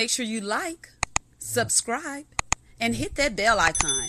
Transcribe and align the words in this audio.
make 0.00 0.08
sure 0.08 0.24
you 0.24 0.40
like, 0.40 0.88
subscribe, 1.40 2.24
and 2.80 2.96
hit 2.96 3.16
that 3.16 3.36
bell 3.36 3.60
icon. 3.60 4.08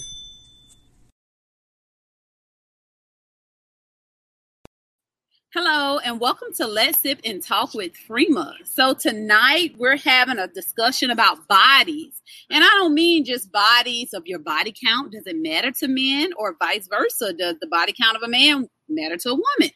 Hello, 5.53 5.99
and 5.99 6.21
welcome 6.21 6.53
to 6.55 6.65
Let's 6.65 6.99
Sip 6.99 7.19
and 7.25 7.43
Talk 7.43 7.73
with 7.73 7.91
Freema. 8.07 8.53
So, 8.63 8.93
tonight 8.93 9.75
we're 9.77 9.97
having 9.97 10.39
a 10.39 10.47
discussion 10.47 11.11
about 11.11 11.45
bodies. 11.49 12.21
And 12.49 12.63
I 12.63 12.69
don't 12.77 12.93
mean 12.93 13.25
just 13.25 13.51
bodies 13.51 14.13
of 14.13 14.25
your 14.25 14.39
body 14.39 14.73
count. 14.85 15.11
Does 15.11 15.27
it 15.27 15.35
matter 15.35 15.71
to 15.71 15.89
men 15.89 16.29
or 16.37 16.55
vice 16.57 16.87
versa? 16.87 17.33
Does 17.33 17.57
the 17.59 17.67
body 17.67 17.93
count 18.01 18.15
of 18.15 18.23
a 18.23 18.29
man 18.29 18.69
matter 18.87 19.17
to 19.17 19.29
a 19.31 19.33
woman? 19.33 19.75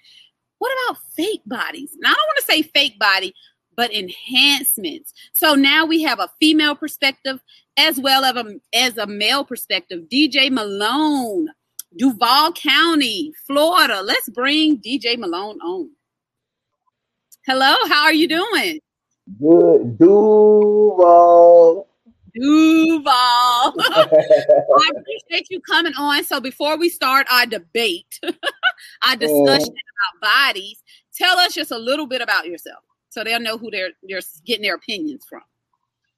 What 0.59 0.71
about 0.87 1.01
fake 1.17 1.41
bodies? 1.45 1.91
And 1.91 2.05
I 2.05 2.11
don't 2.11 2.15
want 2.15 2.37
to 2.37 2.45
say 2.45 2.61
fake 2.61 2.97
body, 2.99 3.33
but 3.75 3.93
enhancements. 3.93 5.13
So 5.33 5.55
now 5.55 5.85
we 5.85 6.01
have 6.03 6.19
a 6.19 6.29
female 6.39 6.75
perspective 6.75 7.39
as 7.77 7.99
well 7.99 8.23
as 8.23 8.35
a, 8.35 8.55
as 8.73 8.97
a 8.97 9.07
male 9.07 9.43
perspective. 9.43 10.03
DJ 10.11 10.51
Malone 10.51 11.49
Duval 11.97 12.51
County, 12.53 13.33
Florida. 13.47 14.01
Let's 14.01 14.29
bring 14.29 14.79
DJ 14.79 15.17
Malone 15.17 15.59
on. 15.61 15.89
Hello, 17.47 17.75
how 17.87 18.03
are 18.03 18.13
you 18.13 18.27
doing? 18.27 18.79
Good, 19.39 19.97
Duval. 19.97 21.87
Duval. 22.33 23.05
I 23.13 24.91
appreciate 24.97 25.47
you 25.49 25.61
coming 25.61 25.93
on. 25.97 26.23
So 26.25 26.41
before 26.41 26.77
we 26.77 26.89
start 26.89 27.27
our 27.31 27.45
debate, 27.45 28.19
our 29.07 29.15
discussion 29.15 29.73
about 29.73 30.21
bodies, 30.21 30.83
tell 31.13 31.37
us 31.37 31.53
just 31.53 31.71
a 31.71 31.77
little 31.77 32.07
bit 32.07 32.21
about 32.21 32.47
yourself 32.47 32.83
so 33.15 33.23
they'll 33.23 33.39
know 33.39 33.57
who 33.57 33.71
they're 33.71 33.91
they're 34.03 34.19
getting 34.45 34.63
their 34.63 34.75
opinions 34.75 35.25
from. 35.25 35.41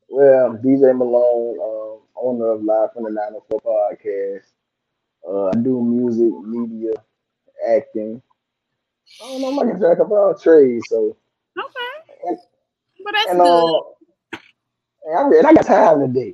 Well, 0.09 0.57
DJ 0.63 0.97
Malone, 0.97 1.59
um, 1.59 1.99
owner 2.15 2.51
of 2.53 2.63
Live 2.63 2.93
from 2.93 3.03
the 3.03 3.11
904 3.11 3.61
podcast. 3.61 4.45
Uh, 5.27 5.49
I 5.49 5.61
do 5.61 5.81
music, 5.83 6.33
media, 6.43 6.93
acting. 7.69 8.21
I 9.23 9.27
don't 9.27 9.41
know, 9.41 9.61
I 9.61 9.71
can 9.71 9.79
jack 9.79 9.99
of 9.99 10.11
all 10.11 10.33
trades. 10.33 10.85
So 10.89 11.15
okay, 11.57 12.19
and, 12.25 12.37
but 13.05 13.13
that's 13.13 13.29
and, 13.29 13.39
good. 13.39 13.79
Uh, 14.33 14.39
and, 15.05 15.35
I, 15.35 15.37
and 15.37 15.47
I 15.47 15.53
got 15.53 15.65
time 15.65 15.99
today. 16.01 16.33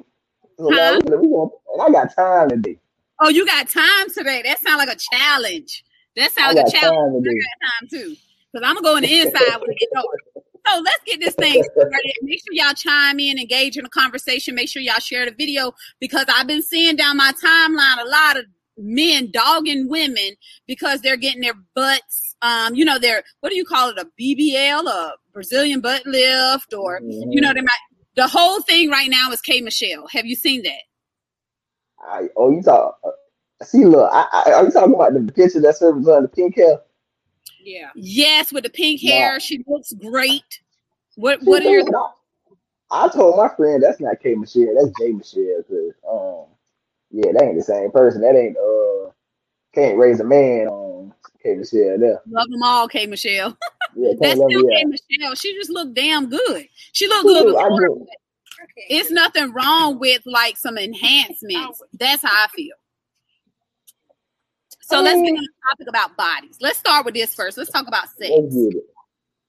So 0.58 0.72
huh? 0.72 1.00
now 1.04 1.18
we 1.18 1.30
gonna, 1.30 1.50
and 1.74 1.82
I 1.82 1.90
got 1.90 2.16
time 2.16 2.50
today. 2.50 2.80
Oh, 3.20 3.30
you 3.30 3.46
got 3.46 3.68
time 3.70 4.10
today? 4.14 4.44
That 4.46 4.60
sounds 4.60 4.78
like 4.78 4.96
a 4.96 5.00
challenge. 5.12 5.84
That 6.16 6.32
sounds 6.32 6.56
like 6.56 6.68
a 6.68 6.72
challenge. 6.72 7.28
I 7.28 7.34
got 7.34 7.70
time 7.70 7.90
too, 7.90 8.16
because 8.54 8.66
I'm 8.66 8.76
gonna 8.76 8.82
go 8.82 8.96
in 8.96 9.04
the 9.04 9.20
inside 9.20 9.60
when 9.60 9.72
it 9.72 9.80
gets 9.80 9.92
dark. 9.94 10.33
So 10.68 10.80
let's 10.80 11.04
get 11.06 11.20
this 11.20 11.36
thing 11.36 11.64
started. 11.64 12.14
Make 12.22 12.40
sure 12.40 12.54
y'all 12.54 12.74
chime 12.74 13.20
in, 13.20 13.38
engage 13.38 13.78
in 13.78 13.84
the 13.84 13.90
conversation. 13.90 14.56
Make 14.56 14.70
sure 14.70 14.82
y'all 14.82 15.00
share 15.00 15.26
the 15.26 15.36
video 15.36 15.74
because 16.00 16.26
I've 16.30 16.48
been 16.48 16.64
seeing 16.64 16.96
down 16.96 17.18
my 17.18 17.34
timeline 17.34 18.06
a 18.06 18.10
lot 18.10 18.38
of 18.38 18.46
men 18.78 19.30
dogging 19.32 19.88
women 19.90 20.32
because 20.68 21.02
they're 21.02 21.18
getting 21.18 21.42
their 21.42 21.54
butts 21.76 22.34
um, 22.44 22.76
you 22.76 22.84
know, 22.84 23.00
they're 23.00 23.24
what 23.40 23.50
do 23.50 23.56
you 23.56 23.64
call 23.64 23.90
it, 23.90 23.98
a 23.98 24.06
BBL, 24.22 24.86
a 24.86 25.14
Brazilian 25.32 25.80
butt 25.80 26.06
lift, 26.06 26.74
or 26.74 27.00
mm-hmm. 27.00 27.32
you 27.32 27.42
know, 27.42 27.54
they 27.54 27.62
might 27.62 27.72
the 28.16 28.28
whole 28.28 28.62
thing 28.62 28.90
right 28.90 29.10
now 29.10 29.32
is 29.32 29.42
K 29.42 29.62
Michelle. 29.62 30.08
Have 30.12 30.26
you 30.26 30.36
seen 30.36 30.62
that? 30.64 30.82
I, 32.06 32.28
oh, 32.36 32.52
you 32.52 32.62
talk. 32.62 33.00
Uh, 33.04 33.12
see, 33.64 33.86
look, 33.86 34.10
I, 34.12 34.28
I, 34.32 34.52
are 34.52 34.66
you 34.66 34.72
talking 34.72 34.94
about 34.94 35.14
the 35.14 35.32
picture 35.32 35.62
that 35.62 35.78
serves 35.78 36.08
on 36.08 36.24
the 36.24 36.28
pink 36.28 36.58
hair? 36.58 36.80
Yeah. 37.64 37.90
Yes, 37.96 38.52
with 38.52 38.64
the 38.64 38.70
pink 38.70 39.02
hair, 39.02 39.40
she 39.40 39.64
looks 39.68 39.94
great. 39.94 40.62
What 41.16 41.40
What 41.44 41.64
are 41.64 41.70
your? 41.70 41.86
I 42.92 43.08
told 43.08 43.38
my 43.38 43.50
friend 43.56 43.82
that's 43.82 44.00
not 44.00 44.20
K 44.22 44.36
Michelle, 44.36 44.76
that's 44.76 45.00
J 45.00 45.12
Michelle. 45.12 45.64
Cause 45.68 45.94
um, 46.08 46.56
yeah, 47.12 47.32
that 47.32 47.44
ain't 47.44 47.58
the 47.58 47.64
same 47.64 47.92
person. 47.92 48.22
That 48.22 48.36
ain't 48.36 48.58
uh, 48.58 49.12
can't 49.74 49.98
raise 49.98 50.20
a 50.20 50.24
man. 50.24 50.68
Um, 50.68 51.14
K 51.42 51.56
Michelle 51.56 51.98
there. 51.98 52.22
Love 52.28 52.50
them 52.50 52.64
all, 52.64 52.88
K 52.88 53.06
Michelle. 53.06 53.58
Yeah, 53.96 54.14
that's 54.20 54.40
still 54.40 54.50
K 54.50 54.86
Michelle. 54.86 55.36
She 55.36 55.54
just 55.54 55.70
looked 55.70 55.94
damn 55.94 56.28
good. 56.28 56.68
She 56.94 57.08
looked 57.08 57.28
good. 57.28 57.54
Before, 57.54 58.08
it's 58.90 59.12
nothing 59.12 59.54
wrong 59.54 60.00
with 60.00 60.24
like 60.26 60.58
some 60.58 60.80
enhancements. 60.80 61.80
That's 62.00 62.24
how 62.24 62.32
I 62.32 62.48
feel. 62.56 62.74
So 64.86 65.02
let's 65.02 65.22
get 65.22 65.32
on 65.32 65.44
the 65.44 65.50
topic 65.70 65.88
about 65.88 66.18
bodies. 66.18 66.58
Let's 66.60 66.78
start 66.78 67.06
with 67.06 67.14
this 67.14 67.34
first. 67.34 67.58
Let's 67.58 67.72
talk 67.72 67.88
about 67.88 68.10
sex. 68.18 68.34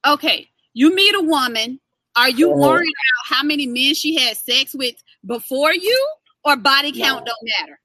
Okay, 0.06 0.48
you 0.74 0.94
meet 0.94 1.14
a 1.14 1.20
woman. 1.20 1.80
Are 2.16 2.30
you 2.30 2.52
uh-huh. 2.52 2.60
worried 2.60 2.92
about 2.92 3.36
how 3.36 3.42
many 3.42 3.66
men 3.66 3.94
she 3.94 4.16
had 4.16 4.36
sex 4.36 4.74
with 4.74 4.94
before 5.26 5.74
you, 5.74 6.08
or 6.44 6.56
body 6.56 6.92
count 6.92 7.26
no. 7.26 7.32
don't 7.32 7.50
matter? 7.58 7.80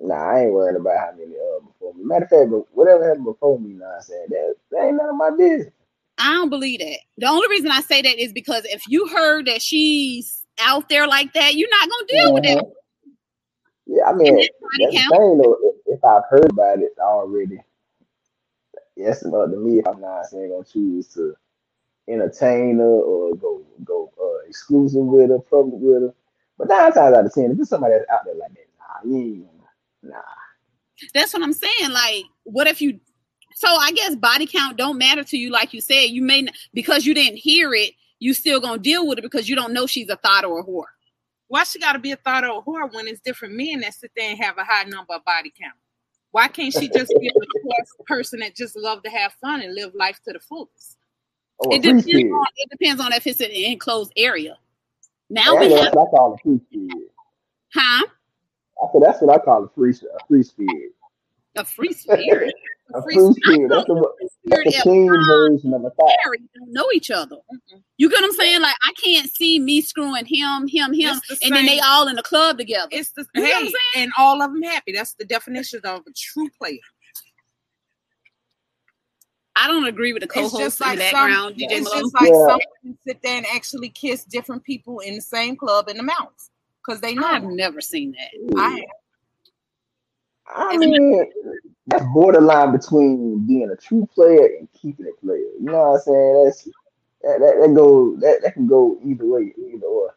Nah, 0.00 0.14
I 0.14 0.40
ain't 0.42 0.52
worried 0.52 0.76
about 0.76 0.98
how 0.98 1.12
many 1.12 1.32
uh 1.34 1.64
before 1.66 1.94
me. 1.94 2.04
Matter 2.04 2.24
of 2.24 2.30
fact, 2.30 2.50
but 2.50 2.66
whatever 2.76 3.08
happened 3.08 3.24
before 3.24 3.58
me, 3.58 3.74
nah, 3.74 3.96
I 3.96 4.00
said 4.00 4.26
that, 4.28 4.54
that 4.70 4.84
ain't 4.84 4.96
none 4.96 5.08
of 5.08 5.16
my 5.16 5.30
business. 5.30 5.72
I 6.18 6.32
don't 6.34 6.50
believe 6.50 6.80
that. 6.80 6.98
The 7.18 7.26
only 7.26 7.48
reason 7.48 7.70
I 7.70 7.80
say 7.80 8.02
that 8.02 8.22
is 8.22 8.32
because 8.32 8.64
if 8.66 8.86
you 8.86 9.08
heard 9.08 9.46
that 9.46 9.62
she's 9.62 10.44
out 10.60 10.88
there 10.88 11.06
like 11.06 11.32
that, 11.32 11.54
you're 11.54 11.70
not 11.70 11.88
gonna 11.88 12.06
deal 12.06 12.24
uh-huh. 12.24 12.32
with 12.32 12.42
that. 12.44 12.58
Uh-huh. 12.58 12.70
Yeah, 13.86 14.04
I 14.04 14.12
mean, 14.12 14.36
that's 14.36 14.48
the 14.78 14.86
thing 14.88 15.38
though. 15.38 15.56
If, 16.04 16.10
if 16.10 16.24
I've 16.24 16.30
heard 16.30 16.50
about 16.50 16.80
it 16.80 16.94
already, 17.00 17.60
yes, 18.96 19.22
enough 19.24 19.50
to 19.50 19.56
me. 19.56 19.80
If 19.80 19.88
I'm 19.88 20.00
not 20.00 20.26
saying 20.26 20.50
gonna 20.50 20.64
choose 20.64 21.08
to 21.14 21.34
entertain 22.08 22.78
her 22.78 22.84
or 22.84 23.36
go 23.36 23.62
go 23.84 24.12
uh, 24.22 24.48
exclusive 24.48 25.04
with 25.04 25.30
her, 25.30 25.40
public 25.40 25.80
with 25.80 26.02
her. 26.02 26.14
But 26.58 26.68
nine 26.68 26.92
times 26.92 27.16
out 27.16 27.26
of 27.26 27.34
ten, 27.34 27.52
if 27.52 27.60
it's 27.60 27.70
somebody 27.70 27.94
that's 27.94 28.10
out 28.10 28.24
there 28.26 28.36
like 28.36 28.52
that, 28.54 28.66
nah, 28.78 29.10
you 29.10 29.48
nah. 30.02 30.16
That's 31.14 31.34
what 31.34 31.42
I'm 31.42 31.54
saying. 31.54 31.90
Like, 31.92 32.24
what 32.44 32.66
if 32.66 32.82
you? 32.82 33.00
So 33.54 33.68
I 33.68 33.92
guess 33.92 34.16
body 34.16 34.46
count 34.46 34.78
don't 34.78 34.98
matter 34.98 35.24
to 35.24 35.38
you, 35.38 35.50
like 35.50 35.74
you 35.74 35.82
said. 35.82 36.10
You 36.10 36.22
may 36.22 36.42
not, 36.42 36.54
because 36.74 37.06
you 37.06 37.14
didn't 37.14 37.38
hear 37.38 37.74
it. 37.74 37.92
You 38.20 38.34
still 38.34 38.60
gonna 38.60 38.78
deal 38.78 39.08
with 39.08 39.18
it 39.18 39.22
because 39.22 39.48
you 39.48 39.56
don't 39.56 39.74
know 39.74 39.86
she's 39.86 40.10
a 40.10 40.16
thought 40.16 40.44
or 40.44 40.60
a 40.60 40.64
whore. 40.64 40.84
Why 41.48 41.64
she 41.64 41.80
got 41.80 41.94
to 41.94 42.00
be 42.00 42.12
a 42.12 42.16
thought 42.16 42.44
or 42.44 42.60
a 42.60 42.62
whore 42.62 42.92
when 42.94 43.08
it's 43.08 43.20
different 43.20 43.56
men 43.56 43.80
that 43.82 43.94
sit 43.94 44.12
there 44.16 44.30
and 44.30 44.38
have 44.40 44.58
a 44.58 44.64
high 44.64 44.84
number 44.84 45.14
of 45.14 45.24
body 45.24 45.52
count? 45.60 45.74
Why 46.34 46.48
can't 46.48 46.74
she 46.74 46.88
just 46.88 47.12
be 47.20 47.28
a 47.28 48.04
person 48.06 48.40
that 48.40 48.56
just 48.56 48.74
love 48.74 49.04
to 49.04 49.08
have 49.08 49.32
fun 49.34 49.62
and 49.62 49.72
live 49.72 49.94
life 49.94 50.18
to 50.26 50.32
the 50.32 50.40
fullest? 50.40 50.98
Oh, 51.60 51.72
it, 51.72 51.80
depends 51.80 52.08
on, 52.08 52.46
it 52.56 52.70
depends 52.70 53.00
on 53.00 53.12
if 53.12 53.24
it's 53.28 53.40
an 53.40 53.52
enclosed 53.52 54.12
area. 54.16 54.58
Now 55.30 55.54
we 55.54 55.72
have. 55.72 55.92
That's 55.94 56.10
all 56.12 56.36
the 56.44 57.00
Huh? 57.72 58.06
I 58.82 58.86
said 58.92 59.02
that's 59.02 59.22
what 59.22 59.32
I 59.32 59.44
call 59.44 59.62
a 59.62 59.68
free 59.68 59.92
a 59.92 60.26
free 60.26 60.42
spirit. 60.42 60.90
A 61.54 61.64
free 61.64 61.92
spirit. 61.92 62.52
a 62.94 63.00
free, 63.04 63.14
free 63.14 63.34
spirit. 63.34 63.70
That's 63.70 63.86
the, 63.86 64.12
that's 64.44 64.76
the 64.76 64.82
clean 64.82 65.06
version 65.06 65.72
of 65.74 65.84
a 65.84 65.90
thought. 65.90 66.14
Don't 66.24 66.72
know 66.72 66.86
each 66.94 67.10
other. 67.10 67.36
Mm-mm. 67.36 67.82
You 67.96 68.10
get 68.10 68.20
what 68.20 68.24
I'm 68.24 68.32
saying? 68.32 68.60
Like 68.60 68.76
I 68.82 68.92
can't 69.02 69.30
see 69.30 69.58
me 69.58 69.80
screwing 69.80 70.26
him, 70.26 70.68
him, 70.68 70.92
him, 70.92 71.20
the 71.28 71.38
and 71.42 71.54
then 71.54 71.66
they 71.66 71.80
all 71.80 72.08
in 72.08 72.16
the 72.16 72.22
club 72.22 72.58
together. 72.58 72.88
It's 72.90 73.12
the 73.12 73.26
you 73.34 73.44
hey, 73.44 73.72
and 73.96 74.12
all 74.18 74.42
of 74.42 74.52
them 74.52 74.62
happy. 74.62 74.92
That's 74.92 75.14
the 75.14 75.24
definition 75.24 75.80
of 75.84 76.00
a 76.06 76.12
true 76.14 76.48
player. 76.58 76.78
I 79.56 79.68
don't 79.68 79.86
agree 79.86 80.12
with 80.12 80.22
the 80.22 80.28
co-host 80.28 80.58
just 80.58 80.80
like 80.80 80.94
in 80.94 80.98
the 80.98 81.04
background, 81.04 81.54
some, 81.58 81.68
DJ 81.68 81.78
It's 81.78 81.90
just 81.90 82.14
like 82.14 82.28
yeah. 82.28 82.46
someone 82.46 82.98
sit 83.06 83.22
there 83.22 83.36
and 83.36 83.46
actually 83.54 83.88
kiss 83.88 84.24
different 84.24 84.64
people 84.64 84.98
in 84.98 85.14
the 85.14 85.20
same 85.20 85.56
club 85.56 85.88
in 85.88 85.96
the 85.96 86.02
mouth 86.02 86.50
because 86.84 87.00
they 87.00 87.14
know. 87.14 87.26
I've 87.26 87.44
never 87.44 87.80
seen 87.80 88.12
that. 88.12 88.60
I 88.60 88.70
have. 88.70 88.80
I 90.48 90.76
mean, 90.76 91.30
that's 91.86 92.04
borderline 92.12 92.72
between 92.72 93.46
being 93.46 93.70
a 93.70 93.76
true 93.76 94.08
player 94.14 94.48
and 94.58 94.68
keeping 94.72 95.06
a 95.06 95.24
player. 95.24 95.38
You 95.38 95.66
know 95.66 95.90
what 95.90 95.96
I'm 95.96 96.00
saying? 96.00 96.44
That's 96.44 96.64
that 97.22 97.40
that, 97.40 97.60
that 97.60 97.74
go 97.74 98.16
that, 98.16 98.40
that 98.42 98.54
can 98.54 98.66
go 98.66 98.98
either 99.04 99.24
way, 99.26 99.52
either 99.56 99.86
or. 99.86 100.14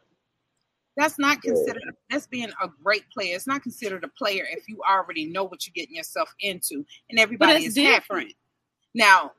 That's 0.96 1.18
not 1.18 1.40
considered. 1.42 1.82
Yeah. 1.84 1.92
That's 2.10 2.26
being 2.26 2.50
a 2.60 2.68
great 2.82 3.08
player. 3.10 3.36
It's 3.36 3.46
not 3.46 3.62
considered 3.62 4.02
a 4.02 4.08
player 4.08 4.46
if 4.50 4.68
you 4.68 4.80
already 4.88 5.26
know 5.26 5.44
what 5.44 5.66
you're 5.66 5.72
getting 5.72 5.96
yourself 5.96 6.34
into, 6.40 6.84
and 7.08 7.18
everybody 7.18 7.64
is 7.64 7.74
different. 7.74 8.28
Happy. 8.28 8.36
Now, 8.94 9.32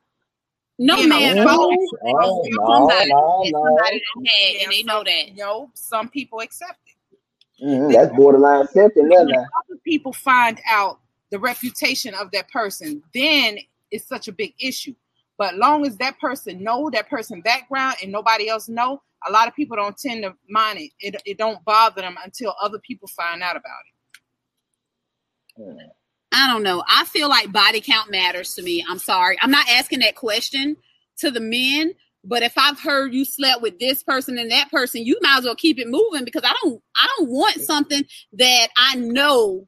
no 0.77 1.05
man, 1.05 1.35
know, 1.35 1.75
oh, 2.05 2.47
no, 2.47 2.87
no, 2.87 3.43
no, 3.45 3.77
and 3.83 4.71
they 4.71 4.83
know 4.83 5.03
that. 5.03 5.35
No, 5.35 5.69
some 5.73 6.07
people 6.07 6.39
accept 6.39 6.79
it. 6.87 6.95
Mm-hmm, 7.63 7.91
that's 7.91 8.15
borderline 8.15 8.61
accepting. 8.61 9.11
Other 9.11 9.79
people 9.83 10.13
find 10.13 10.59
out 10.69 10.99
the 11.31 11.39
reputation 11.39 12.13
of 12.13 12.31
that 12.31 12.49
person, 12.49 13.03
then 13.13 13.57
it's 13.91 14.07
such 14.07 14.27
a 14.27 14.31
big 14.31 14.53
issue. 14.59 14.95
But 15.37 15.55
long 15.55 15.85
as 15.85 15.97
that 15.97 16.19
person 16.19 16.63
know 16.63 16.89
that 16.89 17.09
person 17.09 17.41
background 17.41 17.97
and 18.01 18.11
nobody 18.11 18.49
else 18.49 18.67
know, 18.67 19.01
a 19.27 19.31
lot 19.31 19.47
of 19.47 19.55
people 19.55 19.77
don't 19.77 19.97
tend 19.97 20.23
to 20.23 20.35
mind 20.49 20.79
it. 20.79 20.91
It, 20.99 21.21
it 21.25 21.37
don't 21.37 21.63
bother 21.65 22.01
them 22.01 22.17
until 22.23 22.55
other 22.61 22.79
people 22.79 23.07
find 23.07 23.41
out 23.41 23.55
about 23.55 23.81
it. 25.57 25.61
Mm. 25.61 25.77
I 26.31 26.47
don't 26.51 26.63
know. 26.63 26.83
I 26.87 27.05
feel 27.05 27.27
like 27.27 27.51
body 27.51 27.81
count 27.81 28.11
matters 28.11 28.53
to 28.55 28.61
me. 28.61 28.85
I'm 28.87 28.99
sorry. 28.99 29.37
I'm 29.41 29.51
not 29.51 29.67
asking 29.69 29.99
that 29.99 30.15
question 30.15 30.77
to 31.17 31.31
the 31.31 31.39
men, 31.39 31.93
But 32.23 32.43
if 32.43 32.53
I've 32.57 32.79
heard 32.79 33.13
you 33.13 33.23
slept 33.23 33.61
with 33.61 33.79
this 33.79 34.03
person 34.03 34.37
and 34.37 34.51
that 34.51 34.69
person, 34.69 35.05
you 35.05 35.17
might 35.21 35.39
as 35.39 35.45
well 35.45 35.55
keep 35.55 35.79
it 35.79 35.87
moving 35.87 36.25
because 36.25 36.43
I 36.43 36.53
don't 36.63 36.81
I 36.95 37.07
don't 37.17 37.29
want 37.29 37.61
something 37.61 38.03
that 38.33 38.67
I 38.77 38.95
know 38.95 39.67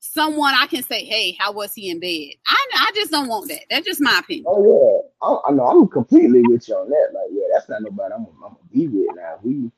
someone 0.00 0.54
I 0.54 0.66
can 0.66 0.82
say, 0.82 1.04
hey, 1.04 1.36
how 1.38 1.52
was 1.52 1.74
he 1.74 1.90
in 1.90 2.00
bed? 2.00 2.34
I 2.46 2.66
I 2.74 2.92
just 2.94 3.10
don't 3.10 3.28
want 3.28 3.48
that. 3.48 3.62
That's 3.70 3.86
just 3.86 4.00
my 4.00 4.18
opinion. 4.18 4.46
Oh 4.48 4.62
yeah, 4.64 5.26
I, 5.26 5.48
I 5.48 5.52
know 5.52 5.64
I'm 5.64 5.88
completely 5.88 6.42
with 6.42 6.68
you 6.68 6.74
on 6.74 6.88
that. 6.88 7.08
Like 7.14 7.30
yeah, 7.30 7.46
that's 7.52 7.68
not 7.68 7.82
nobody 7.82 8.14
I'm, 8.14 8.26
I'm 8.26 8.40
gonna 8.40 8.56
be 8.72 8.88
with 8.88 9.14
now. 9.14 9.38
We 9.42 9.70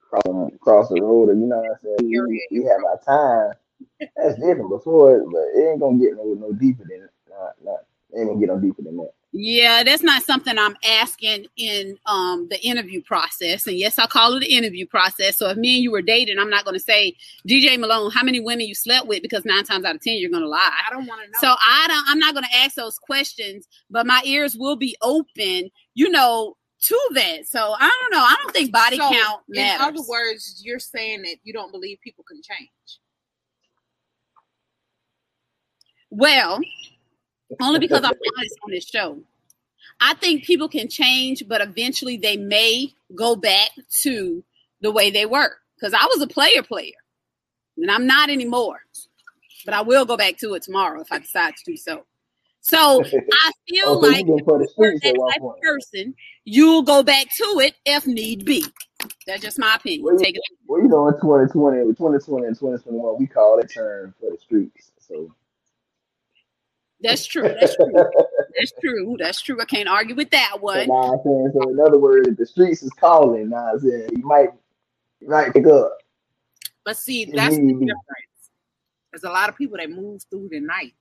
cross 0.00 0.50
cross 0.60 0.88
the 0.90 1.00
road, 1.00 1.30
or 1.30 1.34
you 1.34 1.46
know 1.46 1.58
what 1.58 1.70
I'm 1.70 1.96
saying. 1.98 2.26
We, 2.28 2.46
we 2.50 2.64
have 2.64 2.84
our 2.84 3.00
time. 3.00 3.54
That's 4.16 4.36
different 4.36 4.70
before, 4.70 5.16
it, 5.16 5.24
but 5.30 5.42
it 5.54 5.70
ain't 5.70 5.80
gonna 5.80 5.98
get 5.98 6.16
no 6.16 6.34
no 6.34 6.52
deeper 6.52 6.84
than 6.88 7.08
not, 7.28 7.54
not 7.64 7.80
ain't 8.16 8.28
gonna 8.28 8.40
get 8.40 8.48
no 8.48 8.58
deeper 8.58 8.82
than 8.82 8.96
that. 8.98 9.12
Yeah, 9.34 9.82
that's 9.82 10.02
not 10.02 10.22
something 10.22 10.58
I'm 10.58 10.76
asking 10.84 11.46
in 11.56 11.98
um, 12.04 12.48
the 12.50 12.60
interview 12.62 13.02
process. 13.02 13.66
And 13.66 13.78
yes, 13.78 13.98
I 13.98 14.06
call 14.06 14.34
it 14.34 14.40
the 14.40 14.54
interview 14.54 14.86
process. 14.86 15.38
So 15.38 15.48
if 15.48 15.56
me 15.56 15.76
and 15.76 15.82
you 15.82 15.90
were 15.90 16.02
dating, 16.02 16.38
I'm 16.38 16.50
not 16.50 16.64
going 16.64 16.74
to 16.76 16.82
say, 16.82 17.16
DJ 17.48 17.80
Malone, 17.80 18.10
how 18.10 18.22
many 18.22 18.40
women 18.40 18.66
you 18.66 18.74
slept 18.74 19.06
with? 19.06 19.22
Because 19.22 19.46
nine 19.46 19.64
times 19.64 19.86
out 19.86 19.94
of 19.94 20.02
ten, 20.02 20.18
you're 20.18 20.30
going 20.30 20.42
to 20.42 20.48
lie. 20.48 20.70
I 20.86 20.92
don't 20.92 21.06
want 21.06 21.22
to 21.24 21.30
know. 21.30 21.38
So 21.40 21.48
I 21.48 21.86
don't. 21.88 22.04
I'm 22.08 22.18
not 22.18 22.34
going 22.34 22.44
to 22.44 22.58
ask 22.58 22.74
those 22.74 22.98
questions, 22.98 23.66
but 23.90 24.06
my 24.06 24.20
ears 24.26 24.54
will 24.54 24.76
be 24.76 24.96
open. 25.00 25.70
You 25.94 26.10
know, 26.10 26.56
to 26.82 27.10
that. 27.14 27.46
So 27.46 27.74
I 27.78 27.88
don't 27.88 28.12
know. 28.12 28.24
I 28.24 28.36
don't 28.42 28.52
think 28.52 28.70
body 28.70 28.96
so, 28.96 29.08
count 29.08 29.42
matters. 29.48 29.86
In 29.86 29.94
other 29.94 30.08
words, 30.08 30.60
you're 30.64 30.78
saying 30.78 31.22
that 31.22 31.36
you 31.42 31.54
don't 31.54 31.72
believe 31.72 31.98
people 32.02 32.24
can 32.28 32.42
change. 32.42 32.68
Well, 36.10 36.60
only 37.60 37.78
because 37.78 38.04
I'm 38.04 38.12
honest 38.36 38.58
on 38.64 38.70
this 38.70 38.88
show. 38.88 39.20
I 40.00 40.14
think 40.14 40.44
people 40.44 40.68
can 40.68 40.88
change, 40.88 41.44
but 41.46 41.60
eventually 41.60 42.16
they 42.16 42.36
may 42.36 42.92
go 43.14 43.36
back 43.36 43.70
to 44.02 44.42
the 44.80 44.90
way 44.90 45.10
they 45.10 45.26
were. 45.26 45.56
Because 45.76 45.94
I 45.94 46.04
was 46.06 46.22
a 46.22 46.26
player 46.26 46.62
player, 46.62 46.94
and 47.76 47.90
I'm 47.90 48.06
not 48.06 48.30
anymore. 48.30 48.80
But 49.64 49.74
I 49.74 49.82
will 49.82 50.04
go 50.04 50.16
back 50.16 50.38
to 50.38 50.54
it 50.54 50.62
tomorrow 50.62 51.00
if 51.00 51.10
I 51.10 51.18
decide 51.18 51.54
to 51.56 51.72
do 51.72 51.76
so. 51.76 52.04
So 52.60 53.04
I 53.44 53.52
feel 53.68 53.88
oh, 53.88 53.98
like 53.98 54.26
that 54.26 54.44
type 55.32 55.42
of 55.42 55.60
person, 55.60 56.14
you'll 56.44 56.82
go 56.82 57.02
back 57.02 57.26
to 57.36 57.60
it 57.60 57.74
if 57.84 58.06
need 58.06 58.44
be. 58.44 58.64
That's 59.26 59.42
just 59.42 59.58
my 59.58 59.74
opinion. 59.74 60.04
Well, 60.04 60.16
Take 60.16 60.36
it. 60.36 60.42
Well, 60.66 60.80
you 60.80 60.88
know, 60.88 61.08
in 61.08 61.14
2020, 61.14 61.94
2020 61.94 62.46
and 62.46 62.56
2021, 62.56 63.16
we 63.18 63.26
call 63.26 63.58
it 63.58 63.70
term 63.72 64.14
for 64.20 64.30
the 64.30 64.38
streets. 64.38 64.92
So 64.98 65.34
that's 67.02 67.26
true. 67.26 67.42
That's 67.60 67.76
true. 67.76 67.92
That's 68.54 68.72
true. 68.82 69.16
That's 69.18 69.40
true. 69.40 69.58
I 69.62 69.64
can't 69.64 69.88
argue 69.88 70.14
with 70.14 70.28
that 70.30 70.58
one. 70.60 70.86
So, 70.86 70.92
nah, 70.92 71.16
so 71.22 71.70
in 71.70 71.80
other 71.80 71.98
words, 71.98 72.36
the 72.36 72.44
streets 72.44 72.82
is 72.82 72.90
calling. 72.90 73.48
Nah, 73.48 73.78
saying 73.78 74.10
you 74.14 74.26
might, 74.26 74.50
you 75.20 75.28
might 75.30 75.54
pick 75.54 75.66
up. 75.66 75.96
But 76.84 76.98
see, 76.98 77.24
that's 77.24 77.56
the 77.56 77.62
difference. 77.62 78.50
There's 79.10 79.24
a 79.24 79.30
lot 79.30 79.48
of 79.48 79.56
people 79.56 79.78
that 79.78 79.90
move 79.90 80.22
through 80.30 80.50
the 80.50 80.60
night 80.60 80.92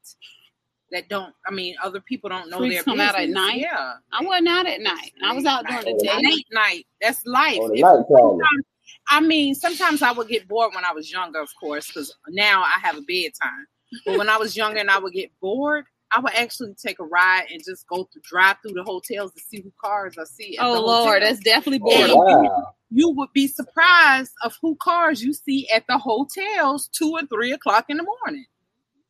that 0.92 1.10
don't. 1.10 1.34
I 1.46 1.52
mean, 1.52 1.76
other 1.84 2.00
people 2.00 2.30
don't 2.30 2.50
know 2.50 2.60
Streets 2.60 2.76
their 2.76 2.84
come 2.84 2.98
business. 3.00 3.16
out 3.16 3.22
at 3.22 3.30
night. 3.30 3.58
Yeah, 3.60 3.94
I 4.14 4.24
wasn't 4.24 4.48
out 4.48 4.68
at 4.68 4.80
night. 4.80 5.12
I 5.22 5.34
was 5.34 5.44
out 5.46 5.66
during 5.68 5.98
the 5.98 6.02
day. 6.02 6.22
Late 6.24 6.48
night. 6.54 6.88
That's 7.02 7.26
life. 7.26 7.58
Oh, 7.62 7.68
the 7.68 7.80
If- 7.80 8.40
night. 8.40 8.66
I 9.10 9.20
mean, 9.20 9.56
sometimes 9.56 10.02
I 10.02 10.14
would 10.14 10.30
get 10.30 10.48
bored 10.48 10.74
when 10.74 10.86
I 10.86 10.94
was 10.94 11.12
younger, 11.12 11.42
of 11.42 11.50
course, 11.60 11.88
because 11.88 12.16
now 12.30 12.62
I 12.62 12.80
have 12.82 12.96
a 12.98 13.02
bedtime. 13.02 13.66
But 14.06 14.18
when 14.18 14.30
I 14.30 14.38
was 14.38 14.56
younger 14.56 14.80
and 14.80 14.90
I 14.90 15.00
would 15.00 15.14
get 15.14 15.32
bored, 15.42 15.86
I 16.12 16.20
would 16.20 16.34
actually 16.34 16.74
take 16.76 17.00
a 17.00 17.06
ride 17.06 17.46
and 17.52 17.64
just 17.64 17.88
go 17.88 18.08
to 18.12 18.20
drive 18.22 18.58
through 18.62 18.74
the 18.74 18.84
hotels 18.84 19.34
to 19.34 19.40
see 19.40 19.62
who 19.62 19.72
cars 19.82 20.18
I 20.20 20.26
see. 20.26 20.58
at 20.58 20.66
Oh 20.66 20.74
the 20.74 20.82
Lord, 20.82 21.24
that's 21.24 21.40
definitely 21.40 21.82
Yeah. 21.90 22.08
boring. 22.08 22.12
Oh, 22.14 22.42
wow. 22.50 22.74
you 22.90 23.10
would 23.12 23.32
be 23.34 23.48
surprised 23.48 24.34
of 24.44 24.58
who 24.62 24.76
cars 24.76 25.24
you 25.24 25.34
see 25.34 25.70
at 25.70 25.86
the 25.88 25.98
hotels 25.98 26.90
two 26.90 27.16
and 27.16 27.30
three 27.30 27.54
o'clock 27.54 27.86
in 27.90 27.98
the 27.98 28.04
morning. 28.04 28.46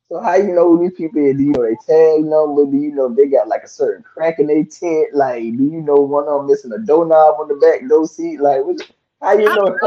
So 0.08 0.20
how 0.20 0.34
you 0.34 0.52
know 0.54 0.76
these 0.76 0.92
people 0.92 1.24
is? 1.24 1.36
Do 1.38 1.42
you 1.42 1.52
know 1.52 1.62
their 1.62 1.74
tag 1.86 2.24
number? 2.24 2.66
Do 2.66 2.76
you 2.76 2.92
know 2.92 3.06
if 3.10 3.16
they 3.16 3.26
got 3.26 3.48
like 3.48 3.62
a 3.64 3.68
certain 3.68 4.02
crack 4.04 4.38
in 4.38 4.46
their 4.46 4.62
tent? 4.64 5.14
Like, 5.14 5.42
do 5.42 5.64
you 5.64 5.80
know 5.80 5.96
one 5.96 6.28
of 6.28 6.40
them 6.40 6.46
missing 6.48 6.72
a 6.72 6.78
doorknob 6.78 7.36
on 7.40 7.48
the 7.48 7.54
back 7.54 7.88
door 7.88 8.06
seat? 8.06 8.40
Like, 8.40 8.62
what, 8.64 8.76
how 9.22 9.32
you 9.32 9.48
I 9.48 9.54
know? 9.56 9.64
don't 9.66 9.80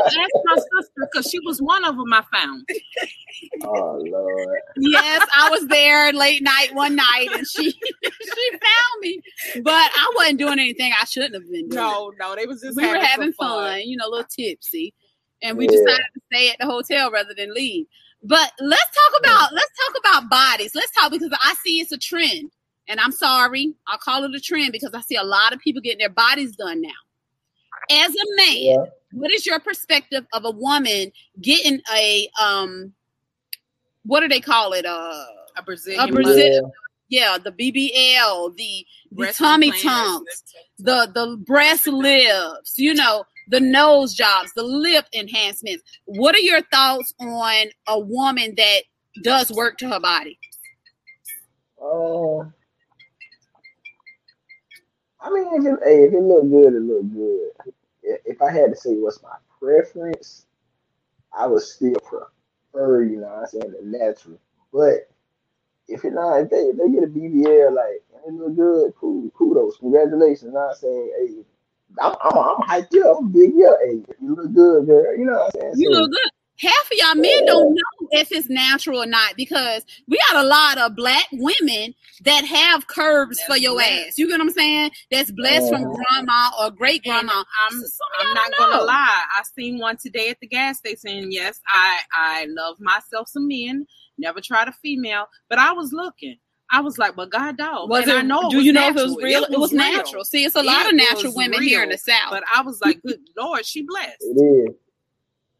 my 0.45 0.55
sister 0.55 1.07
because 1.11 1.29
she 1.29 1.39
was 1.39 1.61
one 1.61 1.83
of 1.85 1.95
them 1.97 2.13
I 2.13 2.23
found. 2.33 2.67
oh 3.65 3.99
Lord. 4.03 4.59
yes, 4.77 5.27
I 5.35 5.49
was 5.49 5.67
there 5.67 6.11
late 6.13 6.41
night 6.41 6.69
one 6.73 6.95
night 6.95 7.29
and 7.35 7.45
she 7.47 7.71
she 7.71 8.49
found 8.51 9.01
me. 9.01 9.19
But 9.61 9.71
I 9.73 10.13
wasn't 10.15 10.39
doing 10.39 10.59
anything 10.59 10.91
I 10.99 11.05
shouldn't 11.05 11.33
have 11.35 11.43
been 11.43 11.69
doing. 11.69 11.69
No, 11.69 12.13
no, 12.19 12.35
they 12.35 12.45
was 12.45 12.61
just 12.61 12.77
we 12.77 12.83
were 12.87 12.93
some 12.95 13.01
having 13.03 13.33
fun, 13.33 13.81
you 13.81 13.97
know, 13.97 14.07
a 14.07 14.09
little 14.09 14.27
tipsy. 14.29 14.93
And 15.41 15.57
we 15.57 15.65
Yeah. 15.65 15.71
decided 15.71 16.05
to 16.13 16.21
stay 16.33 16.49
at 16.49 16.57
the 16.59 16.65
hotel 16.65 17.11
rather 17.11 17.33
than 17.37 17.53
leave. 17.53 17.85
But 18.23 18.51
let's 18.59 18.83
talk 18.83 19.19
about 19.19 19.53
let's 19.53 19.71
talk 19.85 19.95
about 19.99 20.29
bodies. 20.29 20.73
Let's 20.73 20.91
talk 20.91 21.11
because 21.11 21.29
I 21.41 21.53
see 21.63 21.79
it's 21.81 21.91
a 21.91 21.97
trend. 21.97 22.51
And 22.87 22.99
I'm 22.99 23.11
sorry, 23.11 23.73
I'll 23.87 23.97
call 23.97 24.23
it 24.25 24.35
a 24.35 24.39
trend 24.39 24.71
because 24.71 24.93
I 24.93 25.01
see 25.01 25.15
a 25.15 25.23
lot 25.23 25.53
of 25.53 25.59
people 25.59 25.81
getting 25.81 25.99
their 25.99 26.09
bodies 26.09 26.55
done 26.55 26.81
now. 26.81 26.89
As 27.91 28.11
a 28.11 28.35
man, 28.37 28.47
Yeah. 28.57 28.85
What 29.15 29.31
is 29.31 29.45
your 29.45 29.59
perspective 29.59 30.25
of 30.33 30.43
a 30.45 30.51
woman 30.51 31.11
getting 31.41 31.81
a 31.95 32.29
um 32.39 32.93
what 34.03 34.19
do 34.19 34.27
they 34.27 34.41
call 34.41 34.73
it? 34.73 34.85
Uh 34.85 35.25
A 35.57 35.63
Brazilian, 35.63 36.09
A 36.09 36.11
Brazil- 36.11 36.71
yeah, 37.07 37.37
the 37.37 37.51
BBL, 37.51 38.55
the 38.57 38.85
the 39.11 39.15
breast 39.15 39.37
tummy 39.37 39.67
implants. 39.67 40.43
the 40.79 41.09
the 41.13 41.37
breast 41.45 41.87
lifts, 41.87 42.77
you 42.77 42.93
know, 42.93 43.23
the 43.49 43.59
nose 43.59 44.13
jobs, 44.13 44.51
the 44.53 44.63
lip 44.63 45.05
enhancements. 45.13 45.83
What 46.05 46.35
are 46.35 46.39
your 46.39 46.61
thoughts 46.63 47.13
on 47.19 47.67
a 47.87 47.99
woman 47.99 48.53
that 48.57 48.81
does 49.23 49.51
work 49.51 49.77
to 49.77 49.89
her 49.89 49.99
body? 49.99 50.37
Uh, 51.81 52.39
I 55.21 55.29
mean, 55.31 55.47
if 55.53 55.65
it, 55.65 55.79
hey, 55.85 56.03
if 56.03 56.13
it 56.13 56.21
look 56.21 56.49
good, 56.49 56.73
it 56.73 56.81
look 56.81 57.13
good. 57.13 57.73
If, 58.25 58.41
I 58.41 58.51
had 58.51 58.71
to 58.71 58.75
say 58.75 58.95
what's 58.95 59.21
my 59.23 59.35
preference, 59.59 60.45
I 61.37 61.47
would 61.47 61.61
still 61.63 61.95
prefer, 62.01 63.03
you 63.03 63.17
know, 63.17 63.27
what 63.27 63.39
I'm 63.39 63.47
saying 63.47 63.71
the 63.71 63.97
natural. 63.97 64.39
But 64.73 65.09
if 65.87 66.05
it 66.05 66.13
not, 66.13 66.41
if 66.41 66.49
they, 66.49 66.57
if 66.57 66.77
they 66.77 66.89
get 66.89 67.03
a 67.03 67.07
BBL 67.07 67.75
like 67.75 68.03
and 68.25 68.39
it 68.39 68.43
look 68.43 68.55
good, 68.55 68.93
cool, 68.99 69.29
kudos, 69.31 69.77
congratulations. 69.77 70.43
You 70.43 70.51
know 70.51 70.59
what 70.59 70.69
I'm 70.71 70.75
saying, 70.75 71.11
hey, 71.19 71.45
I'm 72.01 72.15
I'm, 72.23 72.37
I'm 72.37 72.57
hyped 72.67 73.01
up, 73.05 73.17
I'm 73.19 73.31
big 73.31 73.51
yeah, 73.55 73.71
hey, 73.83 74.03
you 74.21 74.35
look 74.35 74.53
good, 74.53 74.87
girl. 74.87 75.17
You 75.17 75.25
know 75.25 75.33
what 75.33 75.55
I'm 75.55 75.61
saying? 75.61 75.73
You 75.77 75.89
So, 75.93 75.99
look 76.01 76.11
good. 76.11 76.31
Half 76.57 76.85
of 76.91 76.97
y'all 76.97 77.15
men 77.15 77.45
don't 77.45 77.73
know 77.73 78.07
if 78.11 78.31
it's 78.31 78.49
natural 78.49 79.01
or 79.03 79.05
not 79.05 79.35
because 79.35 79.85
we 80.07 80.17
got 80.29 80.43
a 80.43 80.47
lot 80.47 80.77
of 80.77 80.95
black 80.95 81.25
women 81.33 81.93
that 82.23 82.45
have 82.45 82.87
curves 82.87 83.37
That's 83.37 83.47
for 83.47 83.57
your 83.57 83.73
blessed. 83.73 84.07
ass. 84.07 84.17
You 84.17 84.27
get 84.27 84.35
what 84.39 84.41
I'm 84.47 84.53
saying? 84.53 84.91
That's 85.11 85.31
blessed 85.31 85.69
from 85.69 85.83
Uh-huh. 85.83 85.95
grandma 86.09 86.49
or 86.61 86.71
great 86.71 87.03
grandma. 87.03 87.33
I'm 87.69 87.83
I'm 88.19 88.33
not 88.33 88.51
don't 88.57 88.71
gonna 88.71 88.83
lie. 88.83 89.23
I 89.37 89.43
seen 89.53 89.79
one 89.79 89.97
today 89.97 90.29
at 90.29 90.39
the 90.39 90.47
gas 90.47 90.77
station. 90.77 91.31
Yes, 91.31 91.59
I 91.67 91.99
I 92.13 92.45
love 92.49 92.79
myself 92.79 93.27
some 93.27 93.47
men. 93.49 93.85
Never 94.17 94.39
tried 94.39 94.69
a 94.69 94.71
female, 94.71 95.25
but 95.49 95.59
I 95.59 95.73
was 95.73 95.91
looking. 95.91 96.37
I 96.71 96.79
was 96.79 96.97
like, 96.97 97.15
well, 97.17 97.27
God 97.27 97.57
dog. 97.57 97.89
Was 97.89 98.03
and 98.03 98.11
it? 98.11 98.15
I 98.17 98.21
know 98.21 98.47
it 98.47 98.51
do 98.51 98.57
was 98.57 98.65
you 98.65 98.71
know 98.73 98.79
natural. 98.79 99.03
if 99.05 99.11
it 99.11 99.15
was 99.15 99.23
real? 99.23 99.43
It 99.43 99.59
was, 99.59 99.71
real. 99.73 99.79
natural. 99.81 100.23
See, 100.23 100.45
it's 100.45 100.55
a 100.55 100.63
lot 100.63 100.87
of 100.87 100.95
natural 100.95 101.25
was 101.25 101.35
women 101.35 101.61
here 101.61 101.83
in 101.83 101.89
the 101.89 101.97
South. 101.97 102.31
But 102.31 102.43
I 102.53 102.61
was 102.61 102.79
like, 102.81 103.01
good 103.03 103.19
Lord, 103.37 103.65
she 103.65 103.83
blessed. 103.83 104.15
it 104.21 104.41
is. 104.69 104.75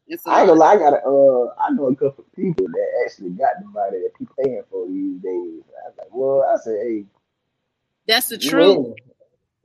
It's 0.08 0.24
a 0.26 0.30
I 0.30 0.40
ain't 0.40 0.48
gonna 0.48 0.60
lie, 0.60 0.74
I 0.74 0.76
got 0.78 0.92
a, 0.92 0.96
uh, 1.06 1.54
I 1.58 1.70
know 1.70 1.86
a 1.86 1.94
couple 1.96 2.24
of 2.24 2.32
people 2.36 2.66
that 2.66 2.88
actually 3.04 3.30
got 3.30 3.58
the 3.60 3.66
body 3.68 3.98
that 4.02 4.12
people 4.16 4.34
paying 4.42 4.62
for 4.70 4.86
these 4.86 5.20
days. 5.20 5.62
I 5.84 5.88
was 5.88 5.94
like, 5.98 6.08
well, 6.12 6.42
I 6.42 6.56
said, 6.62 6.78
hey, 6.82 7.04
That's 8.06 8.28
the 8.28 8.38
truth. 8.38 8.76
winning. 8.76 8.94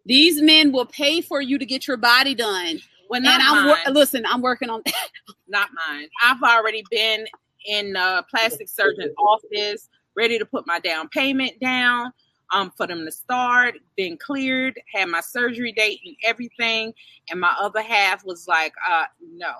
These 0.05 0.41
men 0.41 0.71
will 0.71 0.87
pay 0.87 1.21
for 1.21 1.41
you 1.41 1.59
to 1.59 1.65
get 1.65 1.87
your 1.87 1.97
body 1.97 2.33
done. 2.33 2.79
Well, 3.09 3.17
And 3.17 3.25
not 3.25 3.41
I'm 3.41 3.65
mine. 3.67 3.77
wor- 3.85 3.93
listen. 3.93 4.23
I'm 4.25 4.41
working 4.41 4.69
on. 4.69 4.81
not 5.47 5.69
mine. 5.87 6.07
I've 6.23 6.41
already 6.41 6.83
been 6.89 7.27
in 7.67 7.95
a 7.95 8.23
plastic 8.29 8.67
surgeon's 8.67 9.13
office, 9.23 9.89
ready 10.15 10.39
to 10.39 10.45
put 10.45 10.65
my 10.65 10.79
down 10.79 11.07
payment 11.09 11.59
down. 11.59 12.11
Um, 12.53 12.69
for 12.75 12.85
them 12.85 13.05
to 13.05 13.11
start, 13.13 13.75
been 13.95 14.17
cleared, 14.17 14.77
had 14.93 15.07
my 15.07 15.21
surgery 15.21 15.71
date 15.71 16.01
and 16.03 16.15
everything, 16.25 16.93
and 17.29 17.39
my 17.39 17.55
other 17.61 17.81
half 17.81 18.25
was 18.25 18.45
like, 18.45 18.73
uh, 18.89 19.05
no. 19.21 19.51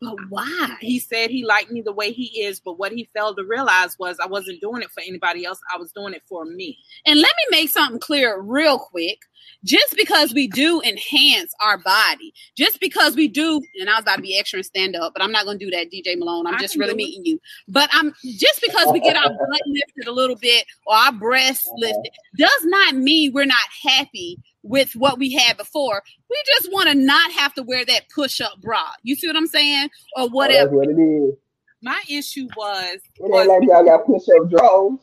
But 0.00 0.16
why? 0.28 0.76
He 0.80 0.98
said 0.98 1.30
he 1.30 1.44
liked 1.44 1.70
me 1.70 1.80
the 1.80 1.92
way 1.92 2.12
he 2.12 2.42
is, 2.42 2.60
but 2.60 2.78
what 2.78 2.92
he 2.92 3.08
failed 3.14 3.36
to 3.36 3.44
realize 3.44 3.98
was 3.98 4.16
I 4.22 4.26
wasn't 4.26 4.60
doing 4.60 4.82
it 4.82 4.90
for 4.90 5.00
anybody 5.00 5.44
else. 5.44 5.60
I 5.74 5.78
was 5.78 5.92
doing 5.92 6.14
it 6.14 6.22
for 6.28 6.44
me. 6.44 6.78
And 7.06 7.20
let 7.20 7.32
me 7.36 7.58
make 7.58 7.70
something 7.70 8.00
clear 8.00 8.40
real 8.40 8.78
quick. 8.78 9.18
Just 9.64 9.96
because 9.96 10.34
we 10.34 10.46
do 10.46 10.80
enhance 10.82 11.52
our 11.60 11.78
body, 11.78 12.34
just 12.56 12.80
because 12.80 13.16
we 13.16 13.28
do, 13.28 13.60
and 13.80 13.88
I 13.88 13.94
was 13.94 14.02
about 14.02 14.16
to 14.16 14.22
be 14.22 14.38
extra 14.38 14.58
and 14.58 14.66
stand 14.66 14.94
up, 14.94 15.12
but 15.14 15.22
I'm 15.22 15.32
not 15.32 15.44
going 15.44 15.58
to 15.58 15.64
do 15.64 15.70
that, 15.70 15.90
DJ 15.90 16.18
Malone. 16.18 16.46
I'm 16.46 16.56
I 16.56 16.58
just 16.58 16.76
really 16.76 16.94
meeting 16.94 17.24
you. 17.24 17.40
But 17.66 17.88
I'm 17.92 18.14
just 18.24 18.60
because 18.60 18.92
we 18.92 19.00
get 19.00 19.16
our 19.16 19.30
butt 19.30 19.62
lifted 19.66 20.06
a 20.06 20.12
little 20.12 20.36
bit 20.36 20.64
or 20.86 20.94
our 20.94 21.12
breasts 21.12 21.66
uh-huh. 21.66 21.76
lifted 21.78 22.12
does 22.36 22.64
not 22.64 22.94
mean 22.94 23.32
we're 23.32 23.46
not 23.46 23.56
happy 23.82 24.38
with 24.62 24.94
what 24.96 25.18
we 25.18 25.32
had 25.32 25.56
before. 25.56 26.02
We 26.28 26.36
just 26.46 26.72
want 26.72 26.88
to 26.88 26.94
not 26.94 27.32
have 27.32 27.54
to 27.54 27.62
wear 27.62 27.84
that 27.84 28.08
push-up 28.14 28.60
bra. 28.60 28.84
You 29.02 29.14
see 29.14 29.26
what 29.26 29.36
I'm 29.36 29.46
saying? 29.46 29.88
Or 30.16 30.24
oh, 30.24 30.28
whatever. 30.28 30.74
Oh, 30.74 30.78
what 30.78 30.88
it 30.88 31.00
is. 31.00 31.34
My 31.80 32.02
issue 32.10 32.48
was, 32.56 32.96
it 32.96 33.22
ain't 33.22 33.30
was, 33.30 33.46
like 33.46 33.62
y'all 33.62 33.84
got 33.84 34.04
push-up 34.04 34.50
drawers. 34.50 34.98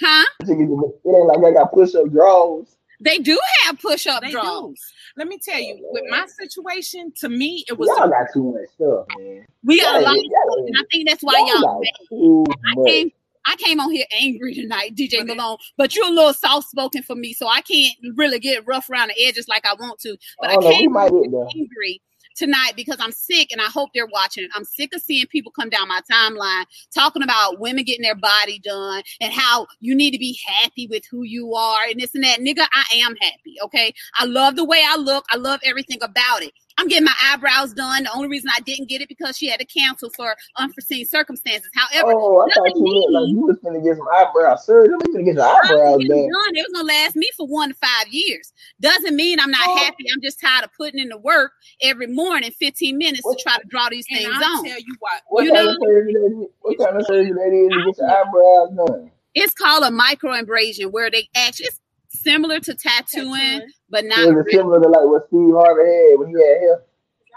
Huh? 0.00 0.26
It 0.40 0.50
ain't 0.50 1.26
like 1.26 1.44
I 1.44 1.52
got 1.52 1.72
push-up 1.72 2.10
drawers. 2.10 2.76
They 3.02 3.18
do 3.18 3.38
have 3.64 3.80
push-up 3.80 4.22
they 4.22 4.30
drawers. 4.30 4.80
Let 5.16 5.28
me 5.28 5.38
tell 5.38 5.58
you, 5.58 5.78
with 5.90 6.04
my 6.10 6.26
situation, 6.26 7.12
to 7.20 7.28
me, 7.28 7.64
it 7.68 7.78
was. 7.78 7.88
Y'all 7.96 8.08
got 8.08 8.26
too 8.32 8.52
much 8.52 8.68
stuff, 8.74 9.06
man. 9.18 9.46
We 9.64 9.80
got 9.80 9.94
yeah, 9.94 10.00
a 10.00 10.02
lot, 10.02 10.16
yeah, 10.16 10.66
and 10.66 10.74
I 10.78 10.84
think 10.92 11.08
that's 11.08 11.22
why 11.22 11.32
y'all. 11.38 11.82
y'all 12.10 12.44
I 12.66 12.88
came, 12.88 13.12
I 13.50 13.56
came 13.56 13.80
on 13.80 13.90
here 13.90 14.06
angry 14.16 14.54
tonight, 14.54 14.94
DJ 14.94 15.26
Malone, 15.26 15.56
but 15.76 15.96
you're 15.96 16.06
a 16.06 16.10
little 16.10 16.32
soft 16.32 16.68
spoken 16.68 17.02
for 17.02 17.16
me, 17.16 17.32
so 17.32 17.48
I 17.48 17.62
can't 17.62 17.96
really 18.16 18.38
get 18.38 18.64
rough 18.64 18.88
around 18.88 19.08
the 19.08 19.26
edges 19.26 19.48
like 19.48 19.66
I 19.66 19.74
want 19.74 19.98
to. 20.00 20.16
But 20.40 20.50
I, 20.50 20.54
I 20.54 20.62
came 20.62 20.96
angry 20.96 22.00
tonight 22.36 22.72
because 22.76 22.96
I'm 23.00 23.10
sick 23.10 23.48
and 23.50 23.60
I 23.60 23.66
hope 23.66 23.90
they're 23.92 24.06
watching 24.06 24.44
it. 24.44 24.50
I'm 24.54 24.64
sick 24.64 24.94
of 24.94 25.02
seeing 25.02 25.26
people 25.26 25.50
come 25.50 25.68
down 25.68 25.88
my 25.88 26.00
timeline 26.10 26.64
talking 26.94 27.22
about 27.22 27.58
women 27.58 27.84
getting 27.84 28.02
their 28.02 28.14
body 28.14 28.60
done 28.60 29.02
and 29.20 29.32
how 29.32 29.66
you 29.80 29.94
need 29.94 30.12
to 30.12 30.18
be 30.18 30.38
happy 30.46 30.86
with 30.86 31.02
who 31.10 31.24
you 31.24 31.54
are 31.54 31.80
and 31.88 32.00
this 32.00 32.14
and 32.14 32.24
that. 32.24 32.38
Nigga, 32.38 32.66
I 32.72 33.02
am 33.04 33.16
happy. 33.20 33.56
Okay. 33.64 33.92
I 34.16 34.26
love 34.26 34.56
the 34.56 34.64
way 34.64 34.82
I 34.86 34.96
look. 34.96 35.24
I 35.30 35.36
love 35.36 35.60
everything 35.64 35.98
about 36.02 36.42
it. 36.42 36.52
I'm 36.78 36.88
getting 36.88 37.04
my 37.04 37.14
eyebrows 37.32 37.72
done. 37.72 38.04
The 38.04 38.12
only 38.12 38.28
reason 38.28 38.50
I 38.54 38.60
didn't 38.60 38.88
get 38.88 39.00
it 39.00 39.08
because 39.08 39.36
she 39.36 39.48
had 39.48 39.60
to 39.60 39.66
cancel 39.66 40.10
for 40.10 40.34
unforeseen 40.56 41.06
circumstances. 41.06 41.70
However, 41.74 42.12
oh, 42.14 42.46
I 42.46 42.54
thought 42.54 42.74
you 42.74 42.82
mean, 42.82 43.12
like 43.12 43.28
you 43.28 43.40
was 43.40 43.58
gonna 43.62 43.80
get 43.80 43.96
some 43.96 44.08
eyebrow 44.14 44.56
surgery. 44.56 44.94
You 44.94 45.12
gonna 45.12 45.24
get 45.24 45.34
your 45.34 45.44
eyebrows 45.44 45.98
done. 46.00 46.08
done. 46.08 46.56
It 46.56 46.66
was 46.68 46.72
gonna 46.74 46.88
last 46.88 47.16
me 47.16 47.28
for 47.36 47.46
one 47.46 47.70
to 47.70 47.74
five 47.74 48.08
years. 48.08 48.52
Doesn't 48.80 49.16
mean 49.16 49.40
I'm 49.40 49.50
not 49.50 49.68
oh. 49.68 49.76
happy. 49.76 50.04
I'm 50.14 50.22
just 50.22 50.40
tired 50.40 50.64
of 50.64 50.70
putting 50.76 51.00
in 51.00 51.08
the 51.08 51.18
work 51.18 51.52
every 51.82 52.06
morning, 52.06 52.50
15 52.50 52.96
minutes 52.96 53.24
what? 53.24 53.38
to 53.38 53.42
try 53.42 53.58
to 53.58 53.66
draw 53.68 53.88
these 53.90 54.06
things 54.08 54.32
on. 54.32 54.64
Tell 54.64 54.80
you 54.80 54.96
what, 54.98 55.22
what 55.28 55.44
you 55.44 55.52
kind 55.52 55.66
know, 55.66 55.72
of 55.72 55.78
surgery 55.82 56.12
that 56.14 56.42
is, 56.42 56.48
what 56.60 56.78
kind 56.78 56.96
of 56.96 57.06
surgery 57.06 57.32
that 57.32 57.52
is 57.52 57.70
to 57.72 57.84
get 57.84 57.98
your 57.98 58.10
eyebrows 58.10 58.88
done? 58.88 59.10
It's 59.34 59.54
called 59.54 59.84
a 59.84 59.96
microabrasion 59.96 60.90
where 60.90 61.10
they 61.10 61.28
actually 61.36 61.66
it's 61.66 61.79
similar 62.22 62.60
to 62.60 62.74
tattooing, 62.74 63.32
tattooing. 63.32 63.70
but 63.88 64.04
not 64.04 64.28
really. 64.28 64.52
similar 64.52 64.80
to 64.80 64.88
like 64.88 65.04
what 65.04 65.26
Steve 65.28 65.54
Harvey 65.54 65.82
had 65.82 66.18
when 66.18 66.28
he 66.28 66.34
had 66.34 66.60
hair. 66.60 66.82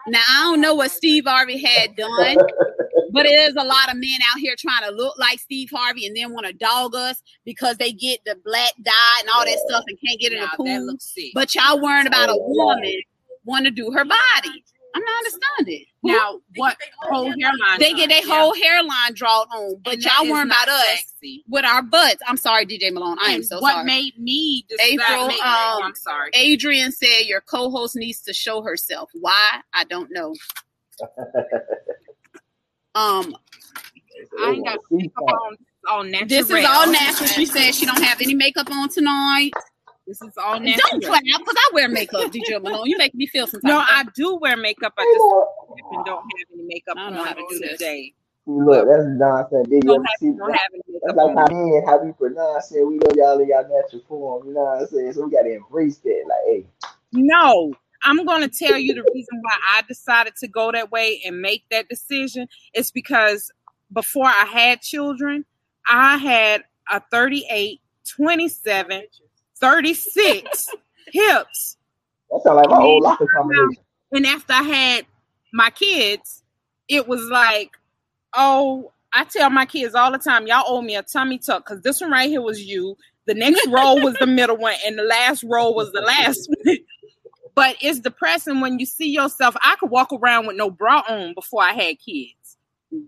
Now 0.07 0.21
I 0.27 0.43
don't 0.43 0.61
know 0.61 0.75
what 0.75 0.91
Steve 0.91 1.23
Harvey 1.25 1.63
had 1.63 1.95
done, 1.95 2.37
but 3.11 3.25
it 3.25 3.35
is 3.49 3.55
a 3.55 3.63
lot 3.63 3.89
of 3.89 3.95
men 3.95 4.19
out 4.33 4.39
here 4.39 4.55
trying 4.57 4.89
to 4.89 4.95
look 4.95 5.17
like 5.17 5.39
Steve 5.39 5.69
Harvey 5.73 6.05
and 6.05 6.15
then 6.15 6.33
want 6.33 6.45
to 6.45 6.53
dog 6.53 6.93
us 6.95 7.21
because 7.45 7.77
they 7.77 7.91
get 7.93 8.19
the 8.25 8.35
black 8.43 8.71
dye 8.81 9.19
and 9.19 9.29
all 9.33 9.45
that 9.45 9.59
stuff 9.67 9.83
and 9.87 9.97
can't 10.05 10.19
get 10.19 10.33
in 10.33 10.41
the 10.41 10.49
pool. 10.57 10.97
But 11.33 11.55
y'all 11.55 11.81
worrying 11.81 12.07
about 12.07 12.29
a 12.29 12.37
woman 12.37 13.01
want 13.45 13.65
to 13.65 13.71
do 13.71 13.91
her 13.91 14.05
body. 14.05 14.63
I'm 14.95 15.01
not 15.03 15.17
understanding. 15.17 15.85
Now, 16.03 16.39
what 16.55 16.77
whole 16.99 17.25
hairline? 17.25 17.79
They 17.79 17.93
get 17.93 18.09
their 18.09 18.21
whole 18.25 18.53
hairline 18.53 19.13
drawn 19.13 19.47
on, 19.47 19.81
but 19.83 19.95
and 19.95 20.03
y'all 20.03 20.29
weren't 20.29 20.51
about 20.51 20.67
us 20.67 20.85
sexy. 20.97 21.43
with 21.47 21.65
our 21.65 21.81
butts. 21.81 22.21
I'm 22.27 22.37
sorry, 22.37 22.65
DJ 22.65 22.91
Malone. 22.93 23.17
I 23.21 23.31
am 23.31 23.43
so 23.43 23.59
what 23.59 23.71
sorry. 23.71 23.79
What 23.79 23.85
made 23.85 24.19
me 24.19 24.65
April? 24.79 25.27
Made 25.27 25.39
um, 25.39 25.83
I'm 25.83 25.95
sorry. 25.95 26.29
Adrian 26.33 26.91
said 26.91 27.21
your 27.21 27.41
co-host 27.41 27.95
needs 27.95 28.21
to 28.21 28.33
show 28.33 28.61
herself. 28.61 29.09
Why? 29.13 29.61
I 29.73 29.83
don't 29.85 30.09
know. 30.11 30.35
um, 32.95 33.35
I 34.39 34.51
ain't 34.51 34.65
got 34.65 34.79
makeup 34.91 35.23
on. 35.23 35.57
All 35.89 36.03
natural. 36.03 36.29
This 36.29 36.49
is 36.49 36.65
all 36.65 36.89
natural. 36.89 37.27
She 37.27 37.45
said 37.45 37.75
she 37.75 37.85
don't 37.85 38.01
have 38.01 38.21
any 38.21 38.35
makeup 38.35 38.71
on 38.71 38.89
tonight. 38.89 39.51
This 40.05 40.21
is 40.21 40.37
all 40.37 40.59
natural. 40.59 40.99
Don't 40.99 41.03
clap 41.03 41.21
because 41.23 41.55
I 41.57 41.69
wear 41.73 41.87
makeup, 41.87 42.31
DJ 42.31 42.61
Malone. 42.61 42.87
You 42.87 42.97
make 42.97 43.15
me 43.15 43.25
feel 43.27 43.47
some. 43.47 43.61
No, 43.63 43.79
I 43.79 44.05
do 44.15 44.35
wear 44.35 44.57
makeup. 44.57 44.93
I 44.97 45.03
just 45.03 46.05
don't 46.05 46.23
have 46.23 46.47
any 46.53 46.63
makeup 46.63 46.97
I 46.97 47.03
don't 47.05 47.13
know 47.13 47.23
how 47.23 47.33
to 47.33 47.45
do 47.49 47.59
today. 47.69 48.13
Look, 48.45 48.87
that's 48.87 49.03
nonsense. 49.05 49.69
They 49.69 49.79
don't 49.79 50.03
have, 50.03 50.19
see, 50.19 50.31
don't 50.31 50.51
have 50.51 50.71
that's 51.05 51.15
like 51.15 51.37
how 51.37 51.45
me 51.47 51.77
and 51.77 51.87
how 51.87 52.03
we 52.03 52.11
pronounce 52.11 52.71
it. 52.73 52.85
We 52.85 52.95
know 52.97 53.07
y'all 53.15 53.39
in 53.39 53.47
y'all 53.47 53.63
natural 53.63 54.01
form. 54.07 54.47
You 54.47 54.53
know 54.53 54.63
what 54.63 54.81
I'm 54.81 54.87
saying? 54.87 55.13
So 55.13 55.25
we 55.25 55.31
got 55.31 55.43
to 55.43 55.55
embrace 55.55 55.97
that. 55.99 56.23
Like, 56.27 56.39
hey. 56.47 56.65
No, 57.13 57.73
I'm 58.03 58.25
going 58.25 58.41
to 58.41 58.49
tell 58.49 58.77
you 58.77 58.93
the 58.93 59.09
reason 59.13 59.39
why 59.41 59.57
I 59.71 59.81
decided 59.87 60.35
to 60.37 60.47
go 60.47 60.71
that 60.73 60.91
way 60.91 61.21
and 61.25 61.41
make 61.41 61.63
that 61.71 61.87
decision 61.87 62.49
is 62.73 62.91
because 62.91 63.49
before 63.93 64.27
I 64.27 64.45
had 64.51 64.81
children, 64.81 65.45
I 65.87 66.17
had 66.17 66.65
a 66.91 67.01
38, 67.11 67.79
27, 68.09 69.03
36 69.63 70.69
hips. 71.13 71.77
That 72.29 72.41
sounds 72.43 72.57
like 72.57 72.69
my 72.69 72.81
old 72.81 73.01
locker 73.01 73.25
combination. 73.27 73.83
And 74.11 74.25
after 74.25 74.51
I 74.53 74.61
had 74.61 75.05
my 75.53 75.69
kids, 75.69 76.43
it 76.89 77.07
was 77.07 77.21
like, 77.31 77.71
oh, 78.35 78.91
I 79.13 79.23
tell 79.23 79.49
my 79.49 79.65
kids 79.65 79.95
all 79.95 80.11
the 80.11 80.17
time, 80.17 80.47
y'all 80.47 80.65
owe 80.67 80.81
me 80.81 80.97
a 80.97 81.03
tummy 81.03 81.37
tuck 81.37 81.65
because 81.65 81.81
this 81.81 82.01
one 82.01 82.11
right 82.11 82.29
here 82.29 82.41
was 82.41 82.61
you. 82.61 82.97
The 83.25 83.35
next 83.35 83.65
row 83.67 83.95
was 83.95 84.15
the 84.19 84.27
middle 84.27 84.57
one, 84.57 84.75
and 84.85 84.99
the 84.99 85.03
last 85.03 85.43
row 85.43 85.71
was 85.71 85.93
the 85.93 86.01
last 86.01 86.49
one. 86.65 86.77
but 87.55 87.77
it's 87.79 87.99
depressing 87.99 88.59
when 88.59 88.79
you 88.79 88.85
see 88.85 89.09
yourself. 89.09 89.55
I 89.63 89.77
could 89.79 89.91
walk 89.91 90.11
around 90.11 90.45
with 90.45 90.57
no 90.57 90.69
bra 90.69 91.03
on 91.07 91.33
before 91.35 91.63
I 91.63 91.71
had 91.71 91.99
kids 91.99 92.42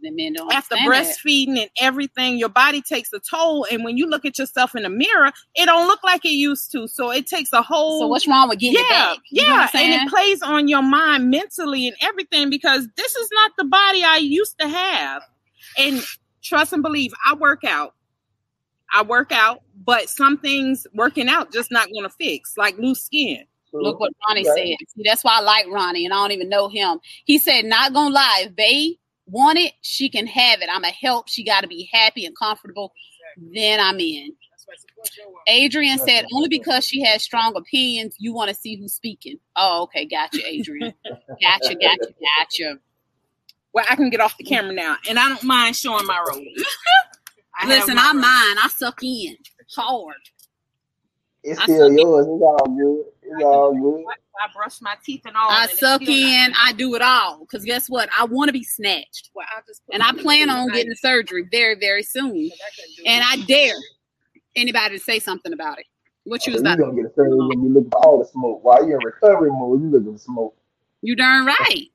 the 0.01 0.11
men 0.11 0.33
don't 0.33 0.53
after 0.53 0.75
breastfeeding 0.77 1.59
and 1.59 1.69
everything. 1.79 2.37
Your 2.37 2.49
body 2.49 2.81
takes 2.81 3.11
a 3.13 3.19
toll 3.19 3.65
and 3.71 3.83
when 3.83 3.97
you 3.97 4.07
look 4.07 4.25
at 4.25 4.37
yourself 4.37 4.75
in 4.75 4.83
the 4.83 4.89
mirror 4.89 5.31
it 5.55 5.65
don't 5.65 5.87
look 5.87 6.03
like 6.03 6.25
it 6.25 6.29
used 6.29 6.71
to. 6.71 6.87
So 6.87 7.11
it 7.11 7.27
takes 7.27 7.53
a 7.53 7.61
whole 7.61 8.01
so 8.01 8.07
what's 8.07 8.27
wrong 8.27 8.49
with 8.49 8.59
getting 8.59 8.83
yeah 8.89 9.13
it 9.13 9.19
yeah 9.31 9.69
and 9.73 9.93
it 9.93 10.09
plays 10.09 10.41
on 10.41 10.67
your 10.67 10.81
mind 10.81 11.29
mentally 11.29 11.87
and 11.87 11.97
everything 12.01 12.49
because 12.49 12.87
this 12.97 13.15
is 13.15 13.29
not 13.33 13.51
the 13.57 13.65
body 13.65 14.03
i 14.03 14.17
used 14.17 14.57
to 14.59 14.67
have. 14.67 15.23
And 15.77 16.01
trust 16.43 16.73
and 16.73 16.83
believe 16.83 17.13
i 17.25 17.33
work 17.33 17.63
out. 17.63 17.93
I 18.93 19.03
work 19.03 19.31
out 19.31 19.61
but 19.85 20.09
some 20.09 20.37
things 20.37 20.87
working 20.93 21.27
out 21.27 21.51
just 21.51 21.71
not 21.71 21.89
going 21.91 22.03
to 22.03 22.09
fix 22.09 22.57
like 22.57 22.77
loose 22.77 23.03
skin. 23.03 23.45
Look 23.81 23.99
what 23.99 24.13
Ronnie 24.27 24.43
said. 24.45 24.55
See, 24.55 25.03
that's 25.03 25.23
why 25.23 25.39
I 25.39 25.41
like 25.41 25.67
Ronnie, 25.67 26.05
and 26.05 26.13
I 26.13 26.17
don't 26.17 26.31
even 26.31 26.49
know 26.49 26.69
him. 26.69 26.99
He 27.25 27.37
said, 27.37 27.65
"Not 27.65 27.93
gonna 27.93 28.13
lie, 28.13 28.45
if 28.45 28.55
they 28.55 28.97
want 29.27 29.57
it, 29.59 29.73
she 29.81 30.09
can 30.09 30.27
have 30.27 30.61
it. 30.61 30.69
I'm 30.71 30.83
a 30.83 30.89
help. 30.89 31.29
She 31.29 31.43
got 31.43 31.61
to 31.61 31.67
be 31.67 31.89
happy 31.91 32.25
and 32.25 32.35
comfortable. 32.37 32.93
Then 33.37 33.79
I'm 33.79 33.99
in. 33.99 34.33
Adrian 35.47 35.99
said, 35.99 36.25
only 36.33 36.49
because 36.49 36.85
she 36.85 37.03
has 37.03 37.21
strong 37.21 37.55
opinions, 37.55 38.15
you 38.17 38.33
want 38.33 38.49
to 38.49 38.55
see 38.55 38.75
who's 38.75 38.93
speaking. 38.93 39.37
Oh, 39.55 39.83
okay. 39.83 40.05
Gotcha, 40.05 40.41
Adrian. 40.45 40.93
gotcha, 41.41 41.75
gotcha, 41.75 42.13
gotcha. 42.39 42.79
Well, 43.73 43.85
I 43.89 43.95
can 43.95 44.09
get 44.09 44.21
off 44.21 44.37
the 44.37 44.43
camera 44.43 44.73
now, 44.73 44.95
and 45.07 45.19
I 45.19 45.27
don't 45.27 45.43
mind 45.43 45.75
showing 45.75 46.07
my 46.07 46.23
robe. 46.27 46.43
Listen, 47.67 47.97
I 47.97 48.13
mind. 48.13 48.59
I 48.61 48.69
suck 48.73 49.03
in 49.03 49.37
hard. 49.75 50.15
It's 51.45 51.61
still 51.61 51.93
yours. 51.93 52.25
It's 52.25 52.41
all 52.41 52.75
good. 52.75 53.05
It's 53.21 53.43
all 53.43 53.73
good. 53.73 54.03
I 54.41 54.51
brush 54.53 54.81
my 54.81 54.95
teeth 55.03 55.21
and 55.25 55.37
all. 55.37 55.49
I 55.49 55.67
suck 55.67 56.01
in. 56.01 56.53
I 56.61 56.73
do 56.73 56.95
it 56.95 57.01
all 57.03 57.39
because 57.39 57.63
guess 57.63 57.87
what? 57.87 58.09
I 58.17 58.25
want 58.25 58.49
to 58.49 58.53
be 58.53 58.63
snatched, 58.63 59.29
well, 59.35 59.45
and 59.93 60.01
I 60.01 60.11
plan 60.13 60.49
on 60.49 60.69
getting 60.69 60.89
the 60.89 60.95
surgery 60.95 61.47
very, 61.49 61.75
very 61.75 62.01
soon. 62.03 62.49
And 63.05 63.23
I 63.25 63.37
dare 63.45 63.75
anybody 64.55 64.97
to 64.97 65.03
say 65.03 65.19
something 65.19 65.53
about 65.53 65.79
it. 65.79 65.85
What 66.23 66.47
you 66.47 66.53
oh, 66.53 66.55
was 66.55 66.61
about? 66.61 66.79
You 66.79 66.85
gonna 66.85 66.95
get 66.95 67.11
a 67.11 67.13
surgery 67.13 67.37
when 67.37 67.63
you 67.63 67.69
look 67.69 67.91
for 67.91 68.05
all 68.05 68.19
the 68.19 68.25
smoke 68.25 68.63
while 68.63 68.85
you're 68.85 68.99
in 68.99 69.05
recovery 69.05 69.51
mode. 69.51 69.81
You 69.81 69.91
looking 69.91 70.13
for 70.13 70.19
smoke. 70.19 70.55
You 71.01 71.15
darn 71.15 71.45
right. 71.45 71.85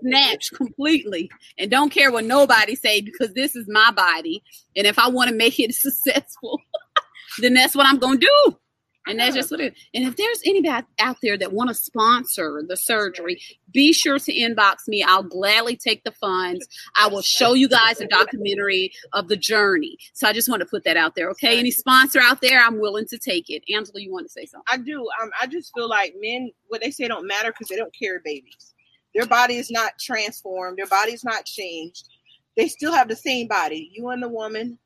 Snatched 0.00 0.54
completely, 0.54 1.30
and 1.58 1.70
don't 1.70 1.90
care 1.90 2.10
what 2.10 2.24
nobody 2.24 2.74
say 2.74 3.00
because 3.00 3.32
this 3.34 3.54
is 3.54 3.68
my 3.68 3.92
body, 3.92 4.42
and 4.74 4.86
if 4.86 4.98
I 4.98 5.08
want 5.08 5.30
to 5.30 5.36
make 5.36 5.60
it 5.60 5.72
successful, 5.74 6.58
then 7.38 7.54
that's 7.54 7.76
what 7.76 7.86
I'm 7.86 7.98
gonna 7.98 8.18
do. 8.18 8.58
And 9.06 9.18
that's 9.18 9.34
just 9.34 9.50
what 9.50 9.60
it 9.60 9.72
is. 9.72 9.78
And 9.94 10.04
if 10.04 10.16
there's 10.16 10.40
anybody 10.44 10.86
out 11.00 11.16
there 11.22 11.36
that 11.36 11.52
want 11.52 11.68
to 11.68 11.74
sponsor 11.74 12.62
the 12.66 12.76
surgery, 12.76 13.40
be 13.72 13.92
sure 13.92 14.18
to 14.18 14.32
inbox 14.32 14.86
me. 14.86 15.02
I'll 15.02 15.24
gladly 15.24 15.76
take 15.76 16.04
the 16.04 16.12
funds. 16.12 16.66
I 16.96 17.08
will 17.08 17.22
show 17.22 17.54
you 17.54 17.68
guys 17.68 18.00
a 18.00 18.06
documentary 18.06 18.92
of 19.12 19.26
the 19.26 19.36
journey. 19.36 19.98
So 20.12 20.28
I 20.28 20.32
just 20.32 20.48
want 20.48 20.60
to 20.60 20.66
put 20.66 20.84
that 20.84 20.96
out 20.96 21.16
there. 21.16 21.30
Okay. 21.30 21.58
Any 21.58 21.72
sponsor 21.72 22.20
out 22.20 22.40
there, 22.40 22.60
I'm 22.60 22.78
willing 22.78 23.06
to 23.08 23.18
take 23.18 23.50
it. 23.50 23.64
Angela, 23.72 24.00
you 24.00 24.12
want 24.12 24.26
to 24.26 24.32
say 24.32 24.46
something? 24.46 24.64
I 24.68 24.76
do. 24.76 25.08
Um, 25.20 25.30
I 25.40 25.46
just 25.48 25.72
feel 25.74 25.88
like 25.88 26.14
men, 26.20 26.52
what 26.68 26.80
they 26.80 26.92
say 26.92 27.08
don't 27.08 27.26
matter 27.26 27.50
because 27.50 27.68
they 27.68 27.76
don't 27.76 27.94
carry 27.96 28.20
babies. 28.24 28.72
Their 29.14 29.26
body 29.26 29.56
is 29.56 29.70
not 29.70 29.98
transformed. 29.98 30.78
Their 30.78 30.86
body 30.86 31.12
is 31.12 31.24
not 31.24 31.44
changed. 31.44 32.08
They 32.56 32.68
still 32.68 32.92
have 32.92 33.08
the 33.08 33.16
same 33.16 33.48
body. 33.48 33.90
You 33.92 34.08
and 34.10 34.22
the 34.22 34.28
woman 34.28 34.78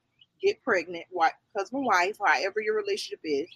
get 0.42 0.62
pregnant, 0.62 1.04
husband, 1.56 1.84
wife, 1.84 2.16
however 2.24 2.60
your 2.60 2.76
relationship 2.76 3.20
is 3.22 3.46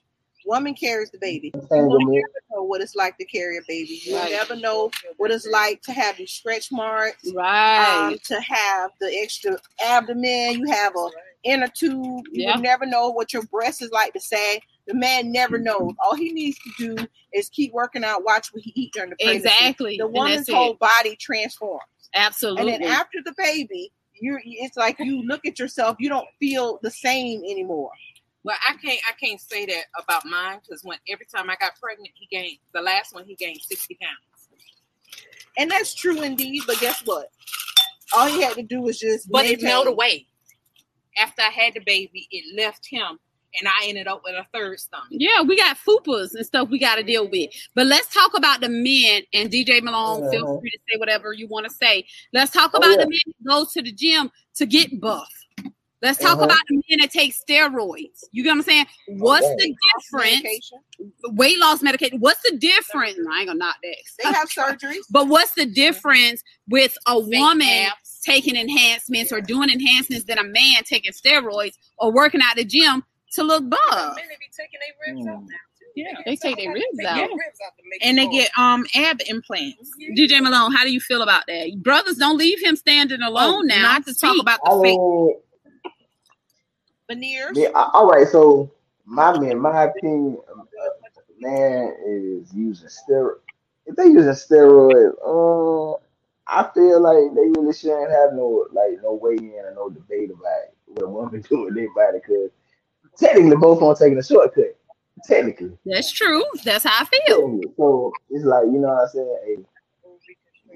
Woman 0.47 0.75
carries 0.75 1.11
the 1.11 1.19
baby. 1.19 1.53
You 1.55 1.69
will 1.71 2.01
never 2.01 2.29
know 2.53 2.63
what 2.63 2.81
it's 2.81 2.95
like 2.95 3.19
to 3.19 3.25
carry 3.25 3.59
a 3.59 3.63
baby. 3.67 4.01
You 4.05 4.17
right. 4.17 4.31
never 4.31 4.57
know 4.57 4.91
what 5.17 5.31
it's 5.31 5.47
like 5.47 5.83
to 5.83 5.93
have 5.93 6.17
these 6.17 6.31
stretch 6.31 6.73
marks. 6.73 7.31
Right. 7.35 8.09
Um, 8.09 8.19
to 8.25 8.41
have 8.41 8.91
the 9.01 9.15
extra 9.23 9.59
abdomen. 9.85 10.61
You 10.61 10.67
have 10.71 10.95
a 10.97 11.09
inner 11.45 11.69
tube. 11.69 12.25
You 12.33 12.45
yeah. 12.45 12.57
will 12.57 12.63
never 12.63 12.87
know 12.87 13.11
what 13.11 13.33
your 13.33 13.45
breast 13.45 13.83
is 13.83 13.91
like 13.91 14.13
to 14.15 14.21
say. 14.21 14.61
The 14.87 14.95
man 14.95 15.31
never 15.31 15.59
knows. 15.59 15.93
All 16.03 16.17
he 16.17 16.33
needs 16.33 16.59
to 16.59 16.97
do 16.97 17.07
is 17.33 17.49
keep 17.49 17.73
working 17.73 18.03
out, 18.03 18.25
watch 18.25 18.53
what 18.53 18.63
he 18.63 18.73
eat 18.75 18.93
during 18.93 19.11
the 19.11 19.17
pregnancy. 19.17 19.49
Exactly. 19.49 19.97
The 19.99 20.09
woman's 20.09 20.51
whole 20.51 20.75
body 20.75 21.17
transforms. 21.17 21.83
Absolutely. 22.15 22.75
And 22.75 22.85
then 22.85 22.91
after 22.91 23.19
the 23.25 23.35
baby, 23.37 23.93
you're 24.21 24.41
it's 24.45 24.77
like 24.77 24.99
you 24.99 25.23
look 25.23 25.47
at 25.47 25.59
yourself, 25.59 25.97
you 25.99 26.09
don't 26.09 26.27
feel 26.39 26.79
the 26.83 26.91
same 26.91 27.41
anymore. 27.45 27.93
Well, 28.43 28.57
I 28.67 28.75
can't 28.77 29.01
I 29.09 29.13
can't 29.13 29.41
say 29.41 29.67
that 29.67 29.85
about 30.03 30.25
mine 30.25 30.61
because 30.63 30.83
when 30.83 30.99
every 31.09 31.27
time 31.27 31.51
I 31.51 31.57
got 31.57 31.73
pregnant, 31.81 32.11
he 32.15 32.27
gained 32.35 32.59
the 32.73 32.81
last 32.81 33.15
one 33.15 33.25
he 33.25 33.35
gained 33.35 33.61
60 33.61 33.99
pounds. 34.01 34.49
And 35.59 35.71
that's 35.71 35.95
true 35.95 36.23
indeed, 36.23 36.63
but 36.67 36.81
guess 36.81 37.03
what? 37.05 37.31
All 38.17 38.29
he 38.29 38.43
had 38.43 38.55
to 38.55 38.63
do 38.63 38.81
was 38.81 38.99
just 38.99 39.31
But 39.31 39.47
it 39.47 39.63
melted 39.63 39.93
away. 39.93 40.27
After 41.19 41.43
I 41.43 41.51
had 41.51 41.75
the 41.75 41.81
baby, 41.81 42.29
it 42.31 42.57
left 42.57 42.87
him 42.87 43.19
and 43.59 43.69
I 43.69 43.89
ended 43.89 44.07
up 44.07 44.23
with 44.25 44.35
a 44.35 44.47
third 44.55 44.79
stomach. 44.79 45.09
Yeah, 45.11 45.43
we 45.43 45.57
got 45.57 45.77
fupas 45.77 46.35
and 46.35 46.47
stuff 46.47 46.69
we 46.71 46.79
got 46.79 46.97
to 46.97 47.03
deal 47.03 47.29
with. 47.29 47.51
But 47.75 47.87
let's 47.87 48.13
talk 48.13 48.37
about 48.37 48.61
the 48.61 48.69
men. 48.69 49.23
And 49.33 49.51
DJ 49.51 49.83
Malone, 49.83 50.23
uh-huh. 50.23 50.31
feel 50.31 50.61
free 50.61 50.71
to 50.71 50.79
say 50.89 50.99
whatever 50.99 51.33
you 51.33 51.49
want 51.49 51.67
to 51.67 51.73
say. 51.73 52.07
Let's 52.33 52.53
talk 52.53 52.71
oh, 52.75 52.79
about 52.79 52.91
yeah. 52.91 53.05
the 53.05 53.11
men 53.11 53.21
who 53.27 53.49
go 53.49 53.67
to 53.73 53.83
the 53.83 53.93
gym 53.93 54.31
to 54.57 54.67
get 54.67 55.01
buff. 55.01 55.29
Let's 56.03 56.19
talk 56.19 56.37
uh-huh. 56.37 56.45
about 56.45 56.59
the 56.69 56.83
men 56.89 57.01
that 57.01 57.11
take 57.11 57.35
steroids. 57.35 58.25
You 58.33 58.43
get 58.43 58.51
what 58.51 58.57
I'm 58.57 58.63
saying? 58.63 58.87
What's 59.09 59.45
okay. 59.45 59.57
the 59.57 59.77
difference? 59.95 60.43
Medication. 60.43 60.79
Weight 61.25 61.59
loss 61.59 61.83
medication. 61.83 62.21
What's 62.21 62.41
the 62.49 62.57
difference? 62.57 63.17
No, 63.19 63.31
I 63.33 63.41
ain't 63.41 63.49
gonna 63.49 63.59
knock 63.59 63.77
that. 63.83 63.97
They 64.23 64.33
have 64.33 64.49
surgeries. 64.49 65.05
But 65.11 65.29
what's 65.29 65.53
the 65.53 65.67
difference 65.67 66.43
with 66.69 66.97
a 67.07 67.19
woman 67.19 67.91
taking 68.25 68.57
enhancements 68.57 69.33
or 69.33 69.41
doing 69.41 69.71
enhancements 69.71 70.25
than 70.25 70.39
a 70.39 70.45
man 70.45 70.83
taking 70.85 71.13
steroids 71.13 71.77
or 71.99 72.13
working 72.13 72.41
out 72.43 72.57
the 72.57 72.65
gym 72.65 73.03
to 73.33 73.43
look 73.43 73.69
buff. 73.69 74.17
Men 74.17 74.25
be 74.29 74.51
taking 74.57 74.81
their 74.81 75.15
ribs 75.15 75.27
mm. 75.27 75.33
out 75.33 75.43
now. 75.43 75.57
Yeah, 75.97 76.13
they 76.25 76.37
take 76.37 76.57
their 76.57 76.73
ribs 76.73 76.87
out, 77.05 77.17
yeah. 77.17 77.27
and 78.03 78.17
they 78.17 78.29
get 78.29 78.57
um 78.57 78.87
ab 78.95 79.21
implants. 79.27 79.91
DJ 80.17 80.41
Malone, 80.41 80.73
how 80.73 80.85
do 80.85 80.93
you 80.93 81.01
feel 81.01 81.21
about 81.21 81.43
that? 81.49 81.83
Brothers, 81.83 82.17
don't 82.17 82.39
leave 82.39 82.63
him 82.63 82.77
standing 82.77 83.21
alone 83.23 83.55
oh, 83.55 83.61
now. 83.63 83.83
Not 83.83 84.07
to 84.07 84.15
talk 84.15 84.37
about 84.41 84.61
the 84.65 84.81
fake 84.83 85.41
veneers. 87.11 87.53
Yeah, 87.55 87.71
all 87.75 88.09
right. 88.09 88.27
So 88.27 88.71
my 89.05 89.39
man, 89.39 89.59
my 89.59 89.85
opinion, 89.85 90.39
man 91.39 91.95
is 92.07 92.53
using 92.55 92.89
steroid. 92.89 93.39
If 93.87 93.97
they 93.97 94.07
using 94.07 94.33
steroid, 94.33 95.13
uh, 95.25 95.99
I 96.47 96.71
feel 96.73 97.01
like 97.01 97.35
they 97.35 97.61
really 97.61 97.75
shouldn't 97.75 98.11
have 98.11 98.33
no 98.35 98.67
like 98.73 99.03
no 99.03 99.15
weigh 99.15 99.37
in 99.37 99.65
or 99.65 99.73
no 99.75 99.91
debate 99.91 100.31
about 100.31 100.71
what 100.87 101.05
a 101.05 101.09
woman 101.09 101.41
do 101.49 101.65
with 101.65 101.75
their 101.75 101.93
body 101.95 102.19
because 102.19 102.51
technically 103.17 103.57
both 103.57 103.83
on 103.83 103.95
taking 103.97 104.19
a 104.19 104.23
shortcut. 104.23 104.77
Technically. 105.27 105.77
That's 105.85 106.11
true. 106.11 106.43
That's 106.65 106.85
how 106.85 107.03
I 107.03 107.05
feel. 107.05 107.61
So 107.77 108.13
it's 108.31 108.45
like, 108.45 108.65
you 108.65 108.79
know 108.79 108.89
what 108.89 109.03
I'm 109.03 109.09
saying? 109.09 109.39
Hey, 109.45 109.57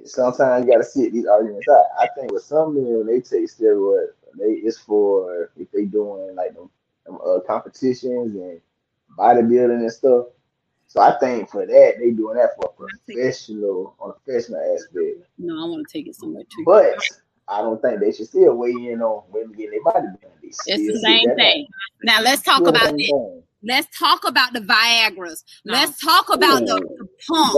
sometimes 0.05 0.66
you 0.66 0.73
gotta 0.73 0.85
sit 0.85 1.12
these 1.12 1.27
arguments 1.27 1.66
out. 1.68 1.87
I 1.99 2.09
think 2.14 2.31
with 2.33 2.42
some 2.42 2.75
men 2.75 2.99
when 2.99 3.07
they 3.07 3.20
take 3.20 3.49
steroids, 3.49 4.09
they 4.38 4.53
it's 4.53 4.79
for 4.79 5.51
if 5.57 5.70
they 5.73 5.85
doing 5.85 6.35
like 6.35 6.55
them, 6.55 6.70
them 7.07 7.18
uh, 7.25 7.40
competitions 7.47 8.35
and 8.35 8.61
bodybuilding 9.18 9.81
and 9.81 9.92
stuff. 9.92 10.27
So 10.87 11.01
I 11.01 11.18
think 11.18 11.51
for 11.51 11.66
that 11.66 11.94
they 11.99 12.11
doing 12.11 12.37
that 12.37 12.51
for 12.57 12.66
a 12.66 12.88
professional 12.88 13.97
on 13.99 14.11
a 14.11 14.12
professional 14.12 14.61
aspect. 14.75 15.29
No, 15.38 15.55
I 15.55 15.68
want 15.68 15.87
to 15.87 15.92
take 15.92 16.07
it 16.07 16.14
somewhere 16.14 16.44
too. 16.44 16.64
But 16.64 16.99
I 17.49 17.61
don't 17.61 17.81
think 17.83 18.01
they 18.01 18.12
should 18.12 18.29
still 18.29 18.55
weigh 18.55 18.70
in 18.70 19.03
on 19.03 19.25
women 19.31 19.53
getting 19.53 19.73
their 19.73 19.83
body 19.83 20.07
done. 20.23 20.31
It's 20.42 20.64
the 20.64 21.01
same 21.01 21.35
thing. 21.37 21.66
Now 22.03 22.20
let's 22.23 22.42
talk 22.42 22.66
about 22.66 22.94
it. 22.97 23.44
Let's 23.66 23.99
talk 23.99 24.29
about 24.29 24.53
the 24.53 24.61
Viagra's. 24.61 25.42
No. 25.64 25.73
Let's 25.73 25.99
talk 25.99 26.29
about 26.31 26.61
the, 26.61 26.87
the 26.99 27.09
pumps. 27.27 27.55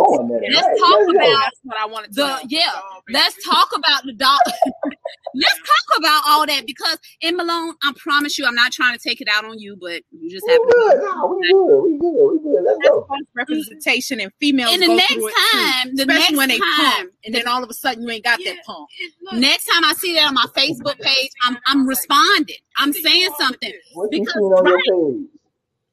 Let's 0.55 0.67
right. 0.67 0.79
talk 0.79 1.01
let's 1.09 1.17
about 1.17 1.53
what 1.65 1.77
I 1.81 1.87
wanted 1.87 2.13
to 2.13 2.15
the 2.15 2.41
yeah. 2.49 2.71
Let's 3.11 3.45
talk 3.45 3.71
about 3.75 4.05
the 4.05 4.13
dog. 4.13 4.39
let's 5.35 5.59
talk 5.59 5.99
about 5.99 6.23
all 6.27 6.47
that 6.47 6.67
because 6.67 6.99
in 7.21 7.37
Malone, 7.37 7.75
I 7.83 7.93
promise 7.97 8.39
you, 8.39 8.47
I'm 8.47 8.55
not 8.55 8.73
trying 8.73 8.97
to 8.97 9.03
take 9.03 9.21
it 9.21 9.29
out 9.29 9.45
on 9.45 9.59
you, 9.59 9.77
but 9.81 10.03
you 10.11 10.31
just 10.31 10.49
have 10.49 10.59
we 10.65 10.73
good. 10.73 10.99
No, 11.03 11.39
we 11.39 11.53
good. 11.53 11.83
We 11.83 11.99
good. 11.99 12.33
We 12.33 12.39
good. 12.39 12.65
Let's 12.65 12.79
go. 12.89 13.07
Representation 13.35 14.21
and 14.21 14.33
females. 14.41 14.73
And 14.75 14.83
the 14.83 14.89
next 14.89 15.15
time, 15.53 15.91
too, 15.91 15.97
the 15.97 16.07
next 16.07 16.37
when 16.37 16.49
they 16.49 16.59
pump, 16.59 17.13
and 17.25 17.35
then 17.35 17.47
all 17.47 17.63
of 17.63 17.71
a 17.71 17.75
sudden 17.75 18.03
you 18.03 18.11
ain't 18.11 18.25
got 18.25 18.41
yeah, 18.41 18.55
that 18.55 18.65
pump. 18.65 18.89
Next 19.33 19.67
time 19.67 19.85
I 19.85 19.95
see 19.95 20.15
that 20.15 20.29
on 20.29 20.35
my 20.35 20.47
Facebook 20.57 20.99
page, 21.01 21.31
I'm 21.43 21.59
I'm 21.67 21.87
responding. 21.87 22.57
I'm 22.79 22.93
saying 22.93 23.31
something 23.39 23.73
because 24.11 24.35
right, 24.63 25.27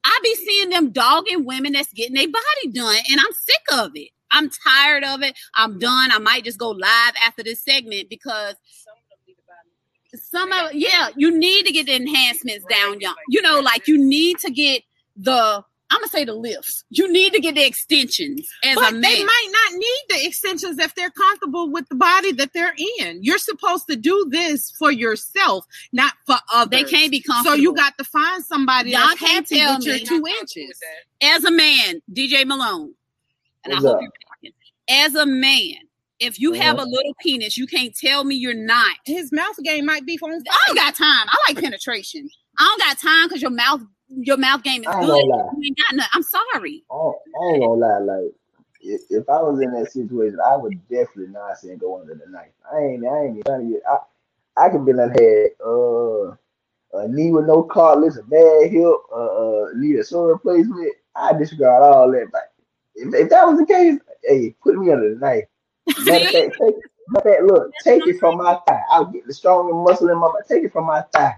I 0.04 0.20
be 0.22 0.34
seeing 0.34 0.70
them 0.70 0.90
dogging 0.90 1.44
women 1.44 1.72
that's 1.72 1.92
getting 1.92 2.14
their 2.14 2.28
body 2.28 2.72
done, 2.72 2.96
and 3.10 3.20
I'm 3.20 3.32
sick 3.32 3.62
of 3.72 3.92
it. 3.94 4.10
I'm 4.34 4.50
tired 4.50 5.04
of 5.04 5.22
it. 5.22 5.38
I'm 5.54 5.78
done. 5.78 6.10
I 6.12 6.18
might 6.18 6.44
just 6.44 6.58
go 6.58 6.70
live 6.70 7.14
after 7.24 7.42
this 7.42 7.62
segment 7.62 8.10
because 8.10 8.56
some 10.34 10.50
of 10.52 10.74
yeah, 10.74 11.08
you 11.16 11.36
need 11.36 11.66
to 11.66 11.72
get 11.72 11.86
the 11.86 11.94
enhancements 11.94 12.64
down, 12.66 13.00
young. 13.00 13.14
You 13.28 13.40
know, 13.40 13.60
like 13.60 13.86
you 13.86 13.96
need 13.96 14.38
to 14.40 14.50
get 14.50 14.82
the 15.16 15.64
I'm 15.90 16.00
gonna 16.00 16.08
say 16.08 16.24
the 16.24 16.34
lifts. 16.34 16.82
You 16.90 17.12
need 17.12 17.34
to 17.34 17.40
get 17.40 17.54
the 17.54 17.64
extensions 17.64 18.48
as 18.64 18.74
but 18.74 18.90
a 18.90 18.92
man. 18.92 19.02
They 19.02 19.22
might 19.22 19.48
not 19.52 19.78
need 19.78 20.04
the 20.08 20.26
extensions 20.26 20.78
if 20.78 20.92
they're 20.96 21.10
comfortable 21.10 21.70
with 21.70 21.88
the 21.88 21.94
body 21.94 22.32
that 22.32 22.50
they're 22.52 22.74
in. 23.00 23.22
You're 23.22 23.38
supposed 23.38 23.86
to 23.88 23.94
do 23.94 24.26
this 24.28 24.72
for 24.72 24.90
yourself, 24.90 25.66
not 25.92 26.14
for 26.26 26.36
others. 26.52 26.70
They 26.70 26.84
can't 26.84 27.12
be 27.12 27.20
comfortable. 27.20 27.56
So 27.56 27.62
you 27.62 27.74
got 27.74 27.96
to 27.98 28.04
find 28.04 28.42
somebody 28.44 28.90
Y'all 28.90 29.14
can't 29.14 29.46
tell 29.46 29.78
me 29.78 29.86
your 29.86 29.98
two 30.00 30.24
inches. 30.40 30.80
As 31.22 31.44
a 31.44 31.52
man, 31.52 32.02
DJ 32.12 32.44
Malone, 32.44 32.94
and 33.64 33.74
What's 33.74 33.84
I 33.84 33.88
hope 33.88 34.00
you're 34.00 34.10
talking. 34.28 34.52
As 34.88 35.14
a 35.14 35.26
man, 35.26 35.76
if 36.20 36.40
you 36.40 36.52
have 36.52 36.76
a 36.76 36.82
uh-huh. 36.82 36.90
little 36.90 37.14
penis, 37.20 37.56
you 37.56 37.66
can't 37.66 37.94
tell 37.96 38.24
me 38.24 38.34
you're 38.34 38.54
not. 38.54 38.96
His 39.04 39.32
mouth 39.32 39.56
game 39.62 39.86
might 39.86 40.06
be 40.06 40.16
from. 40.16 40.30
I 40.30 40.58
don't 40.66 40.76
got 40.76 40.94
time. 40.94 41.26
I 41.28 41.38
like 41.48 41.60
penetration. 41.60 42.28
I 42.58 42.64
don't 42.64 42.80
got 42.80 42.98
time 42.98 43.28
because 43.28 43.42
your 43.42 43.50
mouth 43.50 43.80
your 44.08 44.36
mouth 44.36 44.62
game 44.62 44.82
is 44.82 44.94
good. 44.94 45.06
You 45.06 45.62
ain't 45.64 45.78
got 45.78 45.96
nothing. 45.96 46.10
I'm 46.14 46.22
sorry. 46.22 46.84
I, 46.90 46.94
I 46.94 47.52
ain't 47.52 47.60
gonna 47.60 47.72
lie. 47.72 47.98
Like 47.98 48.32
if, 48.80 49.00
if, 49.10 49.28
I 49.28 49.40
was 49.42 49.60
in 49.60 49.72
that 49.72 49.90
situation, 49.90 50.38
I 50.44 50.56
would 50.56 50.80
definitely 50.88 51.28
not 51.28 51.58
say 51.58 51.74
go 51.76 52.00
under 52.00 52.14
the 52.14 52.30
knife. 52.30 52.50
I 52.72 52.78
ain't. 52.78 53.06
I 53.06 53.24
ain't 53.24 53.44
trying 53.44 53.68
to 53.68 53.74
get. 53.74 53.82
I, 53.90 54.66
I 54.66 54.68
could 54.68 54.86
be 54.86 54.92
like 54.92 55.18
had 55.18 55.48
uh 55.64 56.36
a 56.94 57.08
knee 57.08 57.32
with 57.32 57.46
no 57.46 57.64
cartilage, 57.64 58.16
a 58.16 58.22
bad 58.22 58.70
hip, 58.70 58.94
uh, 59.12 59.16
uh 59.16 59.68
need 59.74 59.96
a 59.96 60.06
shoulder 60.06 60.34
replacement. 60.34 60.94
I 61.16 61.32
disregard 61.32 61.82
all 61.82 62.10
that. 62.12 62.28
But 62.30 62.52
if, 62.94 63.12
if 63.14 63.30
that 63.30 63.46
was 63.46 63.58
the 63.58 63.66
case, 63.66 63.98
hey, 64.22 64.54
put 64.62 64.76
me 64.76 64.92
under 64.92 65.12
the 65.12 65.18
knife. 65.18 65.44
Matter 66.04 66.30
take, 66.32 66.74
matter 67.08 67.46
look, 67.46 67.70
take 67.82 68.06
it 68.06 68.18
from 68.18 68.38
my 68.38 68.58
thigh. 68.66 68.82
I'll 68.90 69.06
get 69.06 69.26
the 69.26 69.34
stronger 69.34 69.74
muscle 69.74 70.08
in 70.08 70.18
my. 70.18 70.30
Take 70.48 70.64
it 70.64 70.72
from 70.72 70.86
my 70.86 71.02
thigh. 71.12 71.36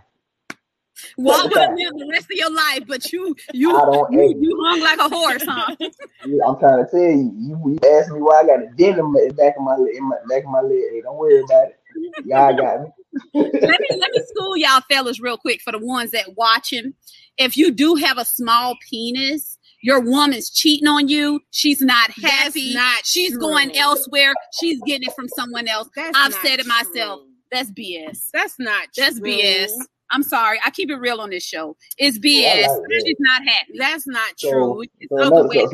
Walk 1.18 1.44
with 1.44 1.54
live 1.54 1.92
the 1.98 2.09
rest 2.11 2.24
of 2.24 2.37
your 2.37 2.50
life, 2.50 2.80
but 2.87 3.12
you 3.12 3.35
you 3.52 3.70
you, 4.11 4.37
you 4.40 4.64
hung 4.66 4.80
like 4.80 4.98
a 4.98 5.09
horse, 5.09 5.44
huh? 5.44 5.76
I'm 6.22 6.59
trying 6.59 6.85
to 6.85 6.90
tell 6.90 7.00
you, 7.00 7.32
you, 7.37 7.61
you 7.66 7.78
asked 7.98 8.11
me 8.11 8.20
why 8.20 8.40
I 8.40 8.46
got 8.46 8.62
a 8.62 8.68
dent 8.76 8.98
in 8.98 9.12
the 9.12 9.35
back 9.37 9.56
of 9.56 9.62
my 9.62 9.76
leg, 9.76 9.94
in 9.94 10.09
my 10.09 10.16
back 10.28 10.44
of 10.44 10.50
my 10.50 10.61
leg. 10.61 10.82
Hey, 10.92 11.02
don't 11.02 11.18
worry 11.18 11.40
about 11.40 11.68
it. 11.68 11.78
Y'all 12.24 12.56
got 12.56 12.82
me. 12.82 12.88
let 13.35 13.80
me 13.80 13.87
let 13.90 14.11
me 14.11 14.22
school 14.26 14.56
y'all 14.56 14.82
fellas 14.90 15.20
real 15.20 15.38
quick 15.38 15.61
for 15.62 15.72
the 15.72 15.78
ones 15.78 16.12
that 16.12 16.35
watching. 16.37 16.94
If 17.37 17.56
you 17.56 17.72
do 17.72 17.94
have 17.96 18.18
a 18.18 18.24
small 18.24 18.76
penis, 18.88 19.55
your 19.87 20.01
woman's 20.01 20.51
cheating 20.51 20.88
on 20.88 21.07
you. 21.07 21.38
She's 21.53 21.81
not 21.81 22.11
happy. 22.11 22.75
Not 22.75 23.07
She's 23.07 23.31
true. 23.31 23.40
going 23.40 23.77
elsewhere. 23.77 24.35
She's 24.59 24.81
getting 24.85 25.07
it 25.07 25.14
from 25.14 25.29
someone 25.29 25.68
else. 25.68 25.88
That's 25.94 26.18
I've 26.18 26.35
said 26.35 26.59
it 26.59 26.66
myself. 26.66 27.20
True. 27.20 27.31
That's 27.53 27.70
BS. 27.70 28.31
That's 28.33 28.59
not. 28.59 28.88
That's 28.96 29.20
true. 29.20 29.31
BS. 29.31 29.70
I'm 30.11 30.25
sorry. 30.25 30.59
I 30.64 30.70
keep 30.70 30.90
it 30.90 30.96
real 30.96 31.20
on 31.20 31.31
this 31.31 31.44
show. 31.44 31.77
It's 31.99 32.18
BS. 32.18 32.66
Like 32.66 32.81
She's 33.07 33.16
not 33.20 33.42
happy. 33.42 33.79
That's 33.79 34.09
not 34.09 34.29
so, 34.37 34.51
true. 34.51 34.83
So, 35.09 35.18
so, 35.18 35.29
so, 35.29 35.31
what 35.44 35.55
you're 35.55 35.68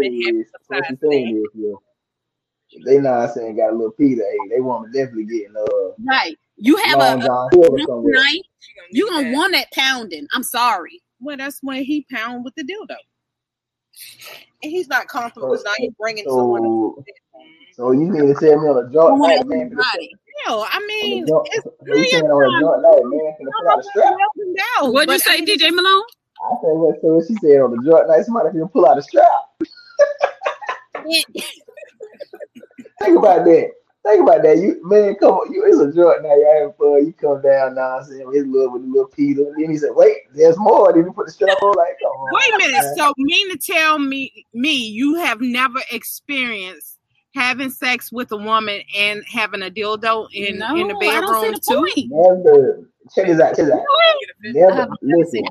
saying 0.00 0.40
is, 0.40 0.46
what 0.66 0.84
you're 0.88 1.10
saying 1.12 1.36
is, 1.36 1.44
yeah, 1.54 2.82
they 2.84 2.98
not 2.98 3.32
saying 3.32 3.56
got 3.58 3.70
a 3.70 3.76
little 3.76 3.92
Peter. 3.92 4.22
Hey, 4.22 4.56
they 4.56 4.60
want 4.60 4.92
to 4.92 4.98
definitely 4.98 5.24
getting 5.24 5.54
uh 5.56 5.92
right. 6.04 6.36
You 6.56 6.76
have 6.78 6.98
a, 6.98 7.24
a, 7.24 7.48
a 7.52 8.02
night. 8.02 8.42
You 8.90 9.08
gonna 9.08 9.32
want 9.32 9.52
that 9.52 9.70
pounding. 9.72 10.26
I'm 10.32 10.42
sorry. 10.42 11.00
Well, 11.20 11.36
that's 11.36 11.60
when 11.62 11.84
he 11.84 12.04
pound 12.10 12.44
with 12.44 12.54
the 12.56 12.62
dildo, 12.64 12.96
and 14.62 14.72
he's 14.72 14.88
not 14.88 15.08
comfortable 15.08 15.50
because 15.50 15.62
so, 15.62 15.68
now 15.68 15.74
you're 15.78 15.92
bringing 15.98 16.24
so, 16.24 16.36
someone. 16.36 16.94
So 17.74 17.92
you 17.92 18.00
mean 18.00 18.26
to 18.26 18.34
tell 18.34 18.60
me 18.60 18.68
on 18.68 18.84
a 18.84 18.90
joint 18.92 19.18
night, 19.20 19.46
man? 19.46 19.70
Hell, 20.44 20.66
I 20.70 20.84
mean, 20.86 21.26
joint, 21.26 21.48
it's 21.52 21.66
you 22.12 22.18
on 22.20 22.44
a 22.44 22.60
joint 22.60 22.82
night, 22.82 23.02
man, 23.04 23.34
can 23.38 23.46
pull 23.58 23.68
out 23.70 23.78
a 23.78 23.82
strap. 23.82 24.16
Down, 24.56 24.92
What'd 24.92 25.12
you 25.12 25.18
say, 25.18 25.32
I 25.32 25.40
mean, 25.40 25.46
DJ 25.46 25.74
Malone? 25.74 26.02
I 26.44 26.50
said 26.60 26.76
what? 26.76 27.00
So 27.00 27.22
she 27.26 27.34
said 27.40 27.60
on 27.60 27.70
the 27.70 27.82
joint 27.84 28.08
night, 28.08 28.24
somebody 28.24 28.50
can 28.50 28.68
pull 28.68 28.86
out 28.86 28.98
a 28.98 29.02
strap. 29.02 29.26
Think 33.00 33.18
about 33.18 33.44
that. 33.44 33.70
Think 34.06 34.22
about 34.22 34.42
that. 34.42 34.58
You 34.58 34.80
man, 34.84 35.16
come 35.16 35.34
on, 35.34 35.52
you 35.52 35.64
it's 35.66 35.80
a 35.80 35.92
joint 35.92 36.22
now. 36.22 36.34
You 36.34 36.50
having 36.54 36.74
fun. 36.78 37.06
You 37.06 37.12
come 37.12 37.42
down 37.42 37.74
now, 37.74 38.00
saying 38.02 38.30
his 38.32 38.46
love 38.46 38.72
with 38.72 38.82
the 38.82 38.88
little 38.88 39.08
Peter. 39.08 39.42
And 39.42 39.56
then 39.60 39.70
he 39.70 39.78
said, 39.78 39.90
Wait, 39.94 40.18
there's 40.32 40.56
more. 40.58 40.92
Then 40.92 41.06
you 41.06 41.12
put 41.12 41.26
the 41.26 41.32
strap 41.32 41.60
on 41.60 41.74
like 41.76 41.98
come 42.00 42.12
on. 42.12 42.28
Wait 42.32 42.54
a 42.54 42.58
minute. 42.58 42.84
Man. 42.84 42.96
So 42.96 43.12
mean 43.18 43.50
to 43.50 43.58
tell 43.58 43.98
me 43.98 44.46
me 44.54 44.76
you 44.76 45.16
have 45.16 45.40
never 45.40 45.80
experienced 45.90 46.98
having 47.34 47.70
sex 47.70 48.10
with 48.12 48.30
a 48.32 48.36
woman 48.36 48.80
and 48.96 49.22
having 49.26 49.62
a 49.62 49.70
dildo 49.70 50.28
in, 50.32 50.58
no, 50.58 50.74
in 50.74 50.88
the 50.88 50.94
bedroom 50.94 51.54
too? 51.68 52.08
Never. 52.08 52.88
Check 53.14 53.26
this 53.26 53.40
out, 53.40 53.54
check 53.54 53.66
this 53.66 53.72
out. 53.72 53.82
Never 54.40 54.88
listen. 55.02 55.42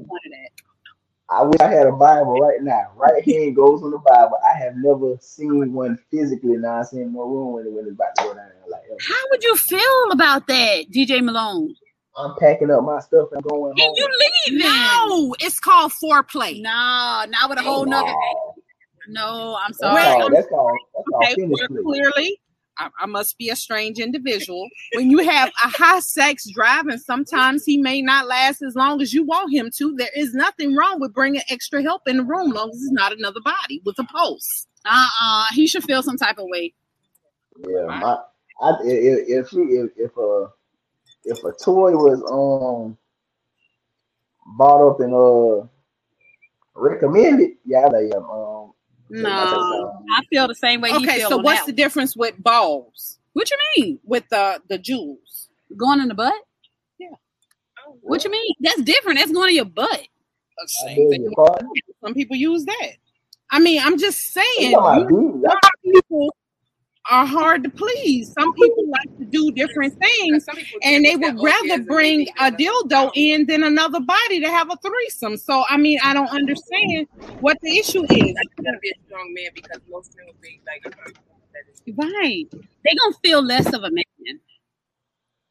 I 1.29 1.41
wish 1.43 1.59
I 1.59 1.69
had 1.69 1.87
a 1.87 1.91
Bible 1.91 2.39
right 2.39 2.61
now. 2.61 2.91
Right 2.95 3.23
hand 3.25 3.55
goes 3.55 3.81
on 3.81 3.91
the 3.91 3.97
Bible. 3.97 4.37
I 4.45 4.57
have 4.57 4.75
never 4.77 5.17
seen 5.19 5.73
one 5.73 5.97
physically. 6.11 6.57
Now 6.57 6.81
I 6.81 6.83
seen 6.83 7.13
no 7.13 7.23
room 7.23 7.53
when, 7.53 7.73
when 7.73 7.85
it's 7.85 7.93
about 7.93 8.15
to 8.17 8.23
go 8.23 8.33
down. 8.35 8.49
Like, 8.69 8.83
how 9.07 9.21
would 9.31 9.43
you 9.43 9.55
feel 9.55 10.11
about 10.11 10.47
that, 10.47 10.85
DJ 10.91 11.23
Malone? 11.23 11.75
I'm 12.17 12.35
packing 12.39 12.71
up 12.71 12.83
my 12.83 12.99
stuff 12.99 13.29
and 13.33 13.43
going 13.43 13.71
and 13.71 13.79
home. 13.79 13.93
you 13.95 14.07
leave? 14.47 14.59
No, 14.63 15.35
it's 15.39 15.59
called 15.59 15.91
foreplay. 15.91 16.61
No, 16.61 17.25
not 17.27 17.49
with 17.49 17.59
a 17.59 17.63
whole 17.63 17.85
nother. 17.85 18.13
No, 19.07 19.57
I'm 19.61 19.73
sorry. 19.73 19.95
That's 19.95 20.15
called, 20.15 20.33
that's 20.33 20.47
called, 20.47 20.77
that's 20.93 21.35
called 21.35 21.61
okay, 21.61 21.83
clearly, 21.83 22.39
I, 22.77 22.89
I, 22.99 23.05
must 23.05 23.37
be 23.37 23.49
a 23.49 23.55
strange 23.55 23.99
individual. 23.99 24.67
When 24.95 25.09
you 25.09 25.19
have 25.19 25.49
a 25.63 25.69
high 25.69 25.99
sex 25.99 26.45
drive, 26.53 26.87
and 26.87 27.01
sometimes 27.01 27.63
he 27.65 27.77
may 27.77 28.01
not 28.01 28.27
last 28.27 28.61
as 28.61 28.75
long 28.75 29.01
as 29.01 29.13
you 29.13 29.23
want 29.23 29.53
him 29.53 29.69
to, 29.77 29.95
there 29.97 30.09
is 30.15 30.33
nothing 30.33 30.75
wrong 30.75 30.99
with 30.99 31.13
bringing 31.13 31.41
extra 31.49 31.81
help 31.81 32.03
in 32.07 32.17
the 32.17 32.23
room, 32.23 32.51
long 32.51 32.69
as 32.69 32.77
it's 32.77 32.91
not 32.91 33.13
another 33.13 33.39
body 33.43 33.81
with 33.85 33.97
a 33.99 34.03
pulse. 34.03 34.67
Uh 34.85 35.07
uh 35.21 35.45
he 35.53 35.67
should 35.67 35.83
feel 35.83 36.03
some 36.03 36.17
type 36.17 36.37
of 36.37 36.45
way. 36.47 36.73
Yeah, 37.67 37.85
my, 37.87 38.17
I, 38.61 38.75
if, 38.83 39.51
if 39.51 39.53
if 39.53 39.91
if 39.97 40.17
a 40.17 40.47
if 41.23 41.43
a 41.43 41.51
toy 41.63 41.91
was 41.91 42.21
um 42.29 42.97
bought 44.57 44.87
up 44.87 44.99
and 44.99 45.13
uh 45.13 45.67
recommended, 46.75 47.51
yeah, 47.65 47.87
they 47.89 48.11
um 48.11 48.73
no, 49.09 50.03
I 50.17 50.23
feel 50.29 50.47
the 50.47 50.55
same 50.55 50.81
way. 50.81 50.91
Okay, 50.91 51.21
so 51.21 51.37
what's 51.37 51.65
the 51.65 51.71
difference 51.71 52.15
with 52.15 52.35
balls? 52.41 53.19
What 53.33 53.49
you 53.51 53.57
mean 53.77 53.99
with 54.03 54.27
the 54.29 54.61
the 54.69 54.77
jewels 54.77 55.49
going 55.75 55.99
in 55.99 56.07
the 56.07 56.13
butt? 56.13 56.33
Yeah. 56.97 57.09
What 58.01 58.23
you 58.23 58.31
mean? 58.31 58.53
That's 58.61 58.81
different. 58.81 59.19
That's 59.19 59.31
going 59.31 59.49
in 59.49 59.55
your 59.55 59.65
butt. 59.65 60.07
Same 60.85 61.09
thing. 61.09 61.33
Some 62.03 62.13
people 62.13 62.37
use 62.37 62.65
that. 62.65 62.91
I 63.51 63.59
mean, 63.59 63.81
I'm 63.83 63.97
just 63.97 64.33
saying. 64.33 64.71
You, 64.71 65.43
people 65.83 66.33
are 67.09 67.25
hard 67.25 67.63
to 67.63 67.69
please. 67.69 68.33
Some 68.33 68.53
people 68.53 68.89
like 68.89 69.17
to 69.17 69.25
do 69.25 69.51
different 69.51 69.97
things, 69.99 70.45
and 70.83 71.05
they 71.05 71.15
would 71.15 71.37
rather 71.41 71.83
bring 71.83 72.27
a 72.39 72.51
dildo 72.51 73.11
in 73.15 73.45
than 73.45 73.63
another 73.63 73.99
body 73.99 74.39
to 74.41 74.49
have 74.49 74.69
a 74.71 74.77
threesome. 74.77 75.37
So, 75.37 75.63
I 75.69 75.77
mean, 75.77 75.99
I 76.03 76.13
don't 76.13 76.29
understand 76.29 77.07
what 77.39 77.57
the 77.61 77.77
issue 77.77 78.03
is. 78.03 78.09
You 78.09 78.63
gotta 78.63 78.79
be 78.81 78.89
a 78.89 79.05
strong 79.05 79.33
man 79.33 79.49
because 79.53 79.81
most 79.89 80.15
men 80.17 80.25
will 80.27 80.35
be 80.41 80.61
like, 80.65 80.95
right? 81.97 82.47
They 82.51 82.95
gonna 82.95 83.15
feel 83.23 83.43
less 83.43 83.67
of 83.67 83.83
a 83.83 83.91
man. 83.91 84.39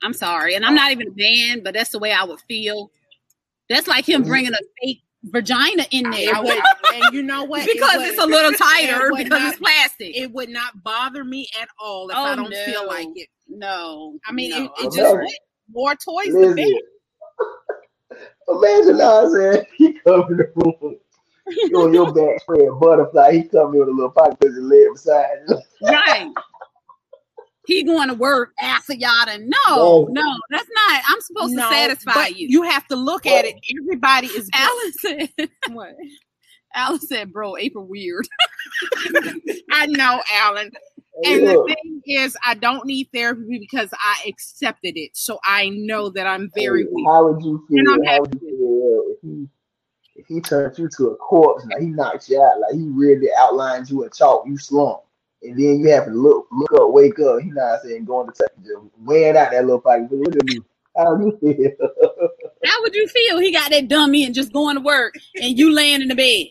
I'm 0.03 0.13
sorry, 0.13 0.55
and 0.55 0.65
I'm 0.65 0.73
oh. 0.73 0.77
not 0.77 0.93
even 0.93 1.09
a 1.09 1.15
man, 1.17 1.63
but 1.63 1.75
that's 1.75 1.91
the 1.91 1.99
way 1.99 2.13
I 2.13 2.25
would 2.25 2.41
feel. 2.49 2.91
That's 3.71 3.87
like 3.87 4.07
him 4.09 4.23
mm-hmm. 4.23 4.31
bringing 4.31 4.53
a 4.53 4.59
fake 4.83 5.04
vagina 5.25 5.87
in 5.91 6.11
there. 6.11 6.43
Would, 6.43 6.63
and 6.95 7.15
you 7.15 7.23
know 7.23 7.45
what? 7.45 7.67
because 7.67 8.03
it 8.03 8.15
it's 8.15 8.23
a 8.23 8.27
little 8.27 8.53
tighter 8.59 9.07
it 9.07 9.17
because 9.17 9.41
not, 9.41 9.49
it's 9.49 9.59
plastic. 9.59 10.17
It 10.17 10.33
would 10.33 10.49
not 10.49 10.83
bother 10.83 11.25
me 11.25 11.49
at 11.61 11.69
all 11.81 12.09
if 12.11 12.17
oh, 12.17 12.25
I 12.25 12.37
don't 12.37 12.51
no. 12.51 12.65
feel 12.65 12.87
like 12.87 13.09
it. 13.15 13.29
No. 13.49 14.19
I 14.27 14.33
mean, 14.33 14.51
no. 14.51 14.65
it, 14.65 14.71
it 14.87 14.93
just 14.93 15.35
more 15.71 15.95
toys 15.95 16.33
Listen. 16.33 16.57
the 16.57 16.83
Imagine 18.49 19.01
I 19.01 19.29
said 19.33 19.67
he 19.77 19.93
come 20.01 20.25
in 20.31 20.37
the 20.37 20.53
room. 20.55 20.97
You 21.47 21.93
your 21.93 22.13
best 22.13 22.45
friend 22.47 22.81
butterfly. 22.81 23.33
He 23.33 23.43
come 23.45 23.75
in 23.75 23.81
with 23.81 23.89
a 23.89 23.93
little 23.93 24.11
pocket 24.11 24.39
because 24.39 24.55
his 24.57 24.65
leg 24.65 24.89
beside. 24.93 25.27
You. 25.49 25.59
Right 25.83 26.33
he 27.67 27.83
going 27.83 28.09
to 28.09 28.15
work 28.15 28.53
after 28.61 28.95
yada. 28.95 29.39
No, 29.39 29.57
oh. 29.69 30.09
no, 30.11 30.39
that's 30.51 30.69
not. 30.89 31.03
I'm 31.09 31.21
supposed 31.21 31.55
no, 31.55 31.69
to 31.69 31.75
satisfy 31.75 32.27
you. 32.27 32.47
You 32.49 32.63
have 32.63 32.87
to 32.89 32.97
look 32.97 33.27
at 33.27 33.45
it. 33.45 33.55
Oh. 33.57 33.83
Everybody 33.83 34.27
is. 34.29 34.49
Alan 34.55 34.93
said 35.01 35.49
what? 35.73 35.95
Alan 36.75 37.01
said, 37.01 37.33
"Bro, 37.33 37.57
April 37.57 37.87
weird." 37.87 38.29
I 39.71 39.87
know, 39.87 40.23
Alan. 40.33 40.71
And 41.25 41.43
yeah. 41.43 41.53
the 41.53 41.77
thing 41.83 42.03
is, 42.07 42.37
I 42.45 42.55
don't 42.55 42.85
need 42.87 43.09
therapy 43.15 43.59
because 43.61 43.89
I 43.93 44.25
accepted 44.27 44.97
it, 44.97 45.13
so 45.15 45.39
I 45.45 45.69
know 45.69 46.11
that 46.11 46.27
I'm 46.27 46.51
very 46.57 46.83
hey, 46.83 46.89
weak. 46.93 47.07
How 47.07 47.29
would 47.29 47.43
you 47.43 47.65
feel? 47.69 48.05
How 48.05 48.21
would 48.21 48.35
you 48.35 48.41
feel 48.41 49.15
if 49.15 49.19
he 49.23 49.49
if 50.17 50.27
he 50.27 50.41
turned 50.41 50.77
you 50.77 50.89
to 50.97 51.11
a 51.11 51.17
corpse? 51.17 51.65
Like 51.71 51.81
he 51.81 51.87
knocks 51.87 52.29
you 52.29 52.43
out, 52.43 52.61
like 52.61 52.75
he 52.75 52.89
really 52.89 53.29
outlines 53.39 53.91
you 53.91 54.03
in 54.03 54.11
chalk, 54.11 54.45
you 54.47 54.59
slump 54.59 55.05
and 55.45 55.59
then 55.59 55.81
you 55.81 55.89
have 55.91 56.07
to 56.07 56.11
look 56.11 56.47
look 56.51 56.73
up, 56.73 56.91
wake 56.91 57.19
up. 57.21 57.43
You 57.43 57.53
know 57.53 57.65
what 57.65 57.81
I'm 57.81 57.89
saying? 57.89 58.05
Going 58.05 58.27
to 58.27 58.33
just 58.33 58.81
weighing 58.99 59.37
out 59.37 59.51
that 59.53 59.65
little 59.65 59.81
pocket. 59.81 60.11
Look 60.11 60.35
at 60.37 60.45
me. 60.45 60.61
How 60.97 61.17
do 61.17 61.37
you 61.43 61.55
feel? 61.55 61.89
How 62.65 62.83
would 62.83 62.95
you 62.95 63.07
feel? 63.09 63.39
He 63.39 63.53
got 63.53 63.71
that 63.71 63.89
dummy 63.89 64.25
and 64.25 64.35
just 64.35 64.53
going 64.53 64.77
to 64.77 64.81
work, 64.81 65.15
and 65.41 65.59
you 65.59 65.73
laying 65.73 66.03
in 66.03 66.09
the 66.09 66.15
bed. 66.15 66.47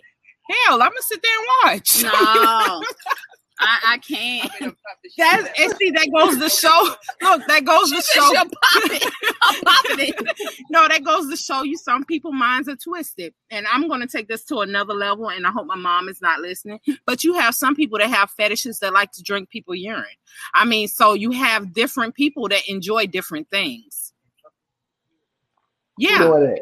Hell, 0.50 0.82
I'm 0.82 0.90
gonna 0.90 1.02
sit 1.02 1.22
there 1.22 1.32
and 1.40 1.48
watch. 1.64 2.04
No, 2.14 2.84
I, 3.60 3.80
I 3.86 3.98
can't. 4.00 4.76
That 5.18 5.54
and 5.60 5.74
see 5.78 5.92
that 5.92 6.10
goes 6.12 6.38
to 6.40 6.50
show. 6.50 6.96
Look, 7.22 7.48
that 7.48 7.66
goes 7.66 7.92
to 7.92 8.02
show. 8.02 8.32
I'm 8.38 8.50
popping 8.50 10.08
it. 10.08 10.64
no, 10.70 10.88
that 10.88 11.04
goes 11.04 11.30
to 11.30 11.38
show 11.38 11.64
you 11.64 11.78
some 11.78 12.04
people 12.04 12.32
minds 12.32 12.68
are 12.68 12.76
twisted. 12.76 13.34
And 13.52 13.68
I'm 13.72 13.88
going 13.88 14.02
to 14.02 14.08
take 14.08 14.28
this 14.28 14.44
to 14.46 14.60
another 14.60 14.94
level. 14.94 15.30
And 15.30 15.46
I 15.46 15.52
hope 15.52 15.68
my 15.68 15.76
mom 15.76 16.10
is 16.10 16.22
not 16.22 16.40
listening. 16.40 16.80
But 17.06 17.24
you 17.24 17.34
have 17.36 17.54
some 17.54 17.76
people 17.76 18.00
that 18.00 18.10
have 18.10 18.32
fetishes 18.32 18.80
that 18.80 18.94
like 18.94 19.12
to 19.12 19.24
drink 19.24 19.50
people 19.50 19.76
urine. 19.76 20.06
I 20.54 20.66
mean, 20.66 20.88
so 20.88 21.14
you 21.14 21.32
have 21.32 21.74
different 21.74 22.16
people 22.16 22.48
that 22.50 22.68
enjoy 22.68 23.08
different 23.08 23.50
things. 23.52 24.14
Yeah. 25.98 26.56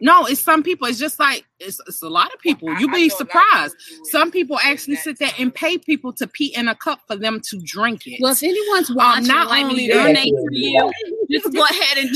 No, 0.00 0.26
it's 0.26 0.40
some 0.40 0.62
people. 0.62 0.86
It's 0.86 0.98
just 0.98 1.18
like 1.18 1.44
it's, 1.58 1.80
it's 1.86 2.02
a 2.02 2.08
lot 2.08 2.32
of 2.32 2.40
people. 2.40 2.72
You'd 2.78 2.92
be 2.92 3.08
surprised. 3.08 3.76
Some 4.04 4.30
people 4.30 4.58
actually 4.62 4.96
sit 4.96 5.18
there 5.18 5.32
and 5.38 5.54
pay 5.54 5.78
people 5.78 6.12
to 6.14 6.26
pee 6.26 6.54
in 6.54 6.68
a 6.68 6.74
cup 6.74 7.00
for 7.06 7.16
them 7.16 7.40
to 7.48 7.60
drink 7.64 8.06
it. 8.06 8.20
Well, 8.20 8.32
if 8.32 8.42
anyone's 8.42 8.92
watching, 8.92 9.30
um, 9.30 9.36
not 9.36 9.58
only 9.58 9.88
donate 9.88 10.34
for 10.34 10.52
you, 10.52 10.92
just 11.30 11.52
go 11.52 11.64
ahead 11.64 11.98
and. 11.98 12.14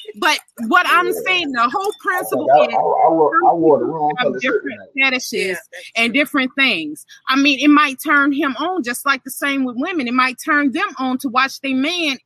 but 0.18 0.38
what 0.68 0.86
I'm 0.88 1.12
saying, 1.12 1.52
the 1.52 1.68
whole 1.68 1.92
principle 2.00 2.48
is 2.62 2.74
I, 2.74 3.52
wore, 3.52 3.78
the 3.78 3.84
wrong 3.84 4.14
different 4.40 4.80
fetishes 4.96 5.58
and 5.96 6.12
different 6.12 6.52
things. 6.56 7.04
I 7.28 7.36
mean, 7.36 7.58
it 7.60 7.68
might 7.68 7.98
turn 8.04 8.32
him 8.32 8.56
on, 8.58 8.82
just 8.82 9.04
like 9.04 9.24
the 9.24 9.30
same 9.30 9.64
with 9.64 9.76
women. 9.78 10.08
It 10.08 10.14
might 10.14 10.36
turn 10.44 10.72
them 10.72 10.88
on 10.98 11.18
to 11.18 11.28
watch 11.28 11.60
their 11.60 11.74
man 11.74 12.18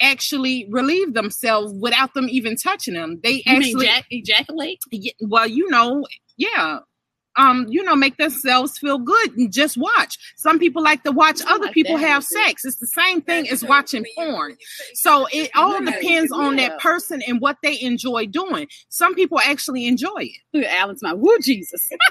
actually 0.00 0.66
relieve 0.70 1.14
themselves 1.14 1.72
without 1.74 2.14
them 2.14 2.28
even 2.28 2.56
touching 2.56 2.94
them. 2.94 3.20
They 3.22 3.42
you 3.46 3.56
actually 3.56 3.86
ejac- 3.86 4.04
ejaculate. 4.10 4.80
Well, 5.20 5.46
you 5.46 5.68
know, 5.70 6.06
yeah. 6.36 6.80
Um, 7.36 7.66
you 7.68 7.84
know, 7.84 7.94
make 7.94 8.16
themselves 8.16 8.78
feel 8.78 8.98
good 8.98 9.36
and 9.36 9.52
just 9.52 9.76
watch. 9.76 10.18
Some 10.36 10.58
people 10.58 10.82
like 10.82 11.04
to 11.04 11.12
watch 11.12 11.40
other 11.46 11.66
like 11.66 11.74
people 11.74 11.96
have 11.96 12.24
sex. 12.24 12.64
It's 12.64 12.78
the 12.78 12.88
same 12.88 13.22
thing 13.22 13.48
as 13.48 13.62
watching 13.64 14.04
porn. 14.16 14.56
So 14.94 15.28
it 15.32 15.48
all 15.54 15.78
depends 15.78 16.32
on 16.32 16.56
that 16.56 16.80
person 16.80 17.22
and 17.28 17.40
what 17.40 17.58
they 17.62 17.80
enjoy 17.80 18.26
doing. 18.26 18.66
Some 18.88 19.14
people 19.14 19.38
actually 19.38 19.86
enjoy 19.86 20.16
it. 20.18 20.32
Look 20.52 20.64
at 20.64 20.74
Alan's 20.74 21.00
my 21.00 21.14
woo 21.14 21.38
Jesus. 21.40 21.88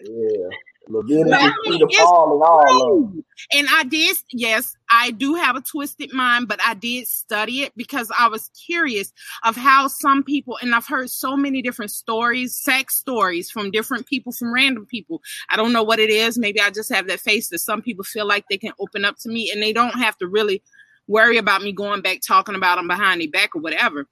yeah. 0.00 0.48
Leviticus, 0.88 1.96
Paul, 1.98 2.34
and 2.34 2.42
all 2.42 3.12
And 3.52 3.66
I 3.70 3.84
did, 3.84 4.16
yes, 4.32 4.76
I 4.90 5.10
do 5.10 5.34
have 5.34 5.56
a 5.56 5.60
twisted 5.60 6.12
mind, 6.12 6.48
but 6.48 6.60
I 6.62 6.74
did 6.74 7.08
study 7.08 7.62
it 7.62 7.72
because 7.76 8.10
I 8.18 8.28
was 8.28 8.50
curious 8.66 9.12
of 9.44 9.56
how 9.56 9.88
some 9.88 10.22
people, 10.22 10.58
and 10.60 10.74
I've 10.74 10.86
heard 10.86 11.10
so 11.10 11.36
many 11.36 11.62
different 11.62 11.90
stories, 11.90 12.56
sex 12.56 12.96
stories 12.96 13.50
from 13.50 13.70
different 13.70 14.06
people, 14.06 14.32
from 14.32 14.52
random 14.52 14.86
people. 14.86 15.22
I 15.50 15.56
don't 15.56 15.72
know 15.72 15.82
what 15.82 15.98
it 15.98 16.10
is. 16.10 16.38
Maybe 16.38 16.60
I 16.60 16.70
just 16.70 16.92
have 16.92 17.08
that 17.08 17.20
face 17.20 17.48
that 17.48 17.58
some 17.58 17.82
people 17.82 18.04
feel 18.04 18.26
like 18.26 18.44
they 18.48 18.58
can 18.58 18.72
open 18.78 19.04
up 19.04 19.16
to 19.20 19.28
me 19.28 19.50
and 19.50 19.62
they 19.62 19.72
don't 19.72 19.98
have 19.98 20.16
to 20.18 20.26
really 20.26 20.62
worry 21.08 21.36
about 21.36 21.62
me 21.62 21.72
going 21.72 22.02
back 22.02 22.20
talking 22.20 22.54
about 22.56 22.76
them 22.76 22.88
behind 22.88 23.20
their 23.20 23.30
back 23.30 23.54
or 23.54 23.60
whatever 23.60 24.08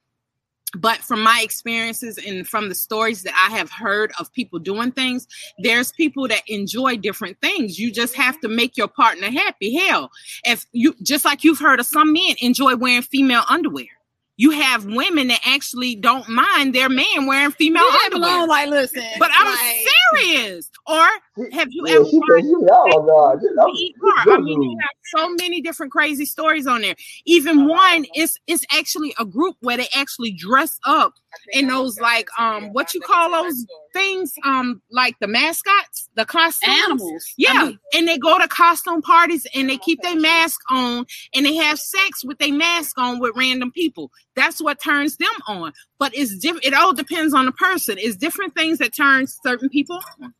but 0.75 0.97
from 0.97 1.21
my 1.21 1.41
experiences 1.43 2.17
and 2.17 2.47
from 2.47 2.69
the 2.69 2.75
stories 2.75 3.23
that 3.23 3.33
I 3.33 3.55
have 3.57 3.71
heard 3.71 4.11
of 4.19 4.31
people 4.33 4.59
doing 4.59 4.91
things, 4.91 5.27
there's 5.59 5.91
people 5.91 6.27
that 6.27 6.43
enjoy 6.47 6.97
different 6.97 7.39
things. 7.41 7.79
You 7.79 7.91
just 7.91 8.15
have 8.15 8.39
to 8.41 8.47
make 8.47 8.77
your 8.77 8.87
partner 8.87 9.29
happy. 9.29 9.75
Hell, 9.75 10.11
if 10.43 10.65
you 10.71 10.95
just 11.01 11.25
like 11.25 11.43
you've 11.43 11.59
heard 11.59 11.79
of 11.79 11.85
some 11.85 12.13
men 12.13 12.35
enjoy 12.41 12.75
wearing 12.75 13.01
female 13.01 13.43
underwear. 13.49 13.87
You 14.37 14.51
have 14.51 14.85
women 14.85 15.27
that 15.29 15.39
actually 15.45 15.95
don't 15.95 16.27
mind 16.27 16.75
their 16.75 16.89
man 16.89 17.25
wearing 17.25 17.51
female 17.51 17.83
underwear. 17.83 18.29
Alone, 18.39 18.49
like 18.49 18.69
listen, 18.69 19.01
but 19.17 19.31
I'm 19.33 19.45
like, 19.47 19.87
serious. 20.19 20.69
Or 20.87 21.07
have 21.53 21.69
you 21.71 21.87
Yeah, 21.87 21.95
ever 21.95 22.05
she 22.05 22.17
watched 22.17 22.43
"You 22.45 22.59
know, 22.61 23.05
God, 23.07 23.41
this- 23.41 23.51
I'm- 23.57 23.69
Eat? 23.77 23.95
I 24.27 24.37
mean, 24.39 24.61
you 24.61 24.77
have 24.81 24.89
so 25.19 25.29
many 25.35 25.61
different 25.61 25.91
crazy 25.91 26.25
stories 26.25 26.67
on 26.67 26.81
there. 26.81 26.95
Even 27.25 27.65
one 27.67 28.05
is 28.15 28.37
it's 28.47 28.65
actually 28.71 29.13
a 29.17 29.25
group 29.25 29.55
where 29.61 29.77
they 29.77 29.87
actually 29.95 30.31
dress 30.31 30.79
up 30.85 31.13
in 31.53 31.67
those 31.67 31.99
like 31.99 32.27
um 32.39 32.69
what 32.73 32.93
you 32.93 33.01
call 33.01 33.31
those 33.31 33.65
things 33.93 34.33
um 34.43 34.81
like 34.91 35.15
the 35.19 35.27
mascots, 35.27 36.09
the 36.15 36.25
costumes. 36.25 36.77
Animals. 36.85 37.25
Yeah, 37.37 37.51
I 37.53 37.65
mean, 37.67 37.79
and 37.93 38.07
they 38.07 38.17
go 38.17 38.37
to 38.39 38.47
costume 38.47 39.01
parties 39.01 39.45
and 39.55 39.69
they 39.69 39.77
keep 39.77 40.01
their 40.01 40.19
mask 40.19 40.59
on 40.69 41.05
and 41.33 41.45
they 41.45 41.55
have 41.55 41.79
sex 41.79 42.23
with 42.25 42.37
their 42.39 42.53
mask 42.53 42.97
on 42.97 43.19
with 43.19 43.33
random 43.35 43.71
people. 43.71 44.11
That's 44.35 44.61
what 44.61 44.81
turns 44.81 45.17
them 45.17 45.29
on. 45.47 45.73
But 45.99 46.15
it's 46.15 46.37
different. 46.39 46.65
It 46.65 46.73
all 46.73 46.93
depends 46.93 47.33
on 47.33 47.45
the 47.45 47.51
person. 47.53 47.95
It's 47.97 48.15
different 48.15 48.55
things 48.55 48.79
that 48.79 48.95
turn 48.95 49.27
certain 49.27 49.69
people 49.69 49.99
on. 50.21 50.33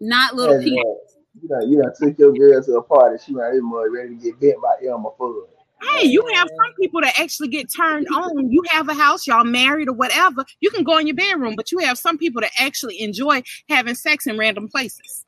not 0.00 0.34
little 0.34 0.54
And, 0.54 0.64
people. 0.64 1.00
you 1.42 1.48
know, 1.48 1.60
you 1.66 1.82
done 1.82 1.92
took 2.00 2.18
your 2.18 2.32
girl 2.32 2.62
to 2.62 2.76
a 2.76 2.82
party. 2.82 3.22
She 3.24 3.34
ran 3.34 3.54
in 3.54 3.64
mud 3.64 3.86
ready 3.92 4.16
to 4.16 4.22
get 4.22 4.40
bit 4.40 4.56
by 4.62 4.74
Elmer 4.86 5.10
Fudd. 5.18 5.48
Hey, 5.82 6.06
you 6.06 6.26
have 6.34 6.48
some 6.48 6.74
people 6.80 7.00
that 7.02 7.18
actually 7.18 7.48
get 7.48 7.72
turned 7.72 8.06
on. 8.08 8.50
You 8.50 8.62
have 8.70 8.88
a 8.88 8.94
house, 8.94 9.26
y'all 9.26 9.44
married 9.44 9.88
or 9.88 9.92
whatever. 9.92 10.44
You 10.60 10.70
can 10.70 10.84
go 10.84 10.96
in 10.98 11.06
your 11.06 11.16
bedroom, 11.16 11.54
but 11.54 11.70
you 11.70 11.78
have 11.78 11.98
some 11.98 12.16
people 12.16 12.40
that 12.40 12.52
actually 12.58 13.00
enjoy 13.00 13.42
having 13.68 13.94
sex 13.94 14.26
in 14.26 14.38
random 14.38 14.68
places. 14.68 15.26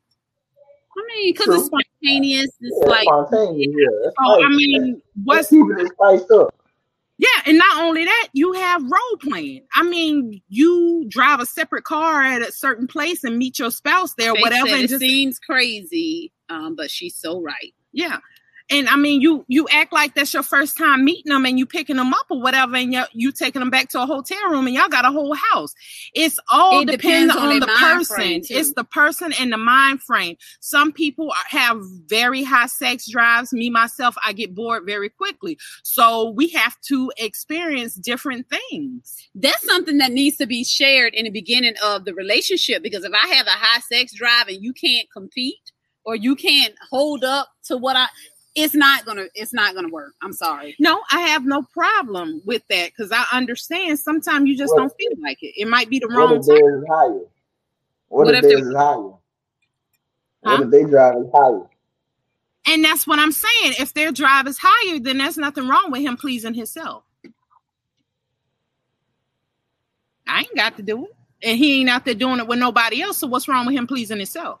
I 0.97 1.15
mean, 1.15 1.33
because 1.33 1.55
it's 1.55 1.65
spontaneous. 1.67 2.49
It's 2.59 2.77
Yeah, 2.81 2.89
like 2.89 3.03
spontaneous. 3.03 3.75
Yeah, 3.77 3.97
that's 4.03 4.15
So 4.17 4.43
I 4.43 4.49
mean, 4.49 5.01
what's 5.23 5.49
keep 5.49 5.65
it 5.77 5.91
spiced 5.93 6.31
up. 6.31 6.53
yeah, 7.19 7.27
and 7.45 7.57
not 7.57 7.83
only 7.83 8.05
that, 8.05 8.29
you 8.33 8.53
have 8.53 8.81
role 8.83 9.17
playing. 9.21 9.61
I 9.75 9.83
mean, 9.83 10.41
you 10.49 11.05
drive 11.09 11.39
a 11.39 11.45
separate 11.45 11.83
car 11.83 12.23
at 12.23 12.41
a 12.41 12.51
certain 12.51 12.87
place 12.87 13.23
and 13.23 13.37
meet 13.37 13.59
your 13.59 13.71
spouse 13.71 14.15
there, 14.15 14.33
Faith 14.33 14.41
whatever, 14.41 14.67
said, 14.67 14.75
and 14.75 14.83
it 14.85 14.89
just 14.89 15.01
seems 15.01 15.39
crazy, 15.39 16.31
um, 16.49 16.75
but 16.75 16.89
she's 16.89 17.15
so 17.15 17.39
right. 17.41 17.73
Yeah. 17.91 18.17
And 18.71 18.87
I 18.87 18.95
mean, 18.97 19.19
you 19.19 19.45
you 19.47 19.67
act 19.71 19.91
like 19.91 20.13
that's 20.13 20.33
your 20.33 20.43
first 20.43 20.77
time 20.77 21.03
meeting 21.03 21.31
them, 21.31 21.45
and 21.45 21.57
you 21.57 21.65
picking 21.65 21.95
them 21.95 22.13
up 22.13 22.27
or 22.29 22.39
whatever, 22.41 22.75
and 22.75 22.93
you 22.93 23.03
you 23.13 23.31
taking 23.31 23.61
them 23.61 23.71
back 23.71 23.89
to 23.89 24.01
a 24.01 24.05
hotel 24.05 24.37
room, 24.49 24.67
and 24.67 24.75
y'all 24.75 24.87
got 24.87 25.05
a 25.05 25.11
whole 25.11 25.33
house. 25.33 25.73
It's 26.13 26.39
all 26.51 26.81
It 26.81 26.85
depends, 26.85 27.33
depends 27.33 27.35
on 27.35 27.53
on, 27.53 27.59
the 27.59 27.67
person. 27.67 28.41
It's 28.49 28.73
the 28.73 28.83
person 28.83 29.33
and 29.39 29.51
the 29.51 29.57
mind 29.57 30.03
frame. 30.03 30.35
Some 30.59 30.91
people 30.91 31.31
are- 31.31 31.57
have 31.59 31.81
very 32.05 32.43
high 32.43 32.67
sex 32.67 33.09
drives. 33.09 33.53
Me 33.53 33.69
myself, 33.69 34.15
I 34.25 34.33
get 34.33 34.53
bored 34.53 34.83
very 34.85 35.09
quickly. 35.09 35.57
So 35.83 36.29
we 36.29 36.49
have 36.49 36.79
to 36.89 37.11
experience 37.17 37.95
different 37.95 38.47
things. 38.49 39.15
That's 39.33 39.65
something 39.65 39.97
that 39.97 40.11
needs 40.11 40.37
to 40.37 40.45
be 40.45 40.63
shared 40.63 41.15
in 41.15 41.25
the 41.25 41.31
beginning 41.31 41.75
of 41.83 42.05
the 42.05 42.13
relationship 42.13 42.83
because 42.83 43.03
if 43.03 43.13
I 43.13 43.27
have 43.35 43.47
a 43.47 43.51
high 43.51 43.79
sex 43.81 44.13
drive 44.13 44.47
and 44.47 44.61
you 44.61 44.73
can't 44.73 45.07
compete 45.11 45.71
or 46.05 46.15
you 46.15 46.35
can't 46.35 46.73
hold 46.89 47.23
up 47.23 47.49
to 47.65 47.77
what 47.77 47.95
I 47.95 48.07
it's 48.59 48.75
not 48.75 49.05
gonna 49.05 49.25
it's 49.35 49.53
not 49.53 49.73
gonna 49.75 49.89
work. 49.89 50.13
I'm 50.21 50.33
sorry. 50.33 50.75
No, 50.79 51.01
I 51.11 51.21
have 51.21 51.45
no 51.45 51.63
problem 51.63 52.41
with 52.45 52.63
that 52.69 52.91
because 52.91 53.11
I 53.11 53.25
understand. 53.31 53.99
Sometimes 53.99 54.47
you 54.47 54.57
just 54.57 54.73
Well- 54.75 54.87
don't 54.87 54.97
feel 54.97 55.11
like 55.21 55.41
it. 55.41 55.53
It 55.59 55.67
might 55.67 55.89
be 55.89 55.99
the 55.99 56.07
What 56.07 56.15
wrong 56.17 56.35
if 56.37 56.45
time. 56.47 56.57
is 56.57 56.83
higher? 56.89 57.19
What, 58.07 58.25
What 58.25 58.35
if 58.35 58.43
if 58.43 58.49
theirs 58.49 58.61
they- 58.61 58.67
is 58.69 58.75
higher? 58.75 58.97
What 58.97 59.19
Huh? 60.45 60.63
if 60.63 60.69
they 60.71 60.83
drive 60.85 61.15
is 61.17 61.27
higher? 61.33 61.69
And 62.65 62.83
that's 62.83 63.07
what 63.07 63.19
I'm 63.19 63.31
saying. 63.31 63.73
If 63.79 63.93
their 63.93 64.11
drive 64.11 64.45
is 64.47 64.59
higher, 64.61 64.99
then 64.99 65.17
there's 65.17 65.37
nothing 65.37 65.67
wrong 65.67 65.91
with 65.91 66.01
him 66.01 66.17
pleasing 66.17 66.53
himself. 66.53 67.03
I 70.27 70.39
ain't 70.41 70.55
got 70.55 70.75
to 70.77 70.83
do 70.83 71.05
it. 71.05 71.15
And 71.41 71.57
he 71.57 71.79
ain't 71.81 71.89
out 71.89 72.05
there 72.05 72.13
doing 72.13 72.39
it 72.39 72.47
with 72.47 72.59
nobody 72.59 73.01
else. 73.01 73.17
So 73.17 73.27
what's 73.27 73.47
wrong 73.47 73.65
with 73.65 73.75
him 73.75 73.87
pleasing 73.87 74.17
himself? 74.17 74.59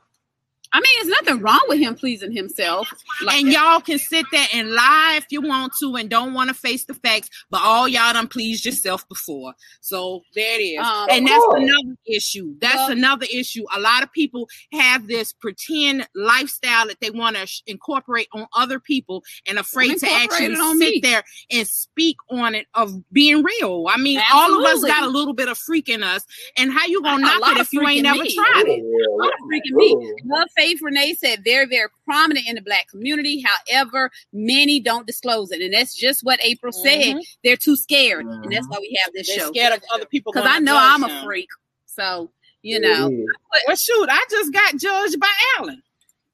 I 0.71 0.79
mean, 0.79 0.91
there's 0.97 1.07
nothing 1.25 1.41
wrong 1.41 1.63
with 1.67 1.79
him 1.79 1.95
pleasing 1.95 2.31
himself. 2.31 2.91
Like 3.23 3.41
and 3.41 3.51
y'all 3.51 3.79
can 3.81 3.97
sit 3.97 4.25
there 4.31 4.45
and 4.53 4.71
lie 4.71 5.15
if 5.17 5.25
you 5.29 5.41
want 5.41 5.73
to 5.79 5.95
and 5.95 6.09
don't 6.09 6.33
want 6.33 6.49
to 6.49 6.53
face 6.53 6.85
the 6.85 6.93
facts, 6.93 7.29
but 7.49 7.61
all 7.63 7.87
y'all 7.87 8.13
done 8.13 8.27
pleased 8.27 8.65
yourself 8.65 9.07
before. 9.09 9.53
So 9.81 10.21
there 10.35 10.59
it 10.59 10.63
is. 10.63 10.85
Um, 10.85 11.07
and 11.09 11.27
that's 11.27 11.37
course. 11.43 11.63
another 11.63 11.95
issue. 12.05 12.53
That's 12.59 12.75
Well- 12.75 12.91
another 12.91 13.25
issue. 13.33 13.65
A 13.75 13.79
lot 13.79 14.03
of 14.03 14.11
people 14.11 14.47
have 14.73 15.07
this 15.07 15.33
pretend 15.33 16.07
lifestyle 16.15 16.87
that 16.87 16.99
they 17.01 17.09
want 17.09 17.35
to 17.37 17.47
sh- 17.47 17.61
incorporate 17.65 18.27
on 18.33 18.47
other 18.55 18.79
people 18.79 19.23
and 19.47 19.57
afraid 19.57 19.97
to 19.99 20.07
actually 20.09 20.55
sit 20.55 20.75
me. 20.77 20.99
there 21.01 21.23
and 21.51 21.67
speak 21.67 22.17
on 22.29 22.53
it 22.55 22.67
of 22.75 22.93
being 23.11 23.43
real. 23.43 23.85
I 23.89 23.97
mean, 23.97 24.21
all 24.31 24.59
of 24.59 24.65
us 24.65 24.83
got 24.83 25.03
a 25.03 25.07
little 25.09 25.33
bit 25.33 25.47
of 25.49 25.57
freak 25.57 25.89
in 25.89 26.03
us. 26.03 26.23
And 26.57 26.71
how 26.71 26.85
you 26.85 27.01
gonna 27.01 27.21
knock 27.23 27.57
it 27.57 27.57
if 27.61 27.73
you 27.73 27.81
ain't 27.87 27.97
in 27.97 28.03
never 28.03 28.17
tried 28.19 28.63
it? 28.67 28.83
yeah, 28.83 29.15
lot 29.17 29.29
yeah. 29.29 29.31
of 29.33 29.49
freaking 29.49 29.75
me. 29.75 30.13
Love 30.25 30.47
Faith 30.59 30.79
Renee 30.81 31.13
said 31.13 31.41
very, 31.45 31.65
very 31.65 31.87
prominent 32.03 32.45
in 32.45 32.55
the 32.55 32.61
black 32.61 32.89
community. 32.89 33.41
However, 33.41 34.11
many 34.33 34.81
don't 34.81 35.07
disclose 35.07 35.51
it. 35.51 35.61
And 35.61 35.73
that's 35.73 35.95
just 35.95 36.21
what 36.23 36.37
April 36.43 36.73
said. 36.73 37.15
Mhm. 37.15 37.21
They're 37.45 37.55
too 37.55 37.77
scared. 37.77 38.25
And 38.25 38.51
that's 38.51 38.67
why 38.67 38.77
we 38.81 38.99
have 39.03 39.13
this 39.13 39.27
They're 39.27 39.39
show. 39.39 39.51
scared 39.53 39.71
of 39.73 39.83
other 39.93 40.05
people 40.05 40.33
Because 40.33 40.49
I 40.51 40.59
know 40.59 40.77
I'm 40.77 41.05
a 41.05 41.23
freak. 41.23 41.47
So, 41.85 42.29
you 42.61 42.77
Yeah, 42.81 42.89
know, 42.89 43.07
it 43.07 43.13
is. 43.13 43.27
Well, 43.67 43.75
shoot, 43.77 44.07
I 44.11 44.25
just 44.29 44.51
got 44.51 44.75
judged 44.75 45.17
by 45.19 45.31
Alan. 45.57 45.81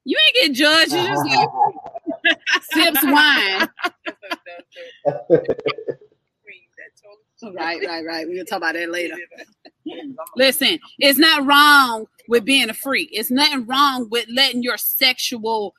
you 0.06 0.18
ain't 0.28 0.36
get 0.48 0.58
judged. 0.58 0.92
You 0.94 1.08
just 1.08 1.26
like 2.26 2.42
sips 2.64 3.04
wine. 3.04 3.70
Right, 7.44 7.80
right, 7.86 8.06
right. 8.06 8.28
We'll 8.28 8.46
talk 8.46 8.58
about 8.58 8.76
that 8.76 8.90
later. 8.90 9.16
Listen, 10.36 10.80
it's 11.00 11.20
not 11.20 11.46
wrong 11.46 12.06
with 12.28 12.46
being 12.46 12.70
a 12.70 12.74
freak. 12.74 13.10
It's 13.12 13.30
nothing 13.32 13.66
wrong 13.66 14.08
with 14.10 14.26
letting 14.34 14.64
your 14.64 14.78
sexual 14.78 15.74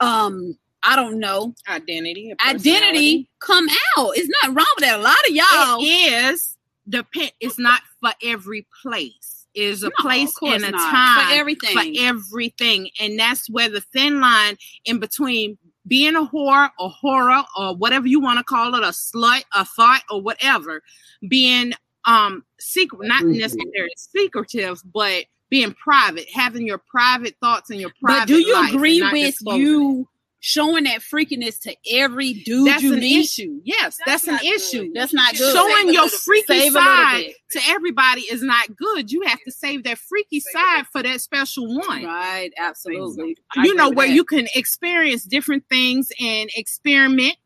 um 0.00 0.56
I 0.82 0.96
don't 0.96 1.20
know 1.20 1.54
Identity. 1.68 2.34
identity 2.44 3.28
come 3.40 3.68
out. 3.96 4.12
It's 4.16 4.28
not 4.42 4.56
wrong 4.56 4.66
with 4.76 4.84
that. 4.84 4.98
A 4.98 5.02
lot 5.02 5.14
of 5.28 5.34
y'all 5.34 5.78
It 5.80 6.12
is 6.32 6.56
depend. 6.88 7.30
It's 7.40 7.58
not 7.58 7.82
for 8.00 8.12
every 8.24 8.66
place. 8.82 9.46
It's 9.54 9.82
a 9.82 9.86
No, 9.86 9.90
place 10.00 10.32
and 10.42 10.64
a 10.64 10.70
not. 10.70 10.90
time 10.90 11.26
for 11.28 11.34
everything. 11.34 11.76
for 11.76 11.84
everything, 12.04 12.88
and 12.98 13.18
that's 13.18 13.48
where 13.50 13.68
the 13.68 13.82
thin 13.82 14.20
line 14.20 14.56
in 14.86 14.98
between 14.98 15.58
being 15.86 16.16
a 16.16 16.24
whore, 16.24 16.70
a 16.78 16.88
horror, 16.88 17.42
or 17.56 17.74
whatever 17.76 18.06
you 18.06 18.20
want 18.20 18.38
to 18.38 18.44
call 18.44 18.74
it, 18.74 18.82
a 18.82 18.88
slut, 18.88 19.44
a 19.54 19.64
thought, 19.64 20.02
or 20.10 20.20
whatever, 20.20 20.82
being 21.28 21.72
um 22.04 22.44
secret, 22.58 23.06
not 23.06 23.18
Secretive. 23.20 23.40
necessarily 23.40 23.92
secretive, 23.96 24.82
but 24.92 25.24
being 25.50 25.74
private, 25.74 26.26
having 26.32 26.66
your 26.66 26.78
private 26.78 27.36
thoughts 27.40 27.70
and 27.70 27.80
your 27.80 27.92
private. 28.02 28.20
but 28.20 28.28
do 28.28 28.40
you 28.40 28.68
agree 28.68 29.02
with 29.02 29.12
disclosing 29.12 29.60
it. 29.62 29.66
you 29.66 30.08
showing 30.44 30.82
that 30.84 31.00
freakiness 31.02 31.60
to 31.60 31.72
every 31.92 32.32
dude 32.32 32.66
That's 32.66 32.82
you 32.82 32.94
an 32.94 32.98
meet? 32.98 33.20
issue. 33.24 33.60
Yes, 33.62 33.96
that's, 34.04 34.24
That's 34.24 34.28
an 34.28 34.36
good. 34.38 34.56
issue. 34.56 34.90
That's 34.92 35.14
not 35.14 35.36
good. 35.36 35.54
Showing 35.54 35.92
your 35.94 36.08
freaky 36.08 36.46
Save 36.48 36.72
a 36.74 36.78
little 36.78 36.92
side 36.92 37.26
to 37.52 37.60
everybody 37.68 38.22
is 38.22 38.42
not 38.42 38.74
good. 38.76 39.12
You 39.12 39.22
have 39.22 39.38
to 39.44 39.52
save 39.52 39.84
that 39.84 39.98
freaky 39.98 40.40
side 40.40 40.86
for 40.90 41.00
that 41.00 41.20
special 41.20 41.68
one. 41.68 42.04
Right, 42.04 42.50
absolutely. 42.58 43.36
I 43.56 43.64
You 43.64 43.74
know 43.76 43.90
where 43.90 44.08
that. 44.08 44.14
you 44.14 44.24
can 44.24 44.48
experience 44.56 45.22
different 45.22 45.68
things 45.68 46.10
and 46.20 46.50
experiment 46.56 47.36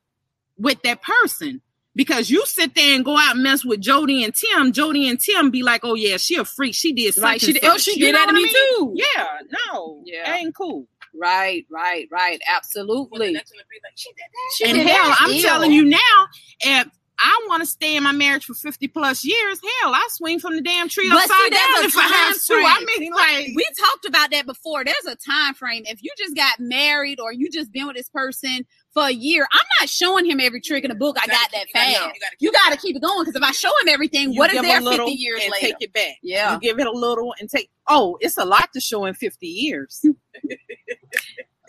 with 0.56 0.80
that 0.85 1.02
person. 1.02 1.61
Because 1.94 2.28
you 2.28 2.44
sit 2.44 2.74
there 2.74 2.94
and 2.94 3.02
go 3.06 3.16
out 3.16 3.37
and 3.37 3.42
mess 3.42 3.64
with 3.64 3.80
Jody 3.80 4.22
and 4.22 4.35
Tim. 4.35 4.72
Jody 4.72 5.09
and 5.09 5.18
Tim 5.18 5.50
be 5.50 5.62
like, 5.62 5.80
"Oh 5.82 5.94
yeah, 5.94 6.18
she 6.18 6.37
a 6.37 6.44
freak. 6.44 6.74
She 6.74 6.92
did 6.92 7.16
like 7.16 7.40
she 7.40 7.54
did- 7.54 7.64
oh, 7.64 7.78
she 7.78 7.98
did 7.98 8.14
that 8.14 8.26
to 8.26 8.32
me 8.35 8.46
too. 8.46 8.92
Yeah, 8.96 9.26
no, 9.72 10.02
Yeah. 10.04 10.24
that 10.26 10.40
ain't 10.40 10.54
cool. 10.54 10.87
Right, 11.18 11.64
right, 11.70 12.09
right. 12.11 12.40
Absolutely. 12.48 13.37
She 14.55 14.64
and 14.64 14.74
did 14.74 14.87
hell, 14.87 15.05
that. 15.05 15.18
I'm 15.20 15.35
Ew. 15.35 15.42
telling 15.42 15.72
you 15.72 15.85
now, 15.85 16.26
if 16.61 16.88
I 17.18 17.46
want 17.48 17.62
to 17.62 17.66
stay 17.66 17.96
in 17.96 18.02
my 18.02 18.12
marriage 18.12 18.44
for 18.44 18.55
50 18.55 18.88
plus 18.88 19.24
years, 19.24 19.61
hell, 19.61 19.94
I 19.94 20.07
swing 20.11 20.38
from 20.38 20.55
the 20.57 20.62
damn 20.62 20.88
tree 20.88 21.09
But 21.09 21.24
upside 21.24 21.37
see, 21.37 21.50
that's 21.50 21.74
down 21.74 21.85
a 21.85 21.87
if 21.87 21.96
I 21.96 22.02
have 22.02 22.35
time 22.35 22.35
to. 22.35 22.55
I 22.55 22.98
mean, 22.98 23.12
like, 23.12 23.46
we 23.55 23.66
talked 23.79 24.05
about 24.07 24.31
that 24.33 24.46
before. 24.46 24.85
There's 24.85 25.07
a 25.07 25.16
time 25.16 25.55
frame. 25.55 25.85
If 25.87 26.02
you 26.02 26.11
just 26.18 26.37
got 26.37 26.61
married 26.61 27.18
or 27.20 27.33
you 27.33 27.50
just 27.50 27.72
been 27.72 27.87
with 27.87 27.96
this 27.96 28.09
person 28.11 28.66
for 28.92 29.05
a 29.05 29.11
year, 29.11 29.46
I'm 29.50 29.66
not 29.81 29.88
showing 29.88 30.26
him 30.26 30.40
every 30.40 30.61
trick 30.61 30.85
in 30.85 30.90
the 30.90 30.94
book. 30.94 31.16
I 31.22 31.26
got 31.26 31.50
that 31.52 31.66
fast. 31.72 32.18
You 32.38 32.52
got 32.52 32.72
to 32.72 32.79
keep 32.79 32.96
it 32.96 33.02
going 33.02 33.24
because 33.24 33.37
if 33.37 33.42
I 33.42 33.52
show 33.52 33.70
him 33.83 33.88
everything, 33.88 34.33
you 34.33 34.38
what 34.38 34.50
is 34.50 34.61
give 34.61 34.64
there 34.64 34.81
50 34.81 35.11
years 35.12 35.40
and 35.42 35.52
later? 35.52 35.66
take 35.66 35.76
it 35.81 35.92
back. 35.92 36.16
Yeah. 36.22 36.55
You 36.55 36.61
give 36.61 36.79
it 36.79 36.87
a 36.87 36.92
little 36.92 37.35
and 37.40 37.48
take. 37.48 37.70
Oh, 37.88 38.18
it's 38.20 38.37
a 38.37 38.44
lot 38.44 38.72
to 38.74 38.81
show 38.81 39.05
in 39.07 39.14
50 39.14 39.46
years. 39.46 40.05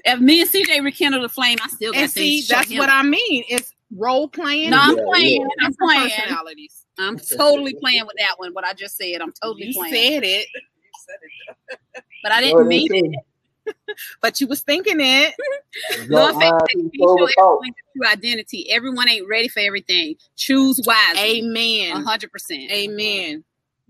If 0.06 0.22
me 0.22 0.40
and 0.42 0.50
CJ 0.50 0.84
rekindle 0.84 1.22
the 1.22 1.28
flame, 1.28 1.58
I 1.62 1.68
still 1.68 1.92
got 1.92 2.04
and 2.04 2.12
see, 2.12 2.38
things 2.38 2.48
to 2.48 2.54
show 2.54 2.58
that's 2.60 2.72
him. 2.72 2.78
what 2.78 2.90
I 2.90 3.04
mean. 3.04 3.44
It's 3.50 3.74
role 3.96 4.28
playing. 4.28 4.72
No, 4.72 4.78
I'm 4.82 4.98
Yeah, 4.98 5.04
playing. 5.06 5.42
yeah. 5.42 5.66
I'm 5.66 5.74
playing. 5.76 6.10
personalities. 6.10 6.86
I'm 6.98 7.18
totally 7.18 7.74
playing 7.76 8.06
with 8.06 8.16
that 8.18 8.36
one. 8.38 8.54
What 8.54 8.66
I 8.66 8.74
just 8.74 8.98
said, 8.98 9.22
I'm 9.22 9.32
totally 9.32 9.74
playing. 9.74 9.94
you 9.94 10.20
playing. 10.20 10.22
said 10.22 10.24
it, 10.24 10.48
but 12.24 12.32
I 12.32 12.42
didn't 12.42 12.58
what 12.58 12.64
they 12.70 12.88
mean 12.90 13.14
it. 13.16 13.20
but 14.22 14.40
you 14.42 14.48
was 14.48 14.62
thinking 14.62 15.00
it. 15.00 15.34
Love 16.00 16.08
Drunk 16.08 16.36
mind 16.36 16.62
faith, 16.74 16.84
to 16.84 16.90
be 16.90 17.00
sober 17.00 17.20
sure 17.20 17.30
thought. 17.36 17.54
everyone 17.54 17.68
gets 17.68 17.88
true 17.96 18.08
identity. 18.08 18.72
Everyone 18.72 19.10
ain't 19.10 19.28
ready 19.28 19.48
for 19.48 19.60
everything. 19.60 20.16
Choose 20.36 20.82
wisely. 20.86 21.40
Amen. 21.40 22.04
hundred 22.04 22.32
percent. 22.32 22.72
Amen. 22.72 23.44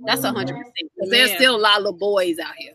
That's 0.06 0.24
a 0.24 0.32
hundred 0.32 0.58
percent. 0.58 0.92
Because 0.96 1.10
there's 1.10 1.34
still 1.36 1.56
a 1.56 1.58
lot 1.58 1.78
of 1.78 1.84
little 1.84 2.00
boys 2.00 2.40
out 2.40 2.54
here. 2.58 2.74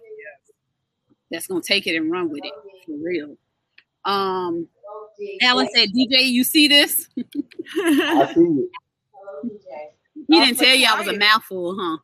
that's 1.30 1.46
gonna 1.46 1.60
take 1.60 1.86
it 1.86 1.96
and 1.96 2.10
run 2.10 2.30
with 2.30 2.44
it 2.44 2.52
for 2.86 2.96
real. 3.02 3.36
Um, 4.04 4.68
Alan 5.40 5.68
said, 5.74 5.90
"DJ, 5.90 6.22
you 6.28 6.44
see 6.44 6.68
this?" 6.68 7.08
I 7.76 8.32
see 8.34 8.40
it. 8.40 8.70
He 10.28 10.40
didn't 10.40 10.58
tell 10.58 10.74
you 10.74 10.86
I 10.88 10.98
was 10.98 11.08
a 11.08 11.18
mouthful, 11.18 11.76
huh? 11.78 11.98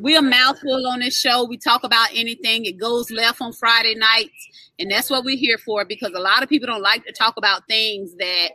We 0.00 0.16
a 0.16 0.22
mouthful 0.22 0.86
on 0.86 1.00
this 1.00 1.18
show. 1.18 1.44
We 1.44 1.58
talk 1.58 1.84
about 1.84 2.08
anything. 2.14 2.64
It 2.64 2.78
goes 2.78 3.10
left 3.10 3.42
on 3.42 3.52
Friday 3.52 3.94
nights, 3.94 4.48
and 4.78 4.90
that's 4.90 5.10
what 5.10 5.24
we're 5.24 5.36
here 5.36 5.58
for. 5.58 5.84
Because 5.84 6.12
a 6.14 6.20
lot 6.20 6.42
of 6.42 6.48
people 6.48 6.66
don't 6.66 6.82
like 6.82 7.04
to 7.04 7.12
talk 7.12 7.34
about 7.36 7.66
things 7.68 8.14
that 8.16 8.50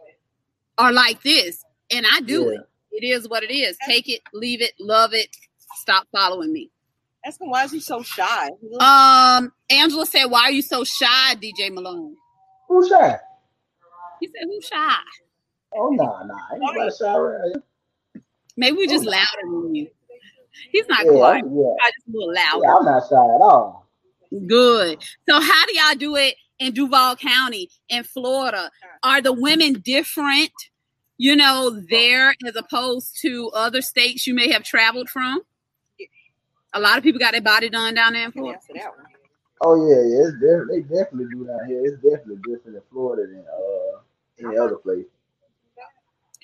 are 0.77 0.91
like 0.91 1.21
this, 1.21 1.63
and 1.91 2.05
I 2.11 2.21
do 2.21 2.45
yeah. 2.45 2.59
it. 2.59 2.61
It 2.91 3.05
is 3.05 3.27
what 3.27 3.43
it 3.43 3.53
is. 3.53 3.77
Take 3.85 4.09
it, 4.09 4.21
leave 4.33 4.61
it, 4.61 4.71
love 4.79 5.13
it. 5.13 5.35
Stop 5.75 6.07
following 6.11 6.53
me. 6.53 6.71
Asking 7.25 7.49
why 7.49 7.63
is 7.63 7.71
he 7.71 7.79
so 7.79 8.03
shy? 8.03 8.49
Um, 8.79 9.51
Angela 9.69 10.05
said, 10.05 10.25
"Why 10.25 10.43
are 10.43 10.51
you 10.51 10.61
so 10.61 10.83
shy, 10.83 11.35
DJ 11.35 11.73
Malone?" 11.73 12.15
Who's 12.67 12.87
shy? 12.87 13.17
He 14.19 14.27
said, 14.27 14.43
"Who's 14.45 14.65
shy?" 14.65 14.95
Oh 15.73 15.89
no, 15.89 16.03
nah, 16.03 16.23
no, 16.23 16.35
nah. 16.35 16.53
ain't 16.53 16.61
nobody 16.61 16.95
shy 16.95 17.15
around 17.15 17.51
here. 17.53 18.23
Maybe 18.57 18.77
we 18.77 18.87
just 18.87 19.07
oh, 19.07 19.09
louder 19.09 19.41
than 19.43 19.75
you. 19.75 19.87
He's 20.71 20.87
not 20.87 21.05
yeah, 21.05 21.11
quiet. 21.11 21.45
Yeah. 21.45 21.73
I 21.81 21.91
just 21.91 22.07
a 22.07 22.11
little 22.11 22.33
loud. 22.33 22.61
Yeah, 22.63 22.75
I'm 22.75 22.85
not 22.85 23.03
shy 23.09 23.15
at 23.15 23.41
all. 23.41 23.87
Good. 24.47 25.03
So 25.27 25.39
how 25.39 25.65
do 25.65 25.75
y'all 25.75 25.95
do 25.95 26.15
it 26.15 26.35
in 26.59 26.73
Duval 26.73 27.15
County 27.17 27.69
in 27.89 28.03
Florida? 28.03 28.71
Are 29.03 29.21
the 29.21 29.33
women 29.33 29.81
different, 29.83 30.51
you 31.17 31.35
know, 31.35 31.81
there 31.89 32.35
as 32.45 32.55
opposed 32.55 33.17
to 33.21 33.49
other 33.53 33.81
states 33.81 34.27
you 34.27 34.33
may 34.33 34.51
have 34.51 34.63
traveled 34.63 35.09
from? 35.09 35.41
A 36.75 36.79
lot 36.79 36.97
of 36.97 37.03
people 37.03 37.19
got 37.19 37.31
their 37.31 37.41
body 37.41 37.69
done 37.69 37.93
down 37.93 38.13
there 38.13 38.25
in 38.25 38.31
Florida. 38.33 38.59
Oh 39.61 39.87
yeah, 39.87 40.01
yeah, 40.03 40.27
it's 40.27 40.33
def- 40.41 40.67
they 40.69 40.81
definitely 40.81 41.25
do 41.31 41.45
down 41.47 41.65
here. 41.67 41.85
It's 41.85 41.95
definitely 42.03 42.35
different 42.37 42.75
in 42.75 42.81
Florida 42.91 43.25
than 43.27 43.45
uh 43.47 44.47
any 44.47 44.57
other 44.57 44.75
place. 44.75 45.05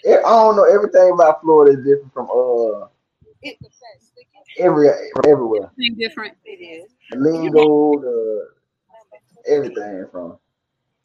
I 0.07 0.21
don't 0.21 0.55
know 0.55 0.63
everything 0.63 1.11
about 1.11 1.41
Florida 1.41 1.77
is 1.77 1.85
different 1.85 2.13
from 2.13 2.29
uh 2.31 2.87
every 4.57 4.89
everywhere. 5.27 5.69
Everything 5.73 5.97
different. 5.99 6.37
It 6.45 6.63
is. 6.63 6.91
The 7.09 7.17
lingo, 7.17 7.99
the 7.99 8.49
everything 9.47 10.07
from 10.11 10.37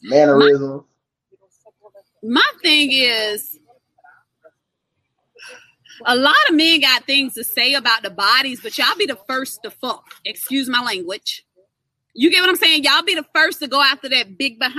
mannerisms. 0.03 0.85
My, 2.23 2.41
my 2.41 2.53
thing 2.63 2.91
is 2.93 3.59
a 6.05 6.17
lot 6.17 6.35
of 6.49 6.55
men 6.55 6.81
got 6.81 7.05
things 7.05 7.35
to 7.35 7.45
say 7.45 7.75
about 7.75 8.03
the 8.03 8.11
bodies, 8.11 8.61
but 8.63 8.77
y'all 8.77 8.97
be 8.97 9.07
the 9.07 9.19
first 9.29 9.63
to 9.65 9.71
fuck. 9.71 10.05
Excuse 10.25 10.69
my 10.69 10.81
language. 10.83 11.45
You 12.15 12.31
get 12.31 12.41
what 12.41 12.51
I'm 12.51 12.57
saying? 12.57 12.85
Y'all 12.85 13.03
be 13.03 13.15
the 13.15 13.27
first 13.35 13.61
to 13.61 13.69
go 13.69 13.83
after 13.83 14.09
that 14.09 14.39
big 14.39 14.59
behind. 14.59 14.75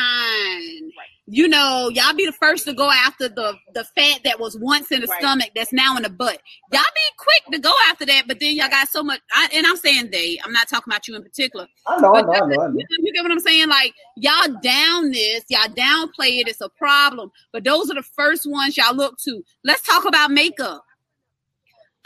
Right 0.97 1.17
you 1.29 1.47
know, 1.47 1.89
y'all 1.93 2.13
be 2.13 2.25
the 2.25 2.31
first 2.31 2.65
to 2.65 2.73
go 2.73 2.89
after 2.89 3.27
the 3.27 3.53
the 3.73 3.83
fat 3.83 4.21
that 4.23 4.39
was 4.39 4.57
once 4.57 4.93
in 4.93 5.01
the 5.01 5.07
right. 5.07 5.19
stomach 5.19 5.49
that's 5.53 5.73
now 5.73 5.97
in 5.97 6.03
the 6.03 6.09
butt. 6.09 6.39
Y'all 6.71 6.81
be 6.81 7.01
quick 7.17 7.53
to 7.53 7.59
go 7.59 7.73
after 7.89 8.05
that, 8.05 8.23
but 8.29 8.39
then 8.39 8.55
y'all 8.55 8.69
got 8.69 8.87
so 8.87 9.03
much. 9.03 9.19
I, 9.33 9.49
and 9.53 9.67
I'm 9.67 9.75
saying 9.75 10.09
they. 10.11 10.39
I'm 10.45 10.53
not 10.53 10.69
talking 10.69 10.89
about 10.89 11.05
you 11.05 11.17
in 11.17 11.23
particular. 11.23 11.67
I 11.85 11.99
know, 11.99 12.15
I 12.15 12.21
know, 12.21 12.31
I 12.31 12.39
know, 12.39 12.61
I 12.61 12.67
know. 12.67 12.79
You 12.99 13.13
get 13.13 13.23
what 13.23 13.31
I'm 13.31 13.41
saying? 13.41 13.67
Like 13.67 13.93
y'all 14.15 14.47
down 14.61 15.11
this, 15.11 15.43
y'all 15.49 15.67
downplay 15.67 16.39
it. 16.39 16.47
It's 16.47 16.61
a 16.61 16.69
problem. 16.69 17.29
But 17.51 17.65
those 17.65 17.91
are 17.91 17.95
the 17.95 18.03
first 18.03 18.49
ones 18.49 18.77
y'all 18.77 18.95
look 18.95 19.17
to. 19.25 19.43
Let's 19.65 19.81
talk 19.81 20.05
about 20.05 20.31
makeup. 20.31 20.85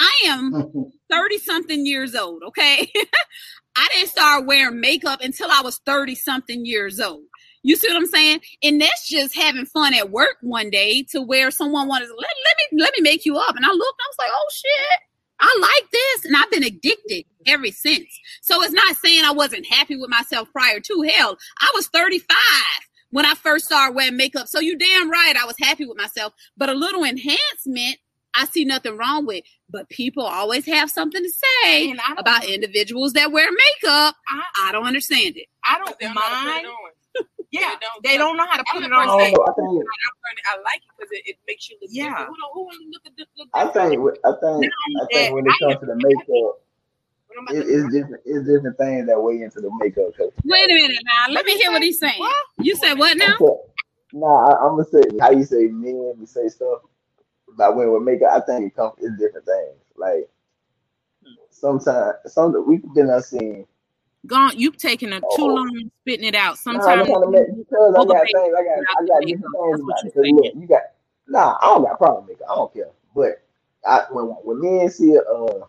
I 0.02 0.28
am 0.28 0.92
30 1.12 1.38
something 1.38 1.86
years 1.86 2.16
old. 2.16 2.44
Okay. 2.48 2.92
I 3.78 3.88
didn't 3.96 4.10
start 4.10 4.48
wearing 4.48 4.82
makeup 4.82 5.22
until 5.22 5.50
I 5.50 5.62
was 5.62 5.80
30 5.86 6.16
something 6.16 6.66
years 6.66 7.00
old. 7.00 7.24
You 7.64 7.76
see 7.76 7.88
what 7.88 7.98
I'm 7.98 8.08
saying? 8.08 8.42
And 8.64 8.82
that's 8.82 9.08
just 9.08 9.36
having 9.36 9.66
fun 9.66 9.94
at 9.94 10.10
work 10.10 10.38
one 10.42 10.72
day 10.72 11.04
to 11.12 11.22
where 11.22 11.52
someone 11.52 11.88
wanted 11.88 12.08
to 12.08 12.16
let, 12.16 12.30
let 12.44 12.56
me 12.58 12.82
let 12.82 12.94
me 12.98 13.04
make 13.04 13.24
you 13.24 13.38
up. 13.38 13.56
And 13.56 13.66
I 13.66 13.70
looked, 13.70 14.02
I 14.02 14.10
was 14.10 14.16
like, 14.18 14.32
oh 14.34 14.48
shit, 14.52 15.00
I 15.40 15.58
like 15.62 15.92
this. 15.92 16.26
And 16.26 16.36
I've 16.36 16.50
been 16.52 16.64
addicted 16.64 17.26
ever 17.46 17.68
since. 17.68 18.08
So 18.42 18.62
it's 18.64 18.74
not 18.74 18.98
saying 18.98 19.24
I 19.24 19.32
wasn't 19.32 19.68
happy 19.68 19.96
with 19.96 20.10
myself 20.10 20.52
prior 20.52 20.80
to 20.80 21.12
hell. 21.16 21.38
I 21.60 21.72
was 21.76 21.88
35 21.90 22.36
when 23.12 23.26
I 23.28 23.36
first 23.36 23.66
started 23.66 23.96
wearing 23.96 24.18
makeup. 24.18 24.48
So 24.48 24.60
you 24.60 24.76
damn 24.78 25.12
right 25.12 25.36
I 25.40 25.46
was 25.46 25.56
happy 25.60 25.86
with 25.86 25.98
myself. 25.98 26.34
But 26.58 26.70
a 26.70 26.74
little 26.74 27.04
enhancement 27.04 27.98
I 28.34 28.46
see 28.46 28.66
nothing 28.66 28.98
wrong 28.98 29.26
with. 29.26 29.44
But 29.70 29.90
people 29.90 30.24
always 30.24 30.66
have 30.66 30.90
something 30.90 31.22
to 31.22 31.30
say 31.30 31.96
about 32.18 32.46
individuals 32.46 33.14
that 33.14 33.32
wear 33.32 33.48
makeup. 33.50 34.16
I, 34.28 34.44
I 34.68 34.72
don't 34.72 34.86
understand 34.86 35.38
it. 35.38 35.48
I 35.64 35.78
don't 35.78 36.16
mind. 36.16 36.68
Yeah, 37.52 37.76
don't 37.82 38.04
they 38.04 38.18
don't 38.18 38.38
know 38.38 38.48
how 38.48 38.56
to 38.56 38.64
put 38.72 38.82
it 38.82 38.94
on. 38.94 39.10
Oh, 39.10 39.20
I, 39.20 39.26
think, 39.26 39.38
I 39.38 40.56
like 40.64 40.80
it 40.80 40.92
because 40.98 41.12
it, 41.12 41.24
it, 41.26 41.38
makes 41.46 41.70
you 41.70 41.76
look 41.82 41.90
yeah. 41.92 42.08
different. 42.08 42.30
Who 42.30 42.36
don't, 42.38 42.54
who 42.54 42.92
look 42.92 43.02
at, 43.06 43.28
look 43.38 43.50
I 43.54 43.66
think 43.68 44.02
I 44.24 44.32
think 44.40 44.74
I 45.02 45.14
think 45.14 45.36
when 45.36 45.46
it 45.46 45.54
comes 45.60 45.80
to 45.82 45.86
the 45.86 45.96
makeup. 45.96 46.62
It, 47.50 47.68
it's 47.68 47.94
different. 47.94 48.24
It's 48.26 48.48
different 48.48 48.78
things 48.78 49.08
that 49.08 49.22
weigh 49.22 49.42
into 49.42 49.60
the 49.60 49.70
makeup. 49.80 50.14
Wait 50.46 50.72
a 50.72 50.74
minute 50.74 50.98
now. 51.04 51.34
Let 51.34 51.46
me 51.46 51.58
hear 51.58 51.72
what 51.72 51.82
he's 51.82 52.00
saying. 52.00 52.20
What? 52.20 52.46
You 52.60 52.76
said 52.78 52.94
what 52.94 53.18
now? 53.18 53.36
Nah, 54.14 54.48
I, 54.48 54.68
am 54.68 54.78
gonna 54.78 54.86
say 54.86 55.02
how 55.20 55.32
you 55.32 55.44
say 55.44 55.68
men. 55.68 56.14
We 56.20 56.26
say 56.26 56.48
stuff 56.48 56.82
about 57.54 57.76
women 57.76 57.94
with 57.94 58.04
makeup. 58.04 58.32
I 58.34 58.40
think 58.42 58.68
it 58.68 58.76
comes. 58.76 58.94
It's 59.00 59.18
different 59.18 59.46
things. 59.46 59.78
Like 59.96 60.30
sometimes, 61.50 62.16
some 62.28 62.68
we've 62.68 62.82
been 62.94 63.22
seeing 63.22 63.66
gone. 64.28 64.54
You've 64.56 64.78
taken 64.78 65.14
a 65.14 65.20
too 65.20 65.28
oh. 65.40 65.46
long 65.46 65.92
spitting 66.02 66.26
it 66.26 66.36
out. 66.36 66.58
Sometimes 66.58 67.08
nah, 67.08 67.20
because 67.20 67.96
I 67.96 68.06
got 68.06 68.26
things, 68.26 68.56
I 68.58 68.64
got, 68.64 68.80
I 68.98 69.06
got 69.06 69.24
things 69.24 69.42
about 69.44 70.06
it. 70.06 70.36
Look, 70.36 70.56
you 70.56 70.68
got 70.68 70.82
nah, 71.28 71.58
I 71.62 71.66
don't 71.66 71.84
got 71.84 71.98
problem 71.98 72.28
maker. 72.28 72.44
I 72.50 72.56
don't 72.56 72.74
care. 72.74 72.90
But 73.16 73.44
I, 73.86 74.06
when 74.12 74.26
when 74.26 74.62
men 74.62 74.90
see 74.90 75.18
uh. 75.18 75.66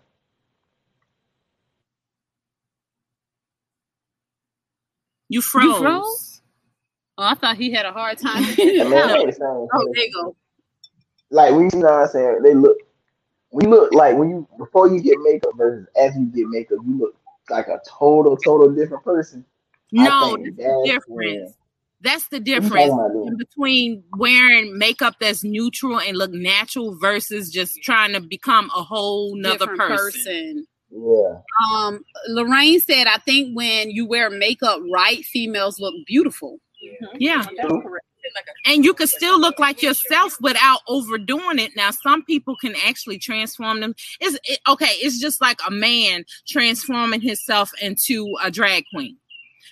You 5.28 5.40
froze. 5.40 5.64
You 5.64 5.78
froze? 5.78 6.42
Oh, 7.16 7.24
I 7.24 7.34
thought 7.34 7.56
he 7.56 7.70
had 7.70 7.86
a 7.86 7.92
hard 7.92 8.18
time. 8.18 8.42
oh, 8.58 9.92
there 9.94 10.04
you 10.04 10.12
go. 10.12 10.36
Like 11.32 11.52
when 11.52 11.70
you 11.72 11.80
know 11.80 11.86
what 11.86 12.02
I'm 12.02 12.08
saying? 12.08 12.42
They 12.42 12.54
look. 12.54 12.76
We 13.50 13.66
look 13.66 13.92
like 13.92 14.16
when 14.16 14.30
you 14.30 14.48
before 14.56 14.88
you 14.88 15.00
get 15.00 15.18
makeup 15.20 15.52
versus 15.56 15.86
as 15.96 16.16
you 16.16 16.26
get 16.26 16.48
makeup, 16.48 16.78
you 16.86 16.98
look 16.98 17.14
like 17.50 17.68
a 17.68 17.80
total, 17.86 18.36
total 18.36 18.70
different 18.70 19.04
person. 19.04 19.44
No, 19.90 20.36
that's 20.36 20.56
the 20.56 20.82
difference. 20.86 21.56
That's 22.00 22.26
the 22.28 22.40
difference 22.40 22.94
between 23.38 24.02
wearing 24.16 24.76
makeup 24.76 25.16
that's 25.20 25.44
neutral 25.44 26.00
and 26.00 26.16
look 26.16 26.32
natural 26.32 26.98
versus 26.98 27.50
just 27.50 27.80
trying 27.82 28.12
to 28.14 28.20
become 28.20 28.70
a 28.76 28.82
whole 28.82 29.36
nother 29.36 29.68
person. 29.68 29.86
person. 29.86 30.66
Yeah. 30.90 31.38
Um, 31.64 32.04
Lorraine 32.28 32.80
said, 32.80 33.06
I 33.06 33.18
think 33.18 33.56
when 33.56 33.90
you 33.90 34.06
wear 34.06 34.30
makeup 34.30 34.80
right, 34.92 35.24
females 35.24 35.78
look 35.78 35.94
beautiful. 36.06 36.58
Yeah. 37.18 37.44
yeah 37.56 37.66
and 38.66 38.84
you 38.84 38.94
can 38.94 39.06
still 39.06 39.40
look 39.40 39.58
like 39.58 39.82
yourself 39.82 40.36
without 40.40 40.80
overdoing 40.88 41.58
it. 41.58 41.72
Now, 41.76 41.90
some 41.90 42.24
people 42.24 42.56
can 42.56 42.74
actually 42.86 43.18
transform 43.18 43.80
them. 43.80 43.94
Is 44.20 44.38
it, 44.44 44.60
okay? 44.68 44.94
It's 45.00 45.20
just 45.20 45.40
like 45.40 45.60
a 45.66 45.70
man 45.70 46.24
transforming 46.46 47.20
himself 47.20 47.70
into 47.80 48.34
a 48.42 48.50
drag 48.50 48.84
queen. 48.94 49.16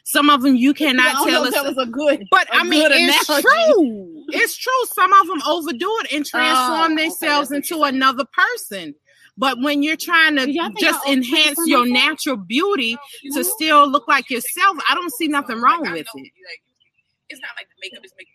Some 0.04 0.30
of 0.30 0.42
them 0.42 0.56
you 0.56 0.74
cannot 0.74 1.26
tell 1.28 1.44
us. 1.44 1.54
That 1.54 1.64
was 1.64 1.78
a 1.78 1.86
good, 1.86 2.24
but 2.30 2.48
I 2.52 2.64
mean, 2.64 2.88
it's 2.90 3.28
analogy. 3.28 3.46
true. 3.46 4.24
It's 4.28 4.56
true. 4.56 4.84
Some 4.92 5.12
of 5.12 5.26
them 5.26 5.40
overdo 5.46 5.88
it 6.02 6.12
and 6.12 6.26
transform 6.26 6.92
oh, 6.92 6.96
themselves 6.96 7.50
okay, 7.50 7.56
into 7.56 7.82
another 7.84 8.24
person. 8.24 8.94
But 9.36 9.58
when 9.60 9.82
you're 9.82 9.96
trying 9.96 10.36
to 10.36 10.70
just 10.78 11.06
enhance 11.06 11.58
your 11.64 11.86
natural 11.86 12.36
beauty 12.36 12.96
to 13.32 13.44
still 13.44 13.88
look 13.88 14.06
like 14.06 14.28
yourself, 14.28 14.76
I 14.88 14.94
don't 14.94 15.12
see 15.14 15.28
nothing 15.28 15.60
wrong 15.60 15.80
with 15.80 16.06
it. 16.14 16.30
It's 17.30 17.40
not 17.40 17.50
like 17.56 17.68
the 17.68 17.80
makeup 17.80 18.04
is 18.04 18.12
making 18.18 18.34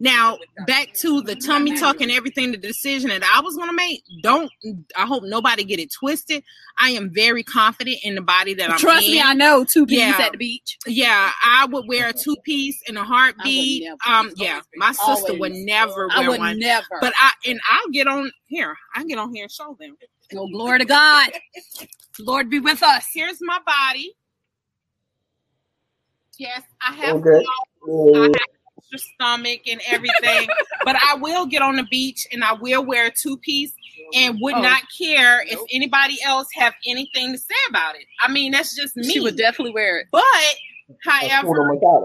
now 0.00 0.38
back 0.66 0.92
to 0.94 1.22
the 1.22 1.34
tummy 1.36 1.78
tuck 1.78 2.00
and 2.00 2.10
everything, 2.10 2.50
the 2.50 2.56
decision 2.56 3.10
that 3.10 3.22
I 3.22 3.40
was 3.40 3.56
gonna 3.56 3.72
make. 3.72 4.02
Don't 4.22 4.50
I 4.96 5.06
hope 5.06 5.22
nobody 5.24 5.64
get 5.64 5.78
it 5.78 5.92
twisted. 5.92 6.42
I 6.78 6.90
am 6.90 7.10
very 7.10 7.42
confident 7.42 7.98
in 8.02 8.14
the 8.14 8.20
body 8.20 8.54
that 8.54 8.70
I'm 8.70 8.78
Trust 8.78 9.06
in. 9.06 9.12
me, 9.12 9.20
I 9.20 9.34
know 9.34 9.64
two 9.64 9.86
piece 9.86 9.98
yeah. 9.98 10.18
at 10.20 10.32
the 10.32 10.38
beach. 10.38 10.78
Yeah, 10.86 11.30
I 11.44 11.66
would 11.66 11.86
wear 11.88 12.08
a 12.08 12.12
two 12.18 12.36
piece 12.44 12.80
in 12.88 12.96
a 12.96 13.04
heartbeat. 13.04 13.88
Um, 14.06 14.30
yeah, 14.36 14.60
my 14.76 14.92
sister 14.92 15.32
Always. 15.32 15.40
would 15.40 15.52
never 15.52 16.08
wear 16.08 16.18
I 16.18 16.28
would 16.28 16.38
one. 16.38 16.58
Never. 16.58 16.86
But 17.00 17.12
I 17.20 17.32
and 17.46 17.60
I'll 17.68 17.90
get 17.90 18.06
on 18.06 18.30
here. 18.46 18.74
I 18.94 19.04
get 19.04 19.18
on 19.18 19.34
here 19.34 19.44
and 19.44 19.52
show 19.52 19.76
them. 19.78 19.96
Oh, 20.34 20.48
glory 20.48 20.80
to 20.80 20.84
God. 20.84 21.30
Lord 22.18 22.50
be 22.50 22.60
with 22.60 22.82
us. 22.82 23.06
Here's 23.12 23.38
my 23.40 23.58
body. 23.66 24.14
Yes, 26.38 26.62
I 26.80 26.94
have. 26.94 27.16
Okay. 27.16 27.44
I 27.86 28.22
have 28.22 28.32
stomach 28.96 29.60
and 29.70 29.80
everything. 29.86 30.48
but 30.84 30.96
I 30.96 31.16
will 31.16 31.46
get 31.46 31.62
on 31.62 31.76
the 31.76 31.84
beach 31.84 32.26
and 32.32 32.44
I 32.44 32.54
will 32.54 32.84
wear 32.84 33.06
a 33.06 33.10
two 33.10 33.36
piece. 33.38 33.72
and 34.14 34.38
would 34.40 34.54
oh. 34.54 34.60
not 34.60 34.82
care 34.98 35.42
if 35.46 35.58
anybody 35.72 36.18
else 36.24 36.48
have 36.54 36.74
anything 36.86 37.32
to 37.32 37.38
say 37.38 37.54
about 37.68 37.96
it. 37.96 38.04
I 38.20 38.30
mean, 38.30 38.52
that's 38.52 38.74
just 38.76 38.96
me. 38.96 39.04
She 39.04 39.20
would 39.20 39.36
definitely 39.36 39.72
wear 39.72 39.98
it. 39.98 40.06
But 40.10 40.22
however, 41.04 42.04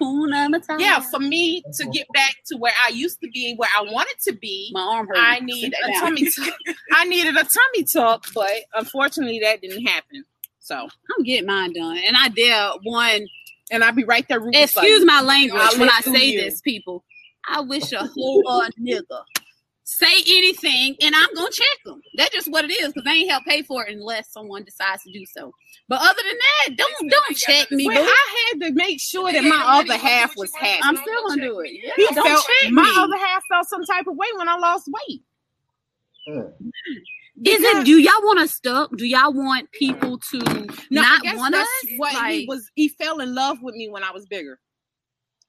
Kuna 0.00 0.48
Matata. 0.48 0.80
Yeah, 0.80 1.00
for 1.00 1.20
me 1.20 1.62
to 1.74 1.86
get 1.90 2.06
back 2.14 2.36
to 2.46 2.56
where 2.56 2.72
I 2.84 2.88
used 2.88 3.20
to 3.20 3.28
be, 3.28 3.54
where 3.56 3.68
I 3.78 3.82
wanted 3.82 4.16
to 4.24 4.32
be, 4.32 4.70
my 4.72 4.80
arm 4.80 5.06
hurt. 5.08 5.18
I 5.18 5.40
need 5.40 5.74
a 5.74 6.00
tummy. 6.00 6.24
T- 6.30 6.52
I 6.92 7.04
needed 7.04 7.36
a 7.36 7.44
tummy 7.44 7.84
tuck, 7.84 8.26
but 8.34 8.50
unfortunately, 8.74 9.40
that 9.40 9.60
didn't 9.60 9.86
happen. 9.86 10.24
So 10.58 10.76
I'm 10.76 11.24
getting 11.24 11.46
mine 11.46 11.72
done, 11.74 11.98
and 11.98 12.16
I 12.18 12.28
did 12.28 12.54
one. 12.82 13.26
And 13.70 13.84
I'll 13.84 13.92
be 13.92 14.04
right 14.04 14.26
there. 14.28 14.40
Excuse 14.52 15.04
my 15.04 15.20
language 15.20 15.62
when 15.78 15.90
I 15.90 16.00
say 16.00 16.26
you. 16.26 16.40
this, 16.40 16.60
people. 16.60 17.04
I 17.48 17.60
wish 17.60 17.92
a 17.92 18.06
whole 18.06 18.42
uh, 18.46 18.68
nigga 18.80 19.02
say 19.90 20.22
anything 20.28 20.94
and 21.02 21.14
I'm 21.16 21.34
gonna 21.34 21.50
check 21.50 21.78
them. 21.84 22.00
That's 22.14 22.30
just 22.30 22.48
what 22.48 22.64
it 22.64 22.70
is 22.70 22.88
because 22.88 23.02
they 23.04 23.10
ain't 23.10 23.30
help 23.30 23.44
pay 23.44 23.62
for 23.62 23.84
it 23.84 23.92
unless 23.92 24.32
someone 24.32 24.62
decides 24.62 25.02
to 25.02 25.12
do 25.12 25.24
so. 25.26 25.52
But 25.88 26.00
other 26.00 26.22
than 26.24 26.36
that, 26.38 26.76
don't 26.76 27.10
don't 27.10 27.36
check 27.36 27.72
me. 27.72 27.88
Well, 27.88 28.04
I 28.04 28.50
had 28.52 28.60
to 28.60 28.72
make 28.72 29.00
sure 29.00 29.32
that 29.32 29.42
my 29.42 29.80
other 29.80 29.96
half 29.96 30.36
was 30.36 30.54
happy. 30.54 30.80
I'm 30.84 30.96
still 30.96 31.28
gonna 31.28 31.42
do 31.42 31.60
it. 31.60 31.72
Yeah, 31.72 31.92
he 31.96 32.06
don't 32.14 32.24
felt, 32.24 32.46
check 32.62 32.70
my 32.70 32.82
me. 32.82 32.92
other 32.94 33.16
half 33.18 33.42
felt 33.50 33.66
some 33.66 33.84
type 33.84 34.06
of 34.06 34.16
way 34.16 34.28
when 34.36 34.48
I 34.48 34.56
lost 34.56 34.88
weight. 35.08 35.22
Mm. 36.28 36.52
Is 37.44 37.62
it? 37.62 37.84
Do 37.84 37.98
y'all 37.98 38.22
want 38.22 38.40
us 38.40 38.52
stuck? 38.52 38.94
Do 38.96 39.06
y'all 39.06 39.32
want 39.32 39.70
people 39.72 40.18
to 40.18 40.38
no, 40.90 41.00
not 41.00 41.22
want 41.36 41.54
us? 41.54 41.66
What 41.96 42.14
like, 42.14 42.32
he 42.32 42.46
was, 42.46 42.70
he 42.74 42.88
fell 42.88 43.20
in 43.20 43.34
love 43.34 43.58
with 43.62 43.74
me 43.74 43.88
when 43.88 44.04
I 44.04 44.10
was 44.10 44.26
bigger. 44.26 44.58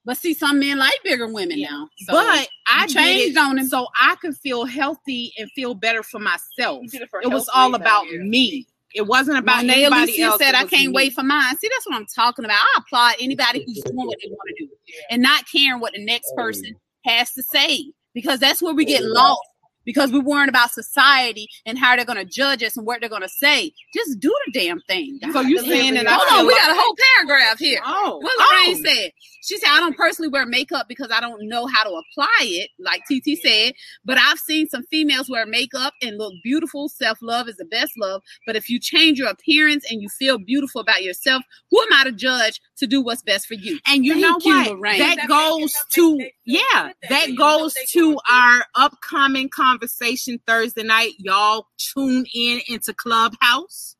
But 0.04 0.16
see, 0.16 0.34
some 0.34 0.58
men 0.58 0.78
like 0.78 0.98
bigger 1.04 1.28
women 1.28 1.58
yeah. 1.58 1.68
now. 1.70 1.88
So 1.98 2.12
but 2.12 2.48
I 2.66 2.86
changed 2.86 3.36
on 3.38 3.58
him 3.58 3.68
so 3.68 3.86
I 4.00 4.16
could 4.16 4.36
feel 4.36 4.64
healthy 4.64 5.32
and 5.38 5.50
feel 5.52 5.74
better 5.74 6.02
for 6.02 6.18
myself. 6.18 6.82
It, 6.92 7.08
for 7.10 7.20
it 7.20 7.28
was 7.28 7.48
all 7.54 7.74
about 7.74 8.06
me. 8.08 8.66
It 8.94 9.06
wasn't 9.06 9.38
about 9.38 9.58
Monet 9.58 9.84
anybody 9.84 10.12
Lucia 10.12 10.22
else. 10.22 10.38
said, 10.38 10.54
"I 10.54 10.64
can't 10.64 10.88
me. 10.88 10.92
wait 10.92 11.12
for 11.12 11.22
mine." 11.22 11.56
See, 11.58 11.68
that's 11.68 11.86
what 11.86 11.94
I'm 11.96 12.06
talking 12.06 12.44
about. 12.44 12.58
I 12.60 12.78
applaud 12.78 13.14
anybody 13.20 13.64
who's 13.64 13.80
doing 13.82 14.06
what 14.06 14.18
they 14.22 14.28
want 14.28 14.48
to 14.56 14.66
do 14.66 14.70
and 15.08 15.22
not 15.22 15.44
caring 15.50 15.80
what 15.80 15.92
the 15.94 16.04
next 16.04 16.32
person 16.36 16.74
has 17.04 17.30
to 17.32 17.42
say 17.42 17.84
because 18.12 18.40
that's 18.40 18.60
where 18.60 18.74
we 18.74 18.84
get 18.84 19.04
lost 19.04 19.40
because 19.84 20.12
we're 20.12 20.22
worrying 20.22 20.48
about 20.48 20.70
society 20.70 21.48
and 21.66 21.78
how 21.78 21.96
they're 21.96 22.04
going 22.04 22.18
to 22.18 22.24
judge 22.24 22.62
us 22.62 22.76
and 22.76 22.86
what 22.86 23.00
they're 23.00 23.08
going 23.08 23.22
to 23.22 23.28
say. 23.28 23.72
Just 23.94 24.20
do 24.20 24.34
the 24.46 24.52
damn 24.52 24.80
thing. 24.82 25.18
So 25.32 25.40
you 25.40 25.58
saying 25.58 25.94
that? 25.94 26.06
Hold 26.08 26.40
on, 26.40 26.46
we 26.46 26.54
got 26.54 26.70
a 26.70 26.74
whole 26.74 26.96
paragraph 27.16 27.58
here. 27.58 27.80
Oh, 27.84 28.18
what 28.20 28.34
Lorraine 28.38 28.78
oh. 28.80 28.94
said. 28.94 29.12
She 29.44 29.58
said, 29.58 29.70
"I 29.70 29.80
don't 29.80 29.96
personally 29.96 30.28
wear 30.28 30.46
makeup 30.46 30.86
because 30.88 31.10
I 31.12 31.20
don't 31.20 31.48
know 31.48 31.66
how 31.66 31.82
to 31.82 31.90
apply 31.90 32.42
it." 32.42 32.70
Like 32.78 33.02
TT 33.06 33.38
said, 33.42 33.72
but 34.04 34.16
I've 34.16 34.38
seen 34.38 34.68
some 34.68 34.84
females 34.84 35.28
wear 35.28 35.46
makeup 35.46 35.94
and 36.00 36.16
look 36.16 36.32
beautiful. 36.44 36.88
Self 36.88 37.18
love 37.20 37.48
is 37.48 37.56
the 37.56 37.64
best 37.64 37.92
love. 37.98 38.22
But 38.46 38.54
if 38.54 38.70
you 38.70 38.78
change 38.78 39.18
your 39.18 39.28
appearance 39.28 39.84
and 39.90 40.00
you 40.00 40.08
feel 40.08 40.38
beautiful 40.38 40.80
about 40.80 41.02
yourself, 41.02 41.42
who 41.70 41.80
am 41.80 41.88
I 41.92 42.04
to 42.04 42.12
judge 42.12 42.60
to 42.76 42.86
do 42.86 43.02
what's 43.02 43.22
best 43.22 43.46
for 43.46 43.54
you? 43.54 43.80
And 43.86 44.04
you 44.04 44.12
Thank 44.12 44.22
know 44.22 44.38
you, 44.44 44.56
what? 44.56 44.70
Lorraine. 44.78 44.98
That 45.00 45.28
goes 45.28 45.74
to 45.90 46.30
yeah, 46.44 46.92
that 47.08 47.36
goes 47.36 47.74
to 47.90 48.18
our 48.30 48.64
upcoming 48.76 49.48
conversation 49.48 49.71
Thursday 50.46 50.82
night. 50.82 51.12
Y'all 51.18 51.66
tune 51.78 52.26
in 52.34 52.60
into 52.68 52.92
Clubhouse. 52.94 53.96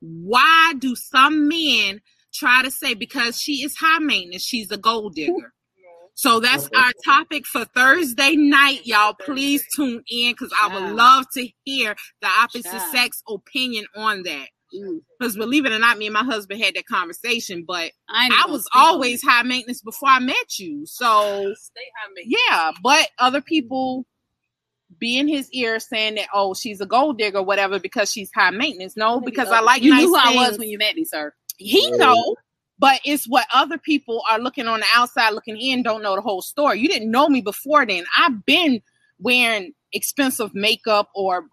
Why 0.00 0.74
do 0.78 0.94
some 0.96 1.48
men 1.48 2.00
try 2.32 2.62
to 2.62 2.70
say 2.70 2.94
because 2.94 3.40
she 3.40 3.62
is 3.64 3.76
high 3.76 3.98
maintenance, 4.00 4.42
she's 4.42 4.70
a 4.70 4.76
gold 4.76 5.14
digger? 5.14 5.52
So 6.14 6.40
that's 6.40 6.68
our 6.76 6.92
topic 7.04 7.46
for 7.46 7.64
Thursday 7.64 8.36
night, 8.36 8.80
y'all. 8.86 9.14
Please 9.14 9.62
tune 9.74 10.02
in 10.10 10.32
because 10.32 10.52
I 10.62 10.68
would 10.68 10.82
love 10.96 11.24
to 11.34 11.48
hear 11.64 11.94
the 12.20 12.28
opposite 12.28 12.64
sex 12.80 13.22
opinion 13.28 13.86
on 13.96 14.22
that. 14.24 14.48
Because 15.18 15.36
believe 15.36 15.66
it 15.66 15.72
or 15.72 15.78
not, 15.78 15.98
me 15.98 16.06
and 16.06 16.14
my 16.14 16.24
husband 16.24 16.62
had 16.62 16.74
that 16.74 16.86
conversation, 16.86 17.64
but 17.66 17.92
I, 18.08 18.28
I 18.32 18.50
was 18.50 18.68
always 18.74 19.22
high 19.22 19.42
maintenance 19.42 19.82
before 19.82 20.08
I 20.08 20.18
met 20.18 20.58
you. 20.58 20.84
So 20.86 21.54
yeah, 22.26 22.72
but 22.82 23.08
other 23.18 23.40
people 23.40 24.04
be 25.02 25.18
in 25.18 25.26
his 25.26 25.50
ear 25.50 25.80
saying 25.80 26.14
that 26.14 26.28
oh 26.32 26.54
she's 26.54 26.80
a 26.80 26.86
gold 26.86 27.18
digger 27.18 27.42
whatever 27.42 27.80
because 27.80 28.10
she's 28.10 28.30
high 28.32 28.50
maintenance. 28.50 28.96
No, 28.96 29.20
because 29.20 29.48
I 29.48 29.60
like 29.60 29.82
you 29.82 29.90
nice 29.90 30.02
knew 30.02 30.14
who 30.14 30.22
things. 30.22 30.38
I 30.38 30.48
was 30.48 30.58
when 30.58 30.68
you 30.68 30.78
met 30.78 30.94
me, 30.94 31.04
sir. 31.04 31.34
He 31.58 31.90
yeah. 31.90 31.96
know, 31.96 32.36
but 32.78 33.00
it's 33.04 33.26
what 33.26 33.46
other 33.52 33.78
people 33.78 34.22
are 34.30 34.38
looking 34.38 34.68
on 34.68 34.78
the 34.78 34.86
outside 34.94 35.30
looking 35.30 35.58
in 35.60 35.82
don't 35.82 36.02
know 36.02 36.14
the 36.14 36.22
whole 36.22 36.40
story. 36.40 36.78
You 36.78 36.86
didn't 36.86 37.10
know 37.10 37.28
me 37.28 37.40
before 37.40 37.84
then. 37.84 38.04
I've 38.16 38.46
been 38.46 38.80
wearing 39.18 39.74
expensive 39.92 40.54
makeup 40.54 41.08
or 41.16 41.46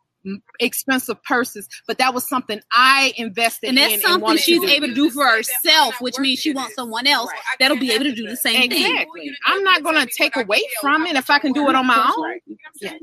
expensive 0.59 1.21
purses, 1.23 1.67
but 1.87 1.97
that 1.97 2.13
was 2.13 2.27
something 2.27 2.59
I 2.71 3.13
invested 3.17 3.69
in. 3.69 3.69
and 3.69 3.77
that's 3.77 3.93
in. 3.95 4.01
something 4.01 4.29
and 4.31 4.39
she's 4.39 4.61
to 4.61 4.69
able 4.69 4.87
to 4.87 4.93
do 4.93 5.09
for 5.09 5.25
herself, 5.25 5.99
which 6.01 6.19
means 6.19 6.39
she 6.39 6.53
wants 6.53 6.75
someone 6.75 7.07
else 7.07 7.31
that'll 7.59 7.77
be 7.77 7.91
able 7.91 8.05
to 8.05 8.13
do 8.13 8.27
the 8.27 8.37
same 8.37 8.63
exactly. 8.63 8.83
thing. 8.83 8.95
Exactly. 8.95 9.31
I'm 9.45 9.63
not 9.63 9.83
going 9.83 9.95
to 9.95 10.11
take 10.17 10.35
away 10.35 10.61
from 10.81 11.05
it 11.05 11.15
if 11.15 11.29
I 11.29 11.39
can 11.39 11.53
do 11.53 11.69
it 11.69 11.75
on 11.75 11.87
my 11.87 12.13
own. 12.17 12.39
You 12.45 12.57
can't 12.77 12.99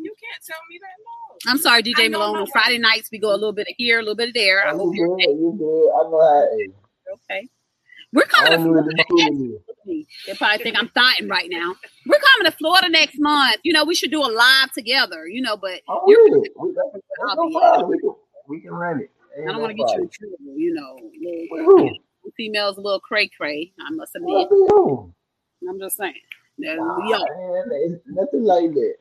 tell 0.47 0.59
me 0.69 0.79
that. 0.81 1.51
I'm 1.51 1.59
sorry, 1.59 1.83
DJ 1.83 2.11
Malone. 2.11 2.37
On 2.37 2.47
Friday 2.47 2.79
nights, 2.79 3.09
we 3.12 3.19
go 3.19 3.31
a 3.31 3.37
little 3.37 3.53
bit 3.53 3.69
of 3.69 3.75
here, 3.77 3.99
a 3.99 4.03
little 4.03 4.17
bit 4.17 4.29
of 4.29 4.35
there. 4.35 4.67
I 4.67 4.71
hope 4.71 4.95
you're 4.95 5.14
good. 5.17 5.23
You 5.23 5.55
good. 5.59 5.91
I 5.91 6.11
know 6.11 6.21
how. 6.21 7.14
Okay. 7.14 7.49
We're 8.17 8.25
coming 8.25 8.53
to 8.53 8.59
Florida. 8.59 8.89
They 10.27 10.35
probably 10.39 10.64
think 10.64 10.79
I'm 10.79 10.91
dying 10.95 11.29
right 11.29 11.49
now. 11.51 11.75
We're 12.07 12.19
coming 12.19 12.51
to 12.51 12.57
Florida 12.57 12.89
next 12.89 13.19
month. 13.19 13.59
You 13.62 13.75
know, 13.75 13.85
we 13.85 13.95
should 13.95 14.11
do 14.11 14.23
a 14.23 14.31
live 14.33 14.73
together. 14.73 15.29
You 15.29 15.43
know, 15.43 15.59
but 15.59 15.83
oh, 15.87 16.03
yeah. 16.09 16.17
we, 16.25 16.31
no 16.31 17.87
we, 17.87 17.99
can, 17.99 18.14
we 18.49 18.61
can 18.62 18.71
run 18.71 19.01
it. 19.01 19.11
Ain't 19.39 19.51
I 19.51 19.53
don't 19.53 19.57
no 19.57 19.61
want 19.61 19.71
to 19.73 19.75
get 19.75 19.91
you 19.91 20.03
in 20.03 20.09
trouble. 20.09 20.37
You 20.57 20.75
know, 20.75 21.93
females 22.39 22.79
a 22.79 22.81
little 22.81 23.01
cray 23.01 23.29
cray. 23.29 23.75
I 23.87 23.91
must 23.91 24.17
admit. 24.17 24.49
I'm 25.69 25.79
just 25.79 25.99
saying. 25.99 26.14
Nah, 26.59 26.99
man, 26.99 28.01
nothing 28.07 28.45
like 28.45 28.73
that. 28.73 28.95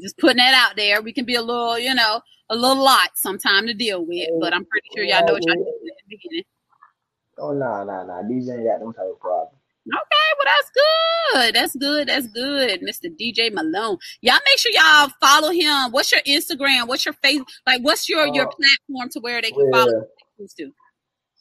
Just 0.00 0.16
putting 0.16 0.38
that 0.38 0.54
out 0.54 0.76
there. 0.76 1.02
We 1.02 1.12
can 1.12 1.26
be 1.26 1.34
a 1.34 1.42
little, 1.42 1.78
you 1.78 1.94
know, 1.94 2.22
a 2.48 2.56
little 2.56 2.82
lot 2.82 3.10
sometime 3.16 3.66
to 3.66 3.74
deal 3.74 4.02
with, 4.04 4.28
but 4.40 4.54
I'm 4.54 4.64
pretty 4.64 4.88
sure 4.94 5.04
y'all 5.04 5.26
know 5.26 5.34
what 5.34 5.46
y'all 5.46 5.56
did 5.56 5.66
in 5.66 5.90
the 6.08 6.16
beginning. 6.16 6.44
Oh 7.38 7.52
no, 7.52 7.84
no, 7.84 8.06
no. 8.06 8.12
DJ 8.24 8.58
ain't 8.58 8.64
got 8.66 8.80
no 8.80 8.92
type 8.92 9.06
of 9.12 9.20
problem. 9.20 9.56
Okay, 9.86 10.28
well 10.38 10.46
that's 10.46 10.70
good. 10.74 11.54
That's 11.54 11.76
good. 11.76 12.08
That's 12.08 12.26
good, 12.26 12.80
Mr. 12.80 13.14
DJ 13.16 13.52
Malone. 13.52 13.98
Y'all 14.20 14.38
make 14.44 14.58
sure 14.58 14.72
y'all 14.72 15.10
follow 15.20 15.50
him. 15.50 15.92
What's 15.92 16.10
your 16.10 16.22
Instagram? 16.22 16.88
What's 16.88 17.04
your 17.04 17.14
face? 17.14 17.40
Like, 17.66 17.82
what's 17.82 18.08
your 18.08 18.28
uh, 18.28 18.32
your 18.32 18.46
platform 18.46 19.10
to 19.10 19.20
where 19.20 19.40
they 19.40 19.50
can 19.50 19.70
well, 19.70 19.86
follow? 19.86 20.06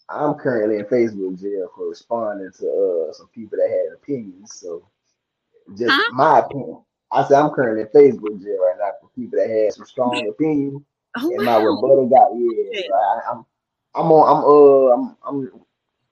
I'm 0.09 0.35
currently 0.35 0.77
in 0.77 0.85
Facebook 0.85 1.41
jail 1.41 1.69
for 1.75 1.89
responding 1.89 2.51
to 2.59 3.07
uh, 3.09 3.13
some 3.13 3.27
people 3.33 3.57
that 3.57 3.69
had 3.69 3.93
opinions. 3.95 4.53
So, 4.53 4.87
just 5.77 5.91
huh? 5.91 6.11
my 6.13 6.39
opinion. 6.39 6.83
I 7.11 7.27
said 7.27 7.39
I'm 7.39 7.51
currently 7.51 7.83
in 7.83 7.87
Facebook 7.87 8.43
jail 8.43 8.57
right 8.59 8.75
now 8.77 8.91
for 9.01 9.09
people 9.15 9.39
that 9.39 9.49
had 9.49 9.73
some 9.73 9.85
strong 9.85 10.27
opinions. 10.29 10.81
Oh, 11.17 11.29
and 11.29 11.47
wow. 11.47 11.59
my 11.59 11.63
rebuttal 11.63 12.09
got 12.09 12.29
yeah. 12.37 12.81
So 12.87 12.93
I, 12.93 13.31
I'm 13.31 13.45
I'm 13.95 14.11
on. 14.11 14.27
I'm 14.29 14.43
uh. 14.43 14.93
I'm. 14.93 15.17
I'm 15.25 15.61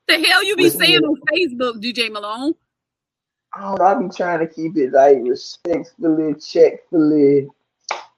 the 0.08 0.24
hell 0.24 0.44
you 0.44 0.56
be 0.56 0.70
saying 0.70 1.00
on 1.00 1.18
Facebook, 1.32 1.82
DJ 1.84 2.12
Malone? 2.12 2.54
I 3.56 3.62
don't 3.62 3.80
know. 3.80 3.86
I 3.86 3.96
be 3.96 4.10
trying 4.10 4.40
to 4.40 4.48
keep 4.48 4.76
it 4.78 4.92
like 4.92 5.18
respectfully, 5.22 6.34
checkfully, 6.36 7.48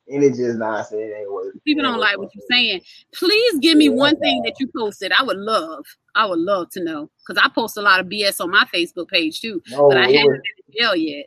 and 0.07 0.23
it 0.23 0.35
just 0.35 0.57
not 0.57 0.87
saying 0.87 1.09
it 1.09 1.17
ain't 1.19 1.31
working. 1.31 1.59
People 1.65 1.83
don't 1.83 1.99
like 1.99 2.17
what 2.17 2.29
you're 2.33 2.45
saying. 2.49 2.81
Please 3.13 3.59
give 3.59 3.77
me 3.77 3.85
yeah, 3.85 3.91
one 3.91 4.17
thing 4.17 4.41
that 4.43 4.55
you 4.59 4.69
posted. 4.75 5.11
I 5.11 5.23
would 5.23 5.37
love. 5.37 5.85
I 6.15 6.25
would 6.25 6.39
love 6.39 6.69
to 6.71 6.83
know 6.83 7.09
because 7.27 7.41
I 7.43 7.49
post 7.49 7.75
a 7.77 7.81
lot 7.81 7.99
of 7.99 8.07
BS 8.07 8.39
on 8.39 8.49
my 8.49 8.65
Facebook 8.73 9.09
page 9.09 9.41
too, 9.41 9.61
no, 9.69 9.89
but 9.89 9.97
I 9.97 10.03
haven't 10.03 10.25
was, 10.27 10.41
been 10.41 10.65
in 10.67 10.81
jail 10.81 10.95
yet. 10.95 11.25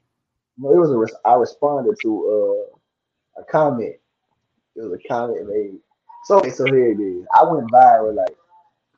No, 0.56 0.70
it 0.70 0.78
was 0.78 0.90
a. 0.90 1.28
I 1.28 1.34
responded 1.34 1.96
to 2.02 2.70
uh, 3.36 3.42
a 3.42 3.44
comment. 3.44 3.96
It 4.74 4.82
was 4.82 4.98
a 4.98 5.08
comment 5.08 5.46
made. 5.48 5.78
So 6.24 6.42
so 6.48 6.64
here 6.64 6.92
it 6.92 7.00
is. 7.00 7.26
I 7.38 7.44
went 7.44 7.70
viral 7.70 8.14
like 8.14 8.36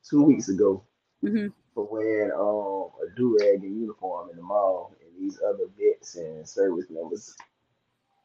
two 0.08 0.22
weeks 0.22 0.48
ago 0.48 0.84
mm-hmm. 1.24 1.48
for 1.74 1.88
wearing 1.90 2.30
um 2.32 2.90
a 3.02 3.16
do 3.16 3.36
rag 3.40 3.62
and 3.62 3.80
uniform 3.80 4.30
in 4.30 4.36
the 4.36 4.42
mall, 4.42 4.94
and 5.00 5.24
these 5.24 5.40
other 5.46 5.64
vets 5.78 6.16
and 6.16 6.48
service 6.48 6.86
members 6.90 7.36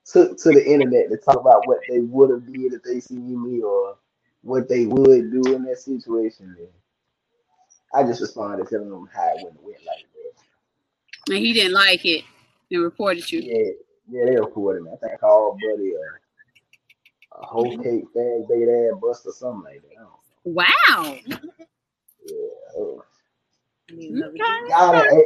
took 0.06 0.38
to 0.38 0.50
the 0.50 0.66
internet 0.66 1.10
to 1.10 1.18
talk 1.18 1.40
about 1.40 1.68
what 1.68 1.80
they 1.90 2.00
would 2.00 2.30
have 2.30 2.46
did 2.46 2.74
if 2.74 2.84
they 2.84 3.00
seen 3.00 3.44
me 3.44 3.62
or 3.62 3.98
what 4.42 4.70
they 4.70 4.86
would 4.86 5.32
do 5.32 5.56
in 5.56 5.64
that 5.64 5.80
situation. 5.80 6.56
And 6.58 6.68
I 7.94 8.04
just 8.08 8.22
responded 8.22 8.68
telling 8.68 8.90
them 8.90 9.10
how 9.14 9.30
it 9.30 9.44
wouldn't 9.44 9.64
went 9.64 9.80
like 9.86 10.06
that. 10.14 11.34
And 11.34 11.44
he 11.44 11.54
didn't 11.54 11.74
like 11.74 12.06
it 12.06 12.24
and 12.72 12.84
reported 12.84 13.32
you. 13.32 13.42
Yeah, 13.42 13.72
yeah, 14.10 14.26
they 14.26 14.40
reported 14.40 14.84
me. 14.84 14.92
I 14.92 14.98
think 14.98 15.14
I 15.14 15.18
called 15.18 15.60
Buddy 15.60 15.94
a, 15.94 17.42
a 17.42 17.46
whole 17.46 17.78
cake 17.78 18.04
fan 18.14 18.46
bait 18.48 18.68
ass 18.70 19.00
bust 19.02 19.26
or 19.26 19.34
something 19.34 19.64
like 19.64 19.82
that. 19.82 20.08
Wow. 20.44 21.18
Okay. 23.92 25.26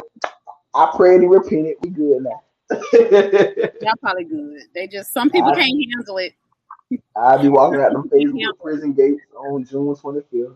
I 0.73 0.93
pray 0.95 1.17
to 1.17 1.27
repent 1.27 1.67
it. 1.67 1.77
We 1.81 1.89
good 1.89 2.23
now. 2.23 2.41
Y'all 3.81 3.93
probably 4.01 4.25
good. 4.25 4.61
They 4.75 4.87
just 4.87 5.11
some 5.11 5.29
people 5.29 5.49
I, 5.51 5.55
can't 5.55 5.73
handle 5.95 6.17
it. 6.17 6.33
I'll 7.15 7.41
be 7.41 7.49
walking 7.49 7.81
out 7.81 7.93
the 7.93 8.09
Facebook 8.09 8.59
prison 8.61 8.93
gates 8.93 9.21
on 9.35 9.65
June 9.65 9.95
25th. 9.95 10.55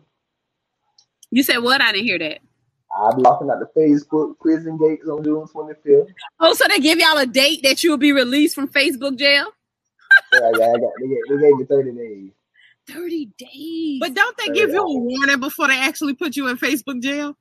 You 1.32 1.44
said 1.44 1.60
what? 1.60 1.82
I 1.82 1.92
didn't 1.92 2.06
hear 2.06 2.20
that. 2.20 2.40
I'll 2.96 3.16
be 3.16 3.24
walking 3.24 3.50
out 3.50 3.60
the 3.60 3.80
Facebook 3.80 4.38
prison 4.40 4.78
gates 4.78 5.08
on 5.08 5.24
June 5.24 5.46
25th. 5.46 6.08
Oh, 6.40 6.54
so 6.54 6.66
they 6.70 6.80
give 6.80 7.00
y'all 7.00 7.18
a 7.18 7.26
date 7.26 7.64
that 7.64 7.84
you'll 7.84 7.98
be 7.98 8.12
released 8.12 8.54
from 8.54 8.68
Facebook 8.68 9.18
jail? 9.18 9.48
yeah, 10.34 10.52
yeah, 10.58 10.68
I 10.68 10.78
got, 10.78 10.92
they, 11.02 11.08
gave, 11.08 11.18
they 11.30 11.38
gave 11.38 11.58
me 11.58 11.66
30 11.66 11.92
days. 11.92 12.32
30 12.88 13.32
days. 13.38 14.00
But 14.00 14.14
don't 14.14 14.38
they 14.38 14.48
give 14.54 14.70
you 14.72 14.82
a 14.82 15.00
warning 15.00 15.40
before 15.40 15.68
they 15.68 15.80
actually 15.80 16.14
put 16.14 16.36
you 16.36 16.48
in 16.48 16.58
Facebook 16.58 17.02
jail? 17.02 17.38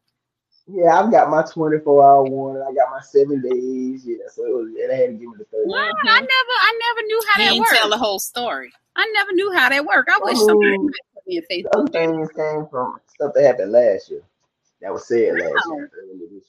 Yeah, 0.69 0.99
I've 0.99 1.11
got 1.11 1.29
my 1.29 1.43
24 1.43 2.05
hour 2.05 2.25
warning. 2.25 2.63
I 2.63 2.73
got 2.73 2.91
my 2.91 3.01
seven 3.01 3.43
days. 3.43 4.07
Yeah, 4.07 4.17
so 4.33 4.47
it 4.47 4.55
was, 4.55 4.75
they 4.75 4.97
had 4.97 5.07
to 5.07 5.13
give 5.13 5.29
me 5.29 5.35
the 5.39 5.45
30. 5.45 5.67
Wow, 5.67 5.91
I 6.05 6.21
never, 6.21 6.27
I 6.27 6.79
never 6.87 7.07
knew 7.07 7.23
how 7.31 7.45
that 7.45 7.59
worked. 7.59 7.75
Tell 7.75 7.91
the 7.91 7.99
whole 7.99 8.21
story. 8.21 8.73
I 8.95 9.11
never 9.15 9.33
knew 9.33 9.53
how 9.53 9.69
that 9.69 9.85
worked. 9.85 10.11
I 10.11 10.19
wish 10.23 10.37
oh, 10.39 10.47
somebody 10.47 10.77
put 10.77 11.27
me 11.27 11.39
in 11.39 11.43
Facebook. 11.51 11.71
Other 11.75 11.89
things 11.89 12.29
came 12.31 12.67
from 12.71 12.99
stuff 13.09 13.33
that 13.35 13.43
happened 13.43 13.73
last 13.73 14.11
year. 14.11 14.23
That 14.81 14.93
was 14.93 15.07
said 15.07 15.35
last 15.35 15.53
wow. 15.67 15.77
year, 15.77 15.91
year. 16.31 16.41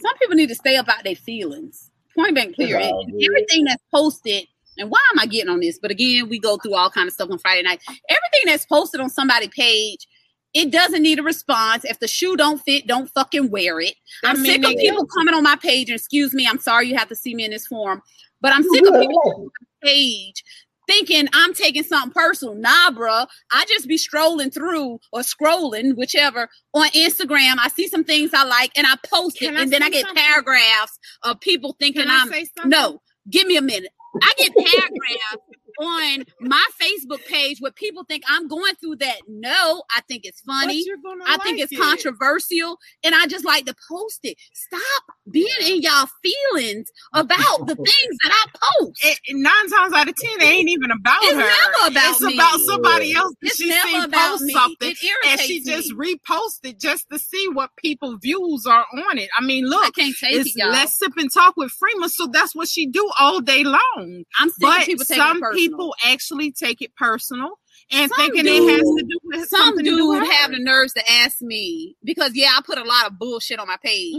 Some 0.00 0.18
people 0.18 0.36
need 0.36 0.48
to 0.48 0.54
stay 0.54 0.76
about 0.76 1.04
their 1.04 1.14
feelings. 1.14 1.90
Point 2.14 2.34
blank 2.34 2.56
clear. 2.56 2.76
Everything 2.78 3.64
that's 3.64 3.82
posted 3.90 4.46
and 4.78 4.90
why 4.90 5.00
am 5.12 5.18
I 5.18 5.26
getting 5.26 5.50
on 5.50 5.60
this? 5.60 5.78
But 5.80 5.90
again, 5.90 6.28
we 6.28 6.38
go 6.38 6.56
through 6.56 6.74
all 6.74 6.90
kind 6.90 7.08
of 7.08 7.14
stuff 7.14 7.30
on 7.30 7.38
Friday 7.38 7.62
night. 7.62 7.82
Everything 7.88 8.46
that's 8.46 8.66
posted 8.66 9.00
on 9.00 9.10
somebody's 9.10 9.48
page, 9.48 10.06
it 10.54 10.70
doesn't 10.70 11.02
need 11.02 11.18
a 11.18 11.22
response. 11.22 11.84
If 11.84 11.98
the 11.98 12.08
shoe 12.08 12.36
don't 12.36 12.62
fit, 12.62 12.86
don't 12.86 13.10
fucking 13.10 13.50
wear 13.50 13.80
it. 13.80 13.94
I'm 14.24 14.36
sick 14.36 14.64
of 14.64 14.70
people 14.70 15.06
coming 15.06 15.34
on 15.34 15.42
my 15.42 15.56
page. 15.56 15.88
And 15.88 15.96
excuse 15.96 16.32
me, 16.34 16.46
I'm 16.46 16.58
sorry 16.58 16.88
you 16.88 16.96
have 16.96 17.08
to 17.08 17.16
see 17.16 17.34
me 17.34 17.44
in 17.44 17.50
this 17.50 17.66
form, 17.66 18.02
but 18.40 18.52
I'm 18.52 18.62
sick 18.62 18.86
of 18.86 19.00
people 19.00 19.22
on 19.24 19.44
my 19.44 19.88
page 19.88 20.42
thinking 20.88 21.28
I'm 21.32 21.54
taking 21.54 21.84
something 21.84 22.12
personal. 22.12 22.54
Nah, 22.54 22.90
bro. 22.90 23.24
I 23.52 23.64
just 23.68 23.86
be 23.86 23.96
strolling 23.96 24.50
through 24.50 24.98
or 25.12 25.20
scrolling, 25.20 25.96
whichever, 25.96 26.48
on 26.74 26.88
Instagram. 26.88 27.56
I 27.58 27.68
see 27.68 27.88
some 27.88 28.04
things 28.04 28.32
I 28.34 28.44
like 28.44 28.72
and 28.76 28.86
I 28.86 28.94
post 29.06 29.38
Can 29.38 29.54
it, 29.54 29.58
I 29.58 29.62
and 29.62 29.72
then 29.72 29.82
I 29.82 29.90
get 29.90 30.06
something? 30.06 30.22
paragraphs 30.22 30.98
of 31.22 31.40
people 31.40 31.76
thinking 31.78 32.04
I'm 32.08 32.30
no. 32.64 33.00
Give 33.30 33.46
me 33.46 33.56
a 33.56 33.62
minute. 33.62 33.92
I 34.20 34.32
get 34.36 34.54
paragraphs 34.54 35.51
on 35.80 36.24
my 36.40 36.64
Facebook 36.80 37.24
page 37.26 37.58
where 37.60 37.72
people 37.72 38.04
think 38.04 38.24
I'm 38.28 38.48
going 38.48 38.74
through 38.76 38.96
that. 38.96 39.18
No, 39.28 39.82
I 39.94 40.00
think 40.08 40.24
it's 40.24 40.40
funny. 40.40 40.84
I 41.26 41.38
think 41.38 41.60
it's 41.60 41.72
it. 41.72 41.78
controversial. 41.78 42.78
And 43.04 43.14
I 43.14 43.26
just 43.26 43.44
like 43.44 43.66
to 43.66 43.74
post 43.88 44.20
it. 44.22 44.36
Stop 44.52 45.16
being 45.30 45.46
in 45.62 45.82
y'all 45.82 46.08
feelings 46.22 46.90
about 47.12 47.66
the 47.66 47.74
things 47.76 48.16
that 48.22 48.32
I 48.32 48.46
post. 48.80 49.04
It, 49.04 49.18
nine 49.30 49.70
times 49.70 49.92
out 49.94 50.08
of 50.08 50.14
ten, 50.16 50.40
it 50.40 50.44
ain't 50.44 50.68
even 50.68 50.90
about 50.90 51.22
it's 51.22 51.32
her. 51.32 51.38
Never 51.38 51.90
about 51.90 52.10
it's 52.10 52.20
me. 52.22 52.34
about 52.34 52.60
somebody 52.60 53.14
else. 53.14 53.34
It's 53.42 53.56
she 53.56 53.68
never 53.68 54.06
about 54.06 54.30
post 54.30 54.42
me. 54.44 54.52
something 54.52 54.94
and 55.26 55.40
she 55.40 55.58
me. 55.58 55.64
just 55.64 55.92
reposted 55.92 56.80
just 56.80 57.08
to 57.10 57.18
see 57.18 57.48
what 57.48 57.70
people 57.76 58.16
views 58.18 58.66
are 58.66 58.84
on 59.08 59.18
it. 59.18 59.28
I 59.38 59.44
mean, 59.44 59.66
look, 59.66 59.86
I 59.86 59.90
can't 59.90 60.16
take 60.16 60.34
it's 60.34 60.50
it, 60.50 60.60
y'all. 60.60 60.70
let's 60.70 60.98
sip 60.98 61.12
and 61.16 61.32
talk 61.32 61.56
with 61.56 61.72
Freema. 61.72 62.08
So 62.08 62.26
that's 62.26 62.54
what 62.54 62.68
she 62.68 62.86
do 62.86 63.10
all 63.18 63.40
day 63.40 63.64
long. 63.64 64.24
I'm 64.38 64.50
sick 64.50 64.60
but 64.60 64.80
of 64.80 64.86
people 64.86 65.04
some 65.04 65.40
people 65.70 65.78
people 65.78 65.94
actually 66.12 66.52
take 66.52 66.82
it 66.82 66.94
personal 66.96 67.58
and 67.90 68.10
some 68.10 68.16
thinking 68.16 68.44
dude, 68.44 68.62
it 68.62 68.70
has 68.70 68.80
to 68.80 69.04
do 69.08 69.18
with 69.24 69.48
some 69.48 69.76
dude 69.78 70.26
have 70.26 70.50
the 70.50 70.58
nerves 70.58 70.92
to 70.94 71.02
ask 71.10 71.40
me 71.42 71.96
because 72.04 72.32
yeah, 72.34 72.50
I 72.56 72.60
put 72.64 72.78
a 72.78 72.84
lot 72.84 73.06
of 73.06 73.18
bullshit 73.18 73.58
on 73.58 73.66
my 73.66 73.76
page. 73.82 74.16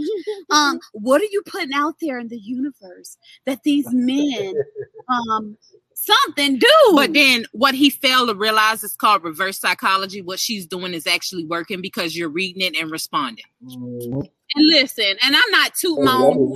um, 0.50 0.80
what 0.92 1.20
are 1.20 1.28
you 1.30 1.42
putting 1.46 1.72
out 1.72 1.94
there 2.00 2.18
in 2.18 2.28
the 2.28 2.38
universe 2.38 3.16
that 3.46 3.62
these 3.64 3.86
men 3.92 4.54
um 5.08 5.56
something 5.94 6.58
do? 6.58 6.92
But 6.94 7.14
then 7.14 7.46
what 7.52 7.74
he 7.74 7.90
failed 7.90 8.28
to 8.28 8.34
realize 8.34 8.84
is 8.84 8.94
called 8.94 9.24
reverse 9.24 9.58
psychology. 9.58 10.22
What 10.22 10.38
she's 10.38 10.66
doing 10.66 10.94
is 10.94 11.06
actually 11.06 11.44
working 11.44 11.80
because 11.80 12.16
you're 12.16 12.28
reading 12.28 12.62
it 12.62 12.80
and 12.80 12.90
responding. 12.90 13.46
Mm-hmm. 13.64 14.20
And 14.56 14.66
listen, 14.68 15.16
and 15.24 15.34
I'm 15.34 15.50
not 15.50 15.74
too 15.74 15.96
my 15.96 16.12
own. 16.12 16.54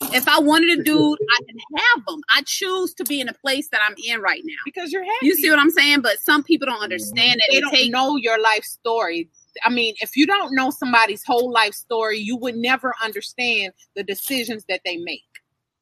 If 0.00 0.28
I 0.28 0.38
wanted 0.38 0.78
a 0.78 0.82
dude, 0.82 1.18
I 1.30 1.38
can 1.46 1.56
have 1.76 2.04
them. 2.06 2.20
I 2.34 2.42
choose 2.44 2.92
to 2.94 3.04
be 3.04 3.20
in 3.20 3.28
a 3.28 3.32
place 3.32 3.68
that 3.70 3.80
I'm 3.86 3.94
in 4.04 4.20
right 4.20 4.42
now 4.44 4.56
because 4.64 4.92
you're 4.92 5.04
happy. 5.04 5.26
You 5.26 5.34
see 5.34 5.48
what 5.48 5.58
I'm 5.58 5.70
saying? 5.70 6.02
But 6.02 6.18
some 6.20 6.42
people 6.42 6.66
don't 6.66 6.82
understand 6.82 7.36
it. 7.36 7.44
they 7.50 7.60
don't 7.60 7.70
take- 7.70 7.90
know 7.90 8.16
your 8.16 8.40
life 8.40 8.64
story. 8.64 9.30
I 9.64 9.70
mean, 9.70 9.94
if 10.00 10.16
you 10.16 10.26
don't 10.26 10.54
know 10.54 10.70
somebody's 10.70 11.24
whole 11.24 11.50
life 11.50 11.72
story, 11.72 12.18
you 12.18 12.36
would 12.36 12.56
never 12.56 12.94
understand 13.02 13.72
the 13.94 14.02
decisions 14.02 14.66
that 14.68 14.82
they 14.84 14.98
make. 14.98 15.24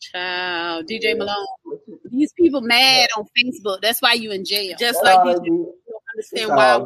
Child, 0.01 0.87
DJ 0.87 1.17
Malone, 1.17 1.47
these 2.11 2.33
people 2.35 2.61
mad 2.61 3.09
on 3.17 3.27
Facebook. 3.37 3.81
That's 3.81 4.01
why 4.01 4.13
you 4.13 4.31
in 4.31 4.45
jail. 4.45 4.77
Just 4.79 5.03
like 5.03 5.25
these 5.25 5.41
people 5.41 5.75
don't 5.89 6.03
understand 6.15 6.51
why 6.51 6.79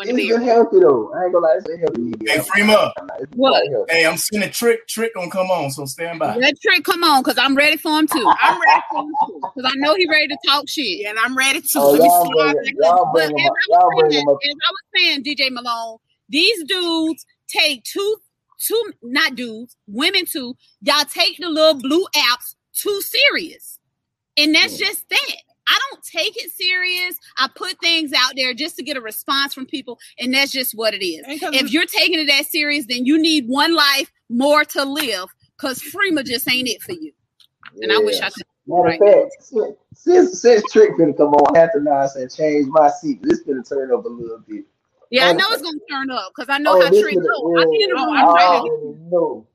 it's 0.00 0.12
been 0.12 0.42
healthy 0.42 0.80
though. 0.80 1.12
I 1.14 1.24
ain't 1.24 1.32
gonna 1.32 1.46
lie, 1.46 1.54
it's 1.56 1.66
been 1.66 1.78
healthy. 1.78 2.14
Hey, 2.26 2.38
Freema. 2.38 2.92
What? 3.34 3.62
Hey, 3.90 4.06
I'm 4.06 4.16
sending 4.16 4.50
Trick. 4.50 4.86
Trick 4.88 5.14
gonna 5.14 5.30
come 5.30 5.50
on, 5.50 5.70
so 5.70 5.84
stand 5.86 6.18
by. 6.18 6.36
Let 6.36 6.60
Trick 6.60 6.84
come 6.84 7.02
on, 7.04 7.22
cause 7.22 7.36
I'm 7.38 7.54
ready 7.54 7.76
for 7.76 7.98
him 7.98 8.06
too. 8.06 8.26
I'm 8.40 8.60
ready 8.60 8.82
for 8.90 9.00
him 9.02 9.14
too, 9.26 9.40
cause 9.42 9.64
I 9.64 9.72
know 9.76 9.94
he 9.94 10.06
ready 10.08 10.28
to 10.28 10.38
talk 10.46 10.68
shit. 10.68 11.06
And 11.06 11.18
I'm 11.18 11.36
ready 11.36 11.60
to. 11.60 11.68
Oh, 11.76 11.94
y'all 11.94 12.30
bring, 12.30 12.56
y'all 12.76 13.12
bring 13.12 13.30
but 13.32 13.40
him 13.40 13.46
as, 13.46 13.50
up, 13.50 13.54
I 13.72 13.84
was 13.84 13.96
y'all 13.98 14.10
saying, 14.10 14.28
as 14.28 14.54
I 14.54 14.70
was 14.70 14.84
saying, 14.96 15.24
DJ 15.24 15.50
Malone, 15.50 15.98
these 16.28 16.64
dudes 16.64 17.26
take 17.48 17.84
two, 17.84 18.16
two, 18.60 18.92
not 19.02 19.34
dudes, 19.34 19.76
women 19.86 20.24
too. 20.26 20.56
Y'all 20.82 21.04
take 21.04 21.36
the 21.38 21.48
little 21.48 21.80
blue 21.80 22.06
apps 22.16 22.54
too 22.74 23.00
serious, 23.02 23.78
and 24.36 24.54
that's 24.54 24.80
Yeah. 24.80 24.86
just 24.86 25.08
that. 25.10 25.36
I 25.68 25.78
don't 25.90 26.02
take 26.04 26.36
it 26.36 26.50
serious. 26.52 27.18
I 27.38 27.48
put 27.54 27.78
things 27.80 28.12
out 28.12 28.32
there 28.36 28.52
just 28.54 28.76
to 28.76 28.82
get 28.82 28.96
a 28.96 29.00
response 29.00 29.54
from 29.54 29.66
people, 29.66 29.98
and 30.18 30.32
that's 30.34 30.52
just 30.52 30.72
what 30.74 30.94
it 30.94 31.04
is. 31.04 31.24
And 31.26 31.40
'cause 31.40 31.54
If 31.54 31.72
you're 31.72 31.86
taking 31.86 32.18
it 32.20 32.26
that 32.26 32.46
serious, 32.46 32.86
then 32.86 33.06
you 33.06 33.18
need 33.18 33.48
one 33.48 33.74
life 33.74 34.12
more 34.28 34.64
to 34.66 34.84
live, 34.84 35.28
because 35.56 35.80
Freema 35.80 36.24
just 36.24 36.50
ain't 36.50 36.68
it 36.68 36.82
for 36.82 36.92
you. 36.92 37.12
And 37.80 37.92
I 37.92 37.98
wish 37.98 38.20
I 38.20 38.30
could. 38.30 38.44
Matter 38.66 38.82
Right. 38.82 39.00
of 39.02 39.08
fact, 39.30 39.42
since, 39.42 39.76
since, 39.94 40.40
since 40.40 40.72
Trick 40.72 40.92
finna 40.92 41.14
come 41.16 41.34
on, 41.34 41.54
I 41.56 41.60
have 41.60 41.72
to 41.72 41.80
now 41.80 42.06
say 42.06 42.26
change 42.28 42.66
my 42.68 42.88
seat. 42.90 43.20
This 43.22 43.42
finna 43.44 43.66
turn 43.68 43.92
up 43.92 44.04
a 44.04 44.08
little 44.08 44.38
bit. 44.48 44.64
Yeah, 45.10 45.26
I 45.28 45.30
Oh, 45.32 45.36
know 45.36 45.50
it's 45.50 45.60
gonna 45.62 45.78
turn 45.90 46.10
up 46.10 46.32
because 46.34 46.48
I 46.48 46.56
know 46.58 46.72
oh, 46.72 46.80
how 46.82 46.90
this 46.90 47.02
Trick 47.02 47.16
finna- 47.18 47.26
go. 47.26 47.58
I 47.58 47.64
need 47.66 47.84
a 47.90 47.94
oh, 47.94 47.98
yeah, 47.98 48.04
room. 48.04 48.16
I 48.16 48.22
I'm 48.22 48.34
ready. 48.34 48.70
already 48.70 48.98
know. 49.10 49.46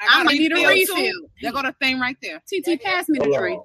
I'm 0.00 0.24
gonna 0.26 0.38
need 0.38 0.52
a 0.52 0.56
refill, 0.56 0.68
refill. 0.70 0.96
too. 0.96 1.28
There 1.42 1.52
go 1.52 1.62
the 1.62 1.72
thing 1.80 2.00
right 2.00 2.16
there. 2.22 2.40
TT, 2.46 2.80
pass 2.82 3.08
me 3.10 3.18
the 3.18 3.24
Hold 3.26 3.36
tree. 3.38 3.58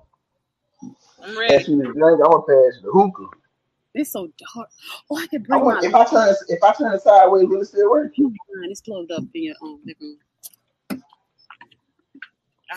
I'm 1.23 1.37
ready. 1.37 1.71
you 1.71 1.77
the 1.77 1.83
drink. 1.83 1.97
I'm 1.97 2.31
gonna 2.31 2.41
pass 2.43 2.81
the 2.81 2.91
hookah. 2.91 3.27
It's 3.93 4.11
so 4.11 4.29
dark. 4.55 4.69
Oh, 5.09 5.17
I 5.17 5.27
can 5.27 5.41
I 5.41 5.45
bring 5.47 5.65
want, 5.65 5.81
my 5.83 5.87
if 5.89 5.95
I 5.95 6.05
turn 6.05 6.35
if 6.47 6.63
I 6.63 6.73
turn 6.73 6.93
it 6.93 7.01
sideways, 7.01 7.47
will 7.47 7.61
it 7.61 7.65
still 7.65 7.89
work? 7.89 8.13
It's 8.63 8.81
closed 8.81 9.11
up 9.11 9.23
in 9.33 9.43
your 9.43 9.55
um, 9.61 9.79
living 9.85 10.17
room. 10.89 11.03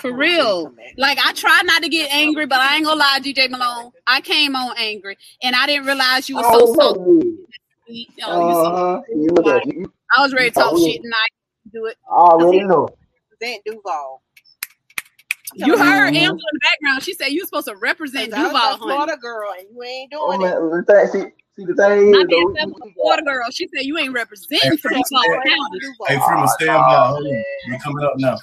For 0.00 0.12
real. 0.12 0.74
Like 0.96 1.18
I 1.24 1.32
tried 1.32 1.62
not 1.64 1.82
to 1.82 1.88
get 1.88 2.12
angry, 2.12 2.46
but 2.46 2.58
I 2.58 2.76
ain't 2.76 2.84
gonna 2.84 2.98
lie, 2.98 3.20
DJ 3.22 3.48
Malone. 3.48 3.92
I 4.06 4.20
came 4.20 4.56
on 4.56 4.74
angry, 4.76 5.16
and 5.42 5.54
I 5.54 5.66
didn't 5.66 5.86
realize 5.86 6.28
you 6.28 6.36
were 6.36 6.42
so 6.42 6.74
Oh. 6.76 6.96
Oh, 7.86 7.94
you 7.94 8.14
so- 8.16 8.28
Uh-huh. 8.28 9.02
You 9.08 9.28
look 9.30 9.46
at 9.46 9.66
you. 9.66 9.92
I 10.16 10.22
was 10.22 10.32
ready 10.32 10.50
to 10.50 10.54
talk 10.54 10.72
Oh, 10.72 10.84
shit 10.84 11.00
tonight. 11.02 11.30
Do 11.72 11.86
it. 11.86 11.96
I 12.10 12.14
already 12.14 12.64
know. 12.64 12.88
That 13.40 13.58
Duval. 13.64 14.22
You 15.56 15.78
heard 15.78 16.12
Mhm. 16.12 16.16
Angela 16.16 16.32
in 16.32 16.36
the 16.36 16.60
background. 16.60 17.02
She 17.02 17.14
said 17.14 17.28
you 17.28 17.42
were 17.42 17.46
supposed 17.46 17.68
to 17.68 17.76
represent 17.76 18.34
I 18.34 18.42
was 18.42 18.52
Duval, 18.52 18.74
a 18.74 18.76
honey. 18.78 18.78
Florida 18.94 19.16
girl, 19.20 19.52
and 19.58 19.68
you 19.70 19.82
ain't 19.82 20.12
Oh, 20.14 20.36
doing 20.36 20.40
it. 20.40 20.44
man, 20.54 20.70
the 20.70 20.82
thing, 20.84 21.06
see, 21.08 21.32
see, 21.56 21.64
the 21.64 21.74
thing 21.74 22.08
Not 22.10 22.24
is, 22.24 22.28
being 22.28 22.46
though, 22.48 22.54
selfish, 22.60 22.74
we- 22.82 22.88
we 22.90 22.94
Florida 22.94 23.22
girl. 23.22 23.50
She 23.50 23.68
said 23.68 23.84
you 23.84 23.98
ain't 23.98 24.12
representing 24.12 24.78
for 24.78 24.90
Hey, 24.90 25.02
Duval 25.10 25.22
hey, 25.44 25.50
County. 25.50 25.78
Hey, 26.08 26.16
Freema, 26.16 26.48
stand 26.48 26.82
by. 26.82 27.06
Hold 27.06 27.26
on. 27.26 27.44
You 27.68 27.78
coming 27.82 28.04
up 28.04 28.12
now. 28.18 28.38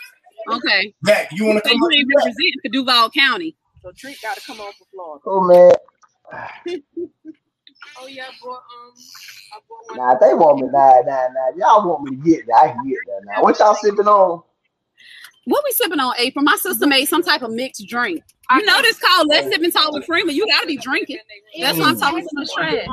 Okay. 0.52 0.94
Zach, 1.06 1.28
you 1.32 1.46
want 1.46 1.58
to 1.64 1.70
So 1.70 1.70
come 1.70 1.78
you 1.78 1.86
up? 1.86 1.92
ain't 1.94 2.08
representing 2.16 2.60
for 2.64 2.70
Duval 2.70 3.10
County. 3.12 3.56
So 3.84 3.92
Treat 3.98 4.22
got 4.22 4.36
to 4.38 4.42
come 4.42 4.60
on 4.62 4.74
for 4.74 4.86
Florida. 4.92 5.24
Oh 5.28 5.42
man, 5.42 5.72
Oh 8.00 8.08
yeah, 8.08 8.26
boy. 8.42 8.52
Um, 8.52 8.62
I 9.54 9.60
bought 9.68 9.98
one. 9.98 9.98
nah, 9.98 10.16
they 10.20 10.34
want 10.34 10.60
me. 10.62 10.68
Nah, 10.72 11.02
nah, 11.06 11.28
nah. 11.34 11.50
Y'all 11.58 11.88
want 11.88 12.04
me 12.04 12.16
to 12.16 12.24
get 12.24 12.48
there. 12.48 12.56
I 12.56 12.70
can 12.72 12.88
get 12.88 13.00
there 13.06 13.22
now. 13.26 13.44
What 13.44 13.60
y'all 13.60 13.76
sipping 13.76 14.08
on? 14.08 14.44
What 15.46 15.64
we 15.66 15.72
sipping 15.72 16.00
on, 16.00 16.14
April? 16.20 16.44
My 16.44 16.56
sister 16.56 16.86
made 16.86 17.06
some 17.06 17.24
type 17.24 17.42
of 17.42 17.52
mixed 17.52 17.88
drink. 17.88 18.24
You 18.52 18.66
know 18.66 18.82
this 18.82 19.00
called 19.00 19.28
Let's 19.28 19.48
Sip 19.48 19.62
and 19.62 19.74
Talk 19.74 19.92
with 19.94 20.06
Freema. 20.06 20.34
You 20.34 20.46
gotta 20.46 20.68
be 20.68 20.78
drinking. 20.78 21.20
That's 21.60 21.80
why 21.80 21.86
I'm 21.86 21.96
mm. 21.96 22.00
talking 22.00 22.24
so 22.24 22.30
much 22.34 22.50
trash. 22.54 22.88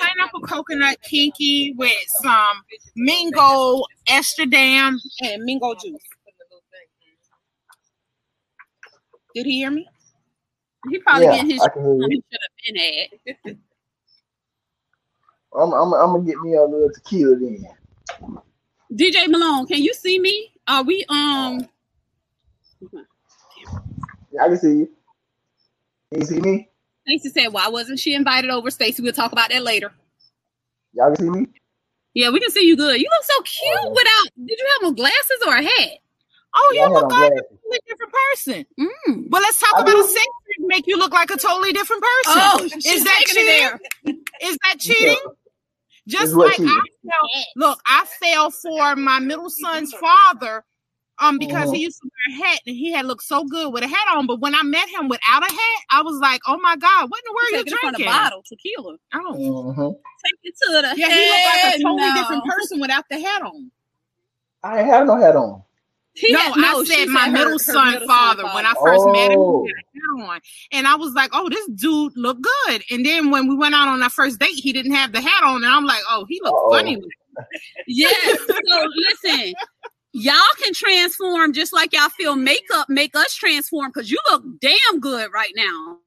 Pineapple 0.00 0.40
coconut 0.42 0.98
kinky 1.02 1.74
with 1.76 1.92
some 2.22 2.62
mingo 2.96 3.82
Amsterdam 4.08 5.00
and 5.22 5.42
mingo 5.42 5.74
juice. 5.74 6.00
Did 9.34 9.46
he 9.46 9.58
hear 9.58 9.70
me? 9.70 9.88
He 10.90 10.98
probably 10.98 11.26
Yeah, 11.26 11.36
getting 11.36 11.50
his 11.50 11.60
I 11.60 11.68
can 11.70 11.82
hear 11.82 12.08
you. 12.08 12.22
Should 12.30 12.40
have 12.42 13.44
been 13.44 13.56
at. 13.56 13.56
I'm, 15.56 15.72
I'm, 15.72 15.94
I'm 15.94 16.12
gonna 16.12 16.24
get 16.24 16.38
me 16.40 16.54
a 16.54 16.62
little 16.62 16.90
tequila 16.92 17.36
then. 17.36 17.66
DJ 18.92 19.28
Malone, 19.28 19.66
can 19.66 19.82
you 19.82 19.92
see 19.94 20.20
me? 20.20 20.53
Are 20.66 20.82
we 20.82 21.04
um 21.08 21.68
I 24.40 24.48
can 24.48 24.58
see 24.58 24.68
you. 24.68 24.90
Can 26.10 26.20
you 26.20 26.26
see 26.26 26.40
me? 26.40 26.68
Stacey 27.06 27.28
said, 27.30 27.48
"Why 27.52 27.68
wasn't 27.68 27.98
she 27.98 28.14
invited 28.14 28.50
over?" 28.50 28.70
Stacey, 28.70 29.02
we'll 29.02 29.12
talk 29.12 29.32
about 29.32 29.50
that 29.50 29.62
later. 29.62 29.92
Y'all 30.92 31.14
can 31.14 31.24
see 31.24 31.30
me. 31.30 31.46
Yeah, 32.14 32.30
we 32.30 32.40
can 32.40 32.50
see 32.50 32.66
you 32.66 32.76
good. 32.76 33.00
You 33.00 33.08
look 33.10 33.24
so 33.24 33.42
cute 33.42 33.78
oh. 33.82 33.90
without. 33.90 34.46
Did 34.46 34.58
you 34.58 34.66
have 34.80 34.88
on 34.88 34.94
glasses 34.94 35.42
or 35.46 35.56
a 35.56 35.62
hat? 35.62 35.98
Oh, 36.56 36.72
yeah, 36.74 36.86
you 36.86 36.94
look 36.94 37.10
like 37.10 37.32
a 37.32 37.42
totally 37.42 37.80
different 37.88 38.12
person. 38.12 38.66
Mm. 38.78 39.28
But 39.28 39.42
let's 39.42 39.58
talk 39.58 39.74
I 39.74 39.82
about 39.82 40.04
a 40.04 40.08
sex 40.08 40.26
make 40.60 40.86
you 40.86 40.96
look 40.96 41.12
like 41.12 41.30
a 41.30 41.36
totally 41.36 41.72
different 41.72 42.02
person. 42.02 42.40
Oh, 42.44 42.64
is 42.64 43.04
that 43.04 43.22
cheating? 43.26 44.20
Is 44.40 44.56
that 44.62 44.78
cheating? 44.78 45.16
Just 46.06 46.34
like 46.34 46.60
I 46.60 46.64
fell, 46.64 47.28
look, 47.56 47.78
I 47.86 48.04
fell 48.20 48.50
for 48.50 48.94
my 48.96 49.18
middle 49.20 49.50
son's 49.50 49.92
father 49.94 50.64
um 51.20 51.38
because 51.38 51.70
he 51.70 51.76
uh-huh. 51.76 51.76
used 51.76 52.00
to 52.02 52.08
wear 52.08 52.36
a 52.36 52.44
hat 52.44 52.60
and 52.66 52.76
he 52.76 52.90
had 52.90 53.06
looked 53.06 53.22
so 53.22 53.44
good 53.44 53.72
with 53.72 53.84
a 53.84 53.86
hat 53.86 54.16
on. 54.16 54.26
But 54.26 54.40
when 54.40 54.54
I 54.54 54.62
met 54.62 54.88
him 54.88 55.08
without 55.08 55.42
a 55.42 55.52
hat, 55.52 55.82
I 55.90 56.02
was 56.02 56.18
like, 56.20 56.40
oh 56.46 56.58
my 56.58 56.76
god, 56.76 57.10
what 57.10 57.20
in 57.20 57.24
the 57.24 57.32
world 57.32 57.52
are 57.52 57.70
you 57.70 57.78
drinking? 57.80 58.06
a 58.06 58.10
bottle 58.10 58.42
tequila. 58.46 58.96
Oh, 59.14 59.70
uh-huh. 59.70 59.92
take 60.24 60.38
it 60.42 60.54
to 60.62 60.72
the 60.72 61.00
yeah. 61.00 61.08
Head. 61.08 61.18
He 61.18 61.28
looked 61.30 61.46
like 61.46 61.74
a 61.74 61.82
totally 61.82 62.08
no. 62.08 62.14
different 62.14 62.44
person 62.44 62.80
without 62.80 63.04
the 63.10 63.20
hat 63.20 63.42
on. 63.42 63.70
I 64.62 64.80
ain't 64.80 64.88
had 64.88 65.06
no 65.06 65.16
hat 65.16 65.36
on. 65.36 65.62
He 66.14 66.32
no, 66.32 66.38
had, 66.38 66.56
no, 66.56 66.80
I 66.80 66.84
said 66.84 67.08
my 67.08 67.28
middle 67.28 67.54
her, 67.54 67.58
son 67.58 67.92
middle 67.94 68.06
father, 68.06 68.42
son 68.42 68.54
when 68.54 68.66
I 68.66 68.74
first 68.74 69.02
oh. 69.04 69.12
met 69.12 69.32
him. 69.32 69.40
He 69.64 69.72
had 69.72 70.20
a 70.20 70.26
hat 70.26 70.30
on, 70.30 70.40
and 70.70 70.86
I 70.86 70.94
was 70.94 71.12
like, 71.12 71.30
"Oh, 71.32 71.48
this 71.48 71.66
dude 71.74 72.16
looked 72.16 72.42
good." 72.42 72.82
And 72.90 73.04
then 73.04 73.30
when 73.30 73.48
we 73.48 73.56
went 73.56 73.74
out 73.74 73.88
on 73.88 74.00
our 74.00 74.10
first 74.10 74.38
date, 74.38 74.54
he 74.54 74.72
didn't 74.72 74.92
have 74.92 75.12
the 75.12 75.20
hat 75.20 75.42
on, 75.42 75.64
and 75.64 75.72
I'm 75.72 75.84
like, 75.84 76.02
"Oh, 76.08 76.24
he 76.28 76.40
looks 76.44 76.60
funny." 76.70 77.02
yes. 77.88 78.38
So 78.46 78.88
listen, 78.96 79.54
y'all 80.12 80.36
can 80.62 80.72
transform 80.72 81.52
just 81.52 81.72
like 81.72 81.92
y'all 81.92 82.08
feel 82.10 82.36
makeup 82.36 82.88
make 82.88 83.16
us 83.16 83.34
transform 83.34 83.90
because 83.92 84.10
you 84.10 84.18
look 84.30 84.44
damn 84.60 85.00
good 85.00 85.32
right 85.32 85.52
now. 85.56 85.98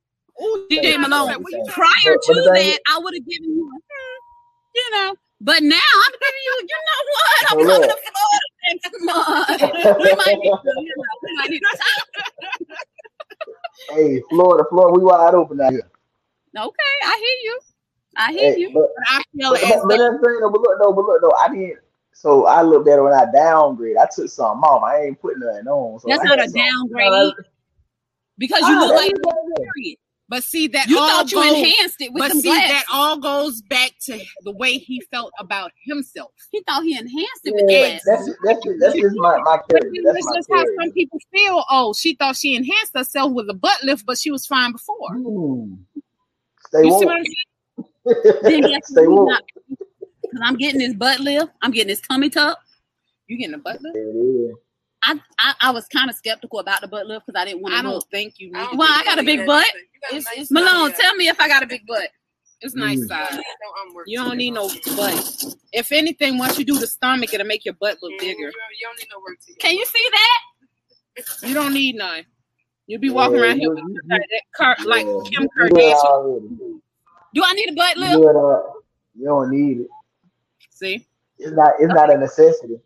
Ooh, 0.42 0.68
DJ 0.72 1.00
Malone. 1.00 1.44
Prior 1.68 2.16
to 2.16 2.34
that, 2.54 2.80
I 2.88 3.00
would 3.00 3.14
have 3.14 3.26
given 3.26 3.50
you, 3.50 3.70
hmm, 3.70 4.76
you 4.76 4.92
know. 4.92 5.16
But 5.40 5.62
now 5.64 5.76
I'm 5.76 6.12
giving 6.12 6.44
you, 6.46 6.62
you 6.62 6.78
know 6.88 7.02
what? 7.12 7.52
I'm 7.52 7.58
coming 7.58 7.90
to 7.90 7.98
Florida 7.98 8.48
next 8.72 8.92
month. 9.02 9.62
we 10.00 10.16
might 10.16 10.38
need 10.40 10.52
to, 10.52 10.74
you 10.78 10.94
know, 10.96 11.04
we 11.24 11.36
might 11.36 11.50
need 11.50 11.62
to. 11.62 11.78
Hey, 13.92 14.22
Florida, 14.30 14.66
Florida, 14.70 14.98
we 14.98 15.04
wide 15.04 15.34
open 15.34 15.62
out 15.62 15.72
here. 15.72 15.90
Okay, 16.58 16.94
I 17.06 17.18
hear 17.18 17.52
you. 17.52 17.60
I 18.18 18.32
hear 18.32 18.54
hey, 18.54 18.60
you. 18.60 18.72
But, 18.74 18.90
but 18.96 19.04
I 19.10 19.22
feel 19.36 19.52
but, 19.52 19.62
but, 19.62 19.88
but, 19.88 19.98
that's 19.98 20.24
thing, 20.24 20.40
but 20.42 20.62
look, 20.62 20.80
no, 20.82 20.94
but 20.94 21.06
look, 21.06 21.22
no, 21.22 21.32
I 21.38 21.50
didn't. 21.50 21.80
So 22.14 22.48
I 22.48 22.64
looked 22.64 22.90
at 22.90 22.98
it 22.98 23.02
when 23.04 23.14
I 23.14 23.26
downgrade. 23.32 23.96
I 23.96 24.08
took 24.14 24.30
something 24.30 24.64
off. 24.64 24.82
I 24.82 25.04
ain't 25.04 25.22
putting 25.22 25.40
nothing 25.40 25.68
on. 25.68 26.00
So 26.00 26.08
that's 26.08 26.24
not 26.24 26.40
a 26.44 26.50
downgrade. 26.52 27.34
Because 28.40 28.62
you 28.62 28.76
ah, 28.76 28.80
look 28.80 28.96
like 28.96 29.14
period. 29.76 29.98
But 30.30 30.44
see 30.44 30.68
that 30.68 30.88
you 30.88 30.98
thought 30.98 31.32
you 31.32 31.38
goes, 31.38 31.58
enhanced 31.58 32.02
it 32.02 32.12
with 32.12 32.22
but 32.22 32.32
see 32.34 32.42
glasses. 32.42 32.70
that 32.70 32.84
all 32.92 33.18
goes 33.18 33.62
back 33.62 33.94
to 34.02 34.20
the 34.44 34.52
way 34.52 34.78
he 34.78 35.02
felt 35.10 35.32
about 35.40 35.72
himself. 35.86 36.32
He 36.52 36.62
thought 36.64 36.84
he 36.84 36.98
enhanced 36.98 37.42
it 37.46 37.54
yeah, 37.70 37.94
with 37.94 38.04
That's 38.06 38.26
that's 38.44 38.80
that's 38.80 38.96
just 38.96 39.16
my 39.16 39.38
my 39.38 39.58
character. 39.70 39.90
That's, 40.04 40.26
that's 40.26 40.36
just 40.36 40.50
how 40.52 40.66
some 40.82 40.92
people 40.92 41.20
feel. 41.32 41.64
Oh, 41.72 41.94
she 41.94 42.16
thought 42.16 42.36
she 42.36 42.56
enhanced 42.56 42.92
herself 42.94 43.32
with 43.32 43.50
a 43.50 43.54
butt 43.54 43.82
lift, 43.84 44.06
but 44.06 44.18
she 44.18 44.30
was 44.30 44.46
fine 44.46 44.74
before. 44.74 45.12
Mm. 45.12 45.78
Stay 46.68 46.84
you 46.84 46.90
woke. 46.90 47.00
see 47.00 47.06
what 47.06 47.18
I'm 47.18 48.44
saying? 48.44 48.82
Stay 48.84 49.08
woke. 49.08 49.30
Because 50.22 50.42
I'm 50.44 50.58
getting 50.58 50.82
his 50.82 50.94
butt 50.96 51.22
lift. 51.22 51.54
I'm 51.62 51.72
getting 51.72 51.90
his 51.90 52.02
tummy 52.02 52.30
tuck. 52.30 52.60
You 53.28 53.38
getting 53.38 53.56
a 53.56 53.60
butt 53.60 53.82
lift? 53.82 53.98
I, 55.04 55.20
I, 55.40 55.54
I 55.62 55.72
was 55.72 55.88
kind 55.88 56.10
of 56.10 56.16
skeptical 56.16 56.60
about 56.60 56.82
the 56.82 56.88
butt 56.88 57.06
lift 57.06 57.26
because 57.26 57.40
I 57.40 57.46
didn't 57.46 57.62
want 57.62 57.74
to. 57.74 57.80
I 57.80 57.82
don't 57.82 57.94
look. 57.94 58.10
think 58.10 58.36
you. 58.38 58.52
Need 58.52 58.68
well, 58.74 58.90
I 58.90 59.04
got 59.04 59.20
a 59.20 59.24
big 59.24 59.46
butt. 59.46 59.66
It's, 60.12 60.28
it's 60.36 60.52
Malone, 60.52 60.94
tell 60.94 61.16
me 61.16 61.28
if 61.28 61.40
I 61.40 61.48
got 61.48 61.64
a 61.64 61.68
big 61.68 61.86
butt. 61.86 62.10
It's 62.62 62.74
nice 62.74 63.00
mm. 63.00 63.08
size. 63.08 63.40
You 64.08 64.18
don't 64.18 64.38
need 64.38 64.52
no 64.52 64.68
butt. 64.96 65.56
If 65.74 65.92
anything, 65.92 66.40
once 66.40 66.58
you 66.58 66.66
do 66.66 66.80
the 66.80 66.88
stomach, 66.88 67.34
it'll 67.34 67.46
make 67.46 67.66
your 67.66 67.76
butt 67.76 67.98
look 68.02 68.20
bigger. 68.20 68.48
You 68.48 68.52
don't 68.82 68.98
need 68.98 69.08
no 69.12 69.20
work. 69.20 69.38
Can 69.60 69.76
you 69.76 69.86
see 69.86 70.10
that? 70.12 71.48
You 71.48 71.54
don't 71.54 71.74
need 71.74 71.96
none. 71.96 72.26
You'll 72.88 73.02
be 73.02 73.10
walking 73.10 73.36
yeah, 73.36 73.42
around 73.42 73.60
here 73.60 73.70
with 73.70 73.84
that 74.08 74.22
car, 74.56 74.76
like 74.86 75.06
Kim 75.30 75.48
Kardashian. 75.58 76.80
Do 77.34 77.44
I 77.44 77.54
need 77.54 77.70
a 77.70 77.74
butt 77.74 77.98
lift? 77.98 78.14
You 79.16 79.26
don't 79.26 79.52
need 79.52 79.82
it. 79.82 79.88
See, 80.72 81.06
it's 81.38 81.52
not. 81.52 81.74
It's 81.80 81.94
not 81.94 82.14
a 82.14 82.18
necessity. 82.18 82.80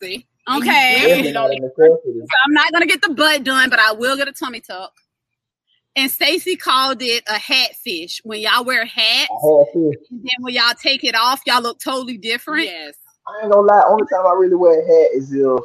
See. 0.00 0.26
Okay. 0.48 1.32
So 1.32 1.40
I'm 1.40 2.52
not 2.52 2.72
gonna 2.72 2.86
get 2.86 3.02
the 3.02 3.12
butt 3.14 3.44
done, 3.44 3.68
but 3.70 3.78
I 3.78 3.92
will 3.92 4.16
get 4.16 4.28
a 4.28 4.32
tummy 4.32 4.60
tuck. 4.60 4.92
And 5.96 6.10
Stacy 6.10 6.56
called 6.56 7.00
it 7.00 7.24
a 7.26 7.38
hat 7.38 7.74
fish. 7.82 8.20
When 8.22 8.40
y'all 8.40 8.64
wear 8.64 8.84
hats, 8.84 9.30
and 9.42 9.96
then 10.10 10.36
when 10.40 10.54
y'all 10.54 10.74
take 10.80 11.04
it 11.04 11.14
off, 11.14 11.40
y'all 11.46 11.62
look 11.62 11.80
totally 11.80 12.18
different. 12.18 12.66
Yes. 12.66 12.96
I 13.26 13.42
ain't 13.42 13.52
gonna 13.52 13.66
lie. 13.66 13.82
Only 13.88 14.04
time 14.12 14.26
I 14.26 14.34
really 14.34 14.56
wear 14.56 14.80
a 14.80 14.86
hat 14.86 15.10
is 15.14 15.32
if 15.32 15.60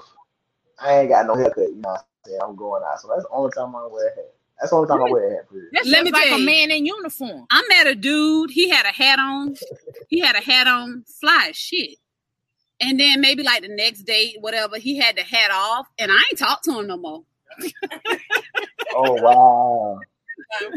I 0.80 1.00
ain't 1.00 1.10
got 1.10 1.28
no 1.28 1.36
haircut. 1.36 1.70
You 1.70 1.76
know 1.76 1.90
what 1.90 2.00
I'm 2.00 2.06
saying? 2.26 2.40
I'm 2.44 2.56
going 2.56 2.82
out, 2.84 3.00
so 3.02 3.10
that's 3.10 3.24
the 3.24 3.30
only 3.32 3.52
time 3.52 3.76
I 3.76 3.88
wear 3.88 4.08
a 4.08 4.16
hat. 4.16 4.34
That's 4.60 4.72
the 4.72 4.78
only 4.78 4.88
time 4.88 5.02
I 5.02 5.12
wear 5.12 5.28
a 5.28 5.36
hat. 5.36 5.46
That's 5.74 5.88
Let 5.90 6.06
me 6.06 6.12
like 6.12 6.24
tell 6.24 6.38
you, 6.40 6.44
a 6.44 6.46
man 6.46 6.72
in 6.72 6.86
uniform. 6.86 7.46
I 7.52 7.64
met 7.70 7.88
a 7.88 7.96
dude. 7.96 8.52
He 8.52 8.70
had 8.70 8.86
a 8.86 8.92
hat 8.92 9.20
on. 9.20 9.56
he 10.08 10.20
had 10.20 10.36
a 10.36 10.42
hat 10.42 10.68
on. 10.68 11.04
Fly 11.20 11.48
as 11.50 11.58
shit. 11.58 11.98
And 12.82 13.00
then 13.00 13.22
maybe 13.22 13.44
like 13.44 13.62
the 13.62 13.68
next 13.68 14.04
day, 14.04 14.36
whatever, 14.40 14.78
he 14.78 14.98
had 14.98 15.16
the 15.16 15.22
hat 15.22 15.52
off, 15.52 15.88
and 16.00 16.12
I 16.12 16.16
ain't 16.16 16.38
talked 16.38 16.64
to 16.66 16.80
him 16.80 16.88
no 16.88 16.98
more. 16.98 17.24
oh 18.96 19.14
wow. 19.22 20.00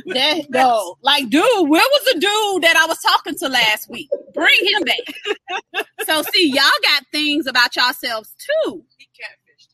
That 0.07 0.51
no, 0.51 0.97
like, 1.03 1.31
dude, 1.31 1.43
where 1.43 1.83
was 1.83 2.13
the 2.13 2.21
dude 2.21 2.63
that 2.63 2.77
I 2.77 2.87
was 2.87 3.01
talking 3.01 3.37
to 3.39 3.49
last 3.49 3.91
week? 3.91 4.09
Bring 4.33 4.59
him 4.67 4.83
back. 4.85 5.87
so 6.07 6.23
see, 6.33 6.49
y'all 6.49 6.65
got 6.83 7.05
things 7.11 7.47
about 7.47 7.75
yourselves 7.75 8.35
too. 8.39 8.85
He 8.99 9.09
catfished. 9.09 9.69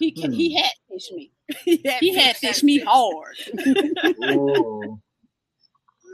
He 0.00 0.10
hmm. 0.20 0.32
he 0.32 0.56
had 0.56 0.72
fished 0.90 1.12
me. 1.12 1.30
he 1.64 2.14
had 2.14 2.36
fished 2.36 2.64
me 2.64 2.80
hard. 2.80 3.36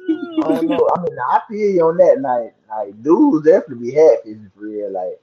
I 0.05 0.49
don't 0.49 0.69
know. 0.69 0.89
I 0.95 1.01
mean, 1.01 1.17
I 1.31 1.41
feel 1.49 1.71
you 1.71 1.87
on 1.87 1.97
that. 1.97 2.21
Like, 2.21 2.55
like 2.69 3.03
dudes 3.03 3.47
definitely 3.47 3.91
be 3.91 3.95
happy 3.97 4.37
for 4.55 4.61
real. 4.61 4.93
Like, 4.93 5.21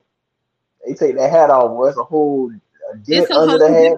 they 0.86 0.94
take 0.94 1.16
that 1.18 1.32
hat 1.32 1.50
off, 1.50 1.72
boy. 1.72 1.88
It's 1.88 1.98
a 1.98 2.04
whole 2.04 2.52
a 2.92 2.98
dent 2.98 3.30
a 3.30 3.36
under 3.36 3.58
the 3.58 3.70
hat. 3.70 3.96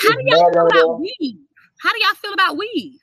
How 0.00 0.12
do 0.16 0.22
y'all 0.24 0.44
feel 0.52 0.66
about 0.66 1.00
weave? 1.00 1.38
How 1.78 1.92
do 1.92 2.00
y'all 2.00 2.14
feel 2.14 2.32
about 2.32 2.56
weave? 2.56 3.00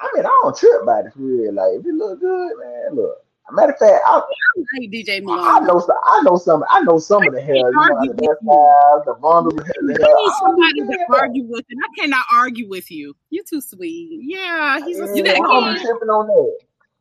I 0.00 0.10
mean, 0.14 0.24
I 0.24 0.40
don't 0.42 0.56
trip 0.56 0.82
about 0.82 1.06
it 1.06 1.12
for 1.12 1.20
real. 1.20 1.52
Like, 1.52 1.72
if 1.74 1.86
it 1.86 1.94
look 1.94 2.20
good, 2.20 2.52
man, 2.58 2.96
look. 2.96 3.18
Matter 3.52 3.72
of 3.72 3.78
fact, 3.78 4.02
I, 4.06 4.20
I 4.20 4.86
DJ 4.86 5.24
Malone. 5.24 5.40
I 5.40 5.58
know 5.60 5.80
some. 5.80 5.96
I 6.04 6.22
know 6.22 6.36
some. 6.36 6.64
I 6.70 6.80
know 6.82 6.98
some 6.98 7.26
of 7.26 7.34
the 7.34 7.40
hair. 7.40 7.56
You 7.56 7.70
know, 7.72 8.06
the 8.06 8.14
best 8.14 8.38
hair, 8.48 9.02
the 9.06 9.14
bundle. 9.20 9.50
The 9.50 9.64
hair. 9.64 9.74
I 9.76 9.86
need 9.86 9.98
oh, 10.00 10.38
somebody 10.40 10.96
to 10.96 11.18
argue 11.18 11.44
with, 11.48 11.64
and 11.68 11.80
I 11.82 12.00
cannot 12.00 12.26
argue 12.32 12.68
with 12.68 12.92
you. 12.92 13.16
You 13.30 13.42
too 13.42 13.60
sweet. 13.60 14.20
Yeah, 14.22 14.78
he's. 14.84 15.00
A, 15.00 15.16
you 15.16 15.24
got 15.24 15.36
I'm 15.36 15.74
tripping 15.80 16.08
on 16.08 16.28
that. 16.28 16.58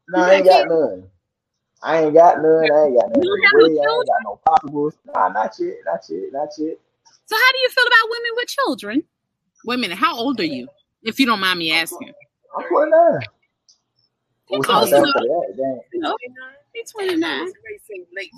No, 0.09 0.23
I 0.23 0.33
ain't 0.33 0.45
got 0.45 0.67
none. 0.67 1.03
I 1.81 2.03
ain't 2.03 2.13
got 2.13 2.41
none. 2.41 2.71
I 2.71 2.85
ain't 2.85 2.99
got 2.99 3.09
none. 3.15 3.23
I 3.23 3.63
ain't 3.63 4.07
got 4.07 4.23
no 4.23 4.39
possibles. 4.45 4.95
Nah, 5.05 5.29
not 5.29 5.55
yet. 5.59 5.75
Not 5.85 6.01
yet. 6.09 6.31
Not 6.31 6.49
yet. 6.57 6.77
So, 7.25 7.35
how 7.35 7.51
do 7.51 7.57
you 7.59 7.69
feel 7.69 7.85
about 7.87 8.09
women 8.09 8.31
with 8.35 8.47
children? 8.47 9.03
Wait 9.65 9.75
a 9.75 9.77
minute. 9.77 9.97
How 9.97 10.17
old 10.17 10.39
are 10.39 10.45
you? 10.45 10.67
If 11.03 11.19
you 11.19 11.25
don't 11.25 11.39
mind 11.39 11.59
me 11.59 11.71
asking. 11.71 12.11
I'm 12.57 12.67
29. 12.67 13.19
You're 14.49 14.61
close 14.63 14.91
enough. 14.91 15.13
No, 15.93 16.17
he's 16.73 16.91
29. 16.91 17.51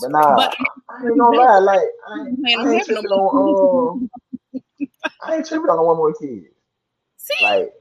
But 0.01 0.11
nah, 0.11 0.35
but, 0.35 0.55
I 0.89 1.05
ain't 1.05 1.17
gonna 1.17 1.37
lie. 1.37 1.59
Like, 1.59 1.79
I 1.79 2.27
ain't, 2.27 2.39
I 2.59 2.73
ain't 2.73 2.85
tripping 2.85 3.05
on. 3.05 3.99
Um, 4.01 4.09
I 5.21 5.35
ain't 5.35 5.47
tripping 5.47 5.69
on 5.69 5.79
a 5.79 5.83
woman 5.83 6.03
with 6.03 6.19
kids. 6.19 6.53
See, 7.17 7.43
like, 7.43 7.73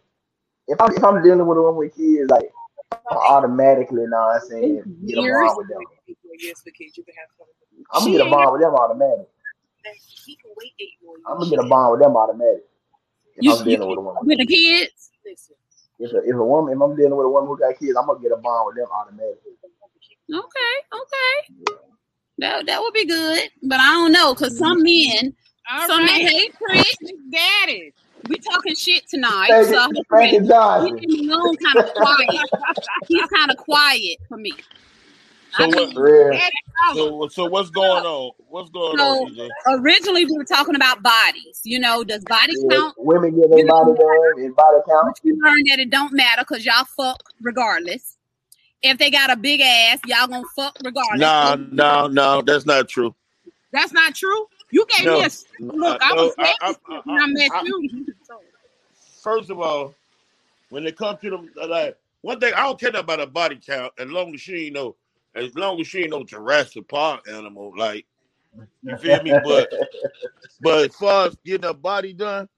if 0.68 0.80
I'm 0.80 0.92
if 0.94 1.02
I'm 1.02 1.22
dealing 1.22 1.46
with 1.46 1.58
a 1.58 1.62
woman 1.62 1.78
with 1.78 1.96
kids, 1.96 2.30
like 2.30 2.52
automatically, 3.10 4.02
you 4.02 4.08
know 4.08 4.18
what 4.18 4.42
I'm 4.42 4.48
saying, 4.48 4.82
get 5.06 5.18
a 5.18 5.22
bond 5.22 5.56
with 5.56 5.68
them. 5.68 5.78
I'm 7.92 8.04
gonna 8.04 8.12
get 8.12 8.26
a 8.26 8.30
bond 8.30 8.52
with 8.52 8.60
them 8.62 8.74
automatic. 8.74 9.28
I'm 11.26 11.38
gonna 11.38 11.50
get 11.50 11.58
a 11.58 11.68
bond 11.68 11.92
with 11.92 12.00
them 12.00 12.16
automatic. 12.16 12.64
If 13.36 13.44
you, 13.44 13.54
I'm 13.54 13.64
dealing 13.64 13.88
with 13.88 13.98
a 13.98 14.00
woman 14.00 14.22
with 14.24 14.38
the 14.38 14.46
kids. 14.46 15.10
If 15.98 16.12
a, 16.12 16.18
if 16.18 16.34
a 16.34 16.44
woman, 16.44 16.74
if 16.74 16.80
I'm 16.80 16.96
dealing 16.96 17.16
with 17.16 17.26
a 17.26 17.28
woman 17.28 17.48
who 17.48 17.58
got 17.58 17.78
kids, 17.78 17.96
I'm 17.96 18.06
gonna 18.06 18.20
get 18.20 18.32
a 18.32 18.36
bond 18.36 18.66
with 18.66 18.76
them 18.76 18.88
automatically. 18.92 19.52
Okay, 20.32 20.74
okay. 20.94 21.76
That 22.38 22.66
that 22.66 22.80
would 22.80 22.94
be 22.94 23.06
good, 23.06 23.50
but 23.62 23.80
I 23.80 23.92
don't 23.92 24.12
know 24.12 24.34
because 24.34 24.56
some 24.58 24.82
mm-hmm. 24.82 25.24
men, 25.24 25.36
All 25.70 25.86
some 25.88 26.00
right. 26.00 26.22
men 26.22 26.32
hate 26.32 26.54
preach. 26.54 26.96
Daddy, 27.30 27.92
we 28.28 28.36
talking 28.38 28.74
shit 28.74 29.08
tonight. 29.08 29.48
Frank, 29.48 29.68
so 29.68 30.02
Frank 30.08 30.42
Malone 30.48 31.56
kind 31.56 31.78
of 31.78 31.94
quiet. 31.94 32.50
He's 33.08 33.26
kind 33.26 33.50
of 33.50 33.56
quiet 33.56 34.18
for 34.28 34.36
me. 34.36 34.52
So 35.56 35.66
what? 35.66 36.40
So, 36.94 37.28
so 37.28 37.44
what's 37.46 37.70
going 37.70 38.04
on? 38.04 38.32
What's 38.48 38.70
going 38.70 38.98
so, 38.98 39.04
on? 39.04 39.34
DJ? 39.34 39.48
Originally, 39.68 40.24
we 40.24 40.36
were 40.36 40.44
talking 40.44 40.76
about 40.76 41.02
bodies. 41.02 41.60
You 41.64 41.78
know, 41.80 42.04
does 42.04 42.24
body 42.24 42.54
yeah, 42.56 42.76
count? 42.76 42.94
Women 42.98 43.38
get 43.38 43.50
their 43.50 43.66
body 43.66 43.92
done 43.92 44.44
and 44.44 44.54
body 44.54 44.78
count. 44.88 45.06
But 45.06 45.20
you 45.24 45.38
learn 45.42 45.62
that 45.68 45.78
it 45.80 45.90
don't 45.90 46.12
matter 46.12 46.42
because 46.48 46.64
y'all 46.64 46.84
fuck 46.84 47.20
regardless. 47.42 48.16
If 48.82 48.98
they 48.98 49.10
got 49.10 49.30
a 49.30 49.36
big 49.36 49.60
ass, 49.60 49.98
y'all 50.06 50.26
gonna 50.26 50.44
fuck 50.56 50.76
regardless. 50.84 51.20
No, 51.20 51.56
no, 51.70 52.06
no, 52.06 52.42
that's 52.42 52.64
not 52.64 52.88
true. 52.88 53.14
That's 53.72 53.92
not 53.92 54.14
true. 54.14 54.46
You 54.70 54.86
gave 54.96 55.06
no, 55.06 55.18
me 55.18 55.24
a 55.24 55.30
look. 55.58 56.00
I 56.02 56.14
was 56.14 56.34
I, 56.38 56.54
I, 56.62 56.74
I, 56.88 57.00
when 57.04 57.20
I 57.20 57.26
met 57.26 57.50
you. 57.64 58.06
First 59.22 59.50
of 59.50 59.60
all, 59.60 59.94
when 60.70 60.86
it 60.86 60.96
comes 60.96 61.20
to 61.20 61.30
the 61.30 61.66
like 61.66 61.96
one 62.22 62.40
thing, 62.40 62.54
I 62.54 62.62
don't 62.62 62.78
care 62.78 62.90
about 62.94 63.20
a 63.20 63.26
body 63.26 63.60
count 63.64 63.92
as 63.98 64.08
long 64.08 64.34
as 64.34 64.40
she 64.40 64.66
ain't 64.66 64.74
no, 64.74 64.96
as 65.34 65.54
long 65.54 65.80
as 65.80 65.86
she 65.86 66.02
ain't 66.02 66.10
no 66.10 66.24
Jurassic 66.24 66.88
Park 66.88 67.28
animal. 67.28 67.72
Like 67.76 68.06
you 68.82 68.96
feel 68.96 69.22
me? 69.22 69.32
But 69.44 69.72
but 70.60 70.90
as 70.90 70.96
far 70.96 71.26
as 71.26 71.36
getting 71.44 71.68
a 71.68 71.74
body 71.74 72.12
done, 72.12 72.48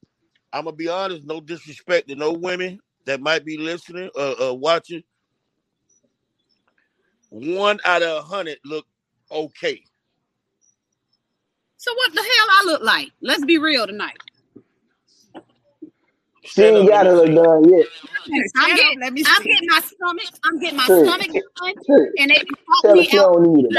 I'm 0.52 0.64
gonna 0.64 0.76
be 0.76 0.88
honest. 0.88 1.26
No 1.26 1.40
disrespect 1.40 2.08
to 2.08 2.14
no 2.14 2.32
women 2.32 2.78
that 3.06 3.20
might 3.20 3.44
be 3.44 3.56
listening 3.56 4.10
or 4.14 4.22
uh, 4.22 4.50
uh, 4.50 4.54
watching. 4.54 5.02
One 7.30 7.80
out 7.84 8.02
of 8.02 8.18
a 8.18 8.22
hundred 8.22 8.58
look 8.64 8.86
okay. 9.30 9.82
So 11.82 11.92
what 11.94 12.14
the 12.14 12.20
hell 12.20 12.46
I 12.48 12.62
look 12.66 12.82
like? 12.84 13.08
Let's 13.22 13.44
be 13.44 13.58
real 13.58 13.88
tonight. 13.88 14.16
She 16.44 16.62
ain't 16.62 16.88
got 16.88 17.08
it 17.08 17.12
look 17.12 17.34
done 17.34 17.68
yet. 17.68 17.86
I'm 18.56 18.76
getting, 18.76 19.02
I'm 19.02 19.42
getting 19.42 19.68
my 19.68 19.80
stomach. 19.80 20.30
I'm 20.44 20.60
getting 20.60 20.76
my 20.76 20.86
True. 20.86 21.04
stomach 21.08 21.30
done, 21.32 21.74
True. 21.84 22.12
and 22.18 22.30
they 22.30 22.36
can 22.36 22.46
talk 22.46 22.94
me 22.94 23.08
out. 23.08 23.32
don't 23.32 23.52
need 23.52 23.66
it. 23.68 23.74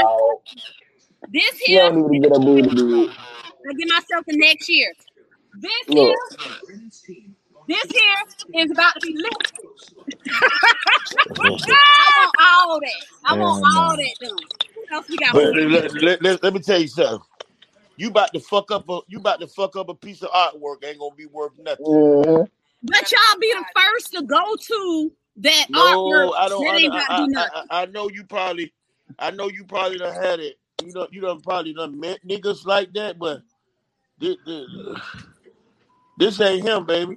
This 1.32 1.58
here, 1.60 1.66
she 1.66 1.74
don't 1.76 2.10
need 2.10 2.22
to 2.24 2.28
get 2.28 2.36
a 2.36 2.40
booty 2.40 2.68
do. 2.76 3.08
I 3.08 3.72
get 3.72 3.88
myself 3.88 4.24
the 4.26 4.36
next 4.36 4.68
year. 4.68 4.92
This 5.60 5.72
Look. 5.88 5.96
here, 5.96 7.26
this 7.68 7.84
here 7.90 8.64
is 8.64 8.70
about 8.70 8.92
to 8.96 9.00
be 9.00 9.16
lit. 9.16 9.32
I 10.30 11.24
want 11.38 12.36
all 12.38 12.80
that. 12.80 13.06
I 13.24 13.34
want 13.38 13.64
all 13.78 13.96
that 13.96 14.14
done. 14.20 14.36
What 14.74 14.92
else 14.92 15.08
we 15.08 15.16
got? 15.16 15.34
Let, 15.34 16.02
let, 16.02 16.22
let, 16.22 16.42
let 16.42 16.52
me 16.52 16.60
tell 16.60 16.78
you 16.78 16.88
something 16.88 17.26
you 17.96 18.08
about 18.08 18.32
to 18.32 18.40
fuck 18.40 18.70
up 18.70 18.88
a 18.88 19.00
you 19.08 19.18
about 19.18 19.40
to 19.40 19.46
fuck 19.46 19.76
up 19.76 19.88
a 19.88 19.94
piece 19.94 20.22
of 20.22 20.30
artwork 20.30 20.84
ain't 20.84 20.98
gonna 20.98 21.14
be 21.14 21.26
worth 21.26 21.52
nothing. 21.58 21.86
Mm-hmm. 21.86 22.44
But 22.82 23.12
y'all 23.12 23.40
be 23.40 23.52
the 23.52 23.64
first 23.74 24.12
to 24.12 24.22
go 24.22 24.56
to 24.56 25.12
that 25.38 25.66
no, 25.70 25.80
artwork. 25.80 26.32
I 26.36 26.48
don't. 26.48 26.64
That 26.64 27.06
I, 27.08 27.14
I, 27.14 27.26
do 27.26 27.34
I, 27.36 27.82
I, 27.82 27.86
know 27.86 28.08
you 28.10 28.24
probably. 28.24 28.72
I 29.18 29.30
know 29.30 29.48
you 29.48 29.64
probably 29.64 29.98
done 29.98 30.14
had 30.14 30.40
it. 30.40 30.58
You 30.84 30.92
know, 30.92 31.06
you 31.10 31.20
done 31.20 31.40
probably 31.40 31.72
done 31.72 31.98
met 31.98 32.18
niggas 32.26 32.66
like 32.66 32.92
that, 32.94 33.18
but 33.18 33.42
this, 34.18 34.36
this, 34.44 34.68
this 36.18 36.40
ain't 36.40 36.66
him, 36.66 36.84
baby. 36.84 37.16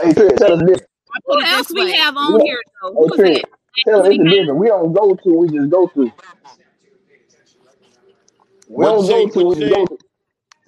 Hey, 0.00 0.12
tell 0.12 0.52
us 0.54 0.62
this. 0.66 0.80
Who 1.26 1.42
else 1.42 1.72
we 1.72 1.92
have 1.92 2.16
on 2.16 2.38
yeah. 2.40 2.44
here 2.44 2.62
though? 2.82 2.94
Who's 2.94 3.16
hey, 3.16 3.32
Trent, 3.32 3.44
tell 3.86 4.02
us 4.02 4.08
it's 4.10 4.24
different. 4.24 4.58
We 4.58 4.66
don't 4.66 4.92
go 4.92 5.14
to. 5.14 5.32
We 5.32 5.48
just 5.48 5.70
go 5.70 5.86
to. 5.88 6.12
We 8.68 8.84
don't 8.84 9.06
go 9.06 9.28
to. 9.28 9.44
We 9.46 9.68
go 9.70 9.86
to. 9.86 9.98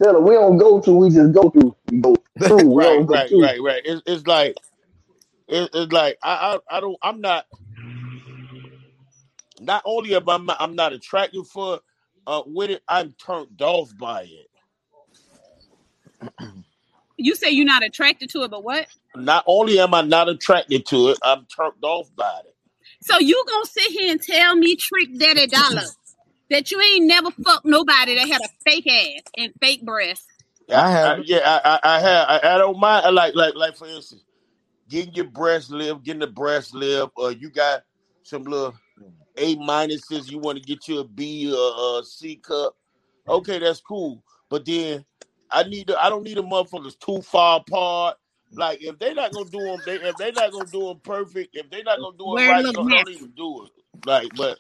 Tell 0.02 0.14
her 0.14 0.20
we 0.20 0.34
don't 0.34 0.56
go 0.56 0.80
to. 0.80 0.92
We 0.92 1.10
just 1.10 1.32
go 1.32 1.50
to. 1.50 1.76
We 1.90 2.00
go 2.00 2.16
through. 2.42 2.74
right, 2.74 3.06
right, 3.06 3.28
to. 3.28 3.40
right, 3.40 3.62
right. 3.62 3.82
It's, 3.84 4.02
it's 4.06 4.26
like 4.26 4.56
it, 5.48 5.70
it's 5.74 5.92
like 5.92 6.18
I, 6.22 6.58
I 6.70 6.76
I 6.76 6.80
don't 6.80 6.96
I'm 7.02 7.20
not. 7.20 7.46
Not 9.60 9.82
only 9.84 10.14
am 10.14 10.28
I 10.28 10.56
I'm 10.58 10.74
not 10.74 10.92
attracted 10.92 11.46
for 11.46 11.80
uh 12.26 12.42
with 12.46 12.70
it, 12.70 12.82
I'm 12.88 13.12
turned 13.12 13.60
off 13.60 13.90
by 13.98 14.22
it. 14.22 14.46
You 17.18 17.34
say 17.34 17.50
you're 17.50 17.66
not 17.66 17.84
attracted 17.84 18.30
to 18.30 18.44
it, 18.44 18.50
but 18.50 18.64
what? 18.64 18.86
Not 19.14 19.44
only 19.46 19.78
am 19.78 19.92
I 19.92 20.00
not 20.02 20.30
attracted 20.30 20.86
to 20.86 21.08
it, 21.10 21.18
I'm 21.22 21.46
turned 21.54 21.82
off 21.82 22.08
by 22.16 22.40
it. 22.46 22.54
So 23.02 23.18
you 23.18 23.42
gonna 23.46 23.66
sit 23.66 23.92
here 23.92 24.10
and 24.12 24.22
tell 24.22 24.56
me 24.56 24.76
Trick 24.76 25.18
Daddy 25.18 25.46
Dollar 25.46 25.88
that 26.50 26.70
you 26.70 26.80
ain't 26.80 27.06
never 27.06 27.30
fucked 27.30 27.64
nobody 27.64 28.16
that 28.16 28.28
had 28.28 28.40
a 28.42 28.48
fake 28.64 28.86
ass 28.86 29.22
and 29.36 29.52
fake 29.60 29.84
breasts. 29.84 30.26
I 30.68 30.90
have. 30.90 31.18
I, 31.18 31.22
yeah, 31.24 31.60
I, 31.64 31.78
I, 31.82 31.96
I 31.96 32.00
have. 32.00 32.26
I, 32.28 32.54
I, 32.54 32.58
don't 32.58 32.78
mind. 32.78 33.06
I 33.06 33.10
like, 33.10 33.34
like, 33.34 33.54
like 33.54 33.76
for 33.76 33.86
instance, 33.86 34.24
getting 34.88 35.14
your 35.14 35.26
breast 35.26 35.70
lift, 35.70 36.04
getting 36.04 36.20
the 36.20 36.26
breast 36.26 36.74
lift, 36.74 37.12
or 37.16 37.32
you 37.32 37.50
got 37.50 37.82
some 38.22 38.44
little 38.44 38.74
A 39.36 39.56
minuses. 39.56 40.30
You 40.30 40.38
want 40.38 40.58
to 40.58 40.64
get 40.64 40.86
you 40.86 41.00
a 41.00 41.04
B 41.04 41.52
or 41.52 42.00
a 42.00 42.04
C 42.04 42.36
cup. 42.36 42.76
Okay, 43.28 43.58
that's 43.58 43.80
cool. 43.80 44.22
But 44.48 44.64
then 44.64 45.04
I 45.50 45.64
need. 45.64 45.88
To, 45.88 46.02
I 46.02 46.08
don't 46.08 46.24
need 46.24 46.38
a 46.38 46.42
motherfuckers 46.42 46.98
too 46.98 47.22
far 47.22 47.60
apart. 47.60 48.16
Like 48.52 48.82
if 48.82 48.98
they're 48.98 49.14
not 49.14 49.32
gonna 49.32 49.48
do 49.48 49.60
them, 49.60 49.78
they, 49.86 49.94
if 49.96 50.16
they're 50.16 50.32
not 50.32 50.50
gonna 50.50 50.70
do 50.70 50.88
them 50.88 51.00
perfect, 51.04 51.56
if 51.56 51.70
they're 51.70 51.84
not 51.84 51.98
gonna 52.00 52.16
do 52.16 52.36
it 52.36 52.48
right, 52.48 52.62
don't, 52.62 52.74
don't 52.74 53.08
even 53.08 53.30
do 53.36 53.64
it. 53.64 53.70
Like, 54.04 54.28
but 54.36 54.58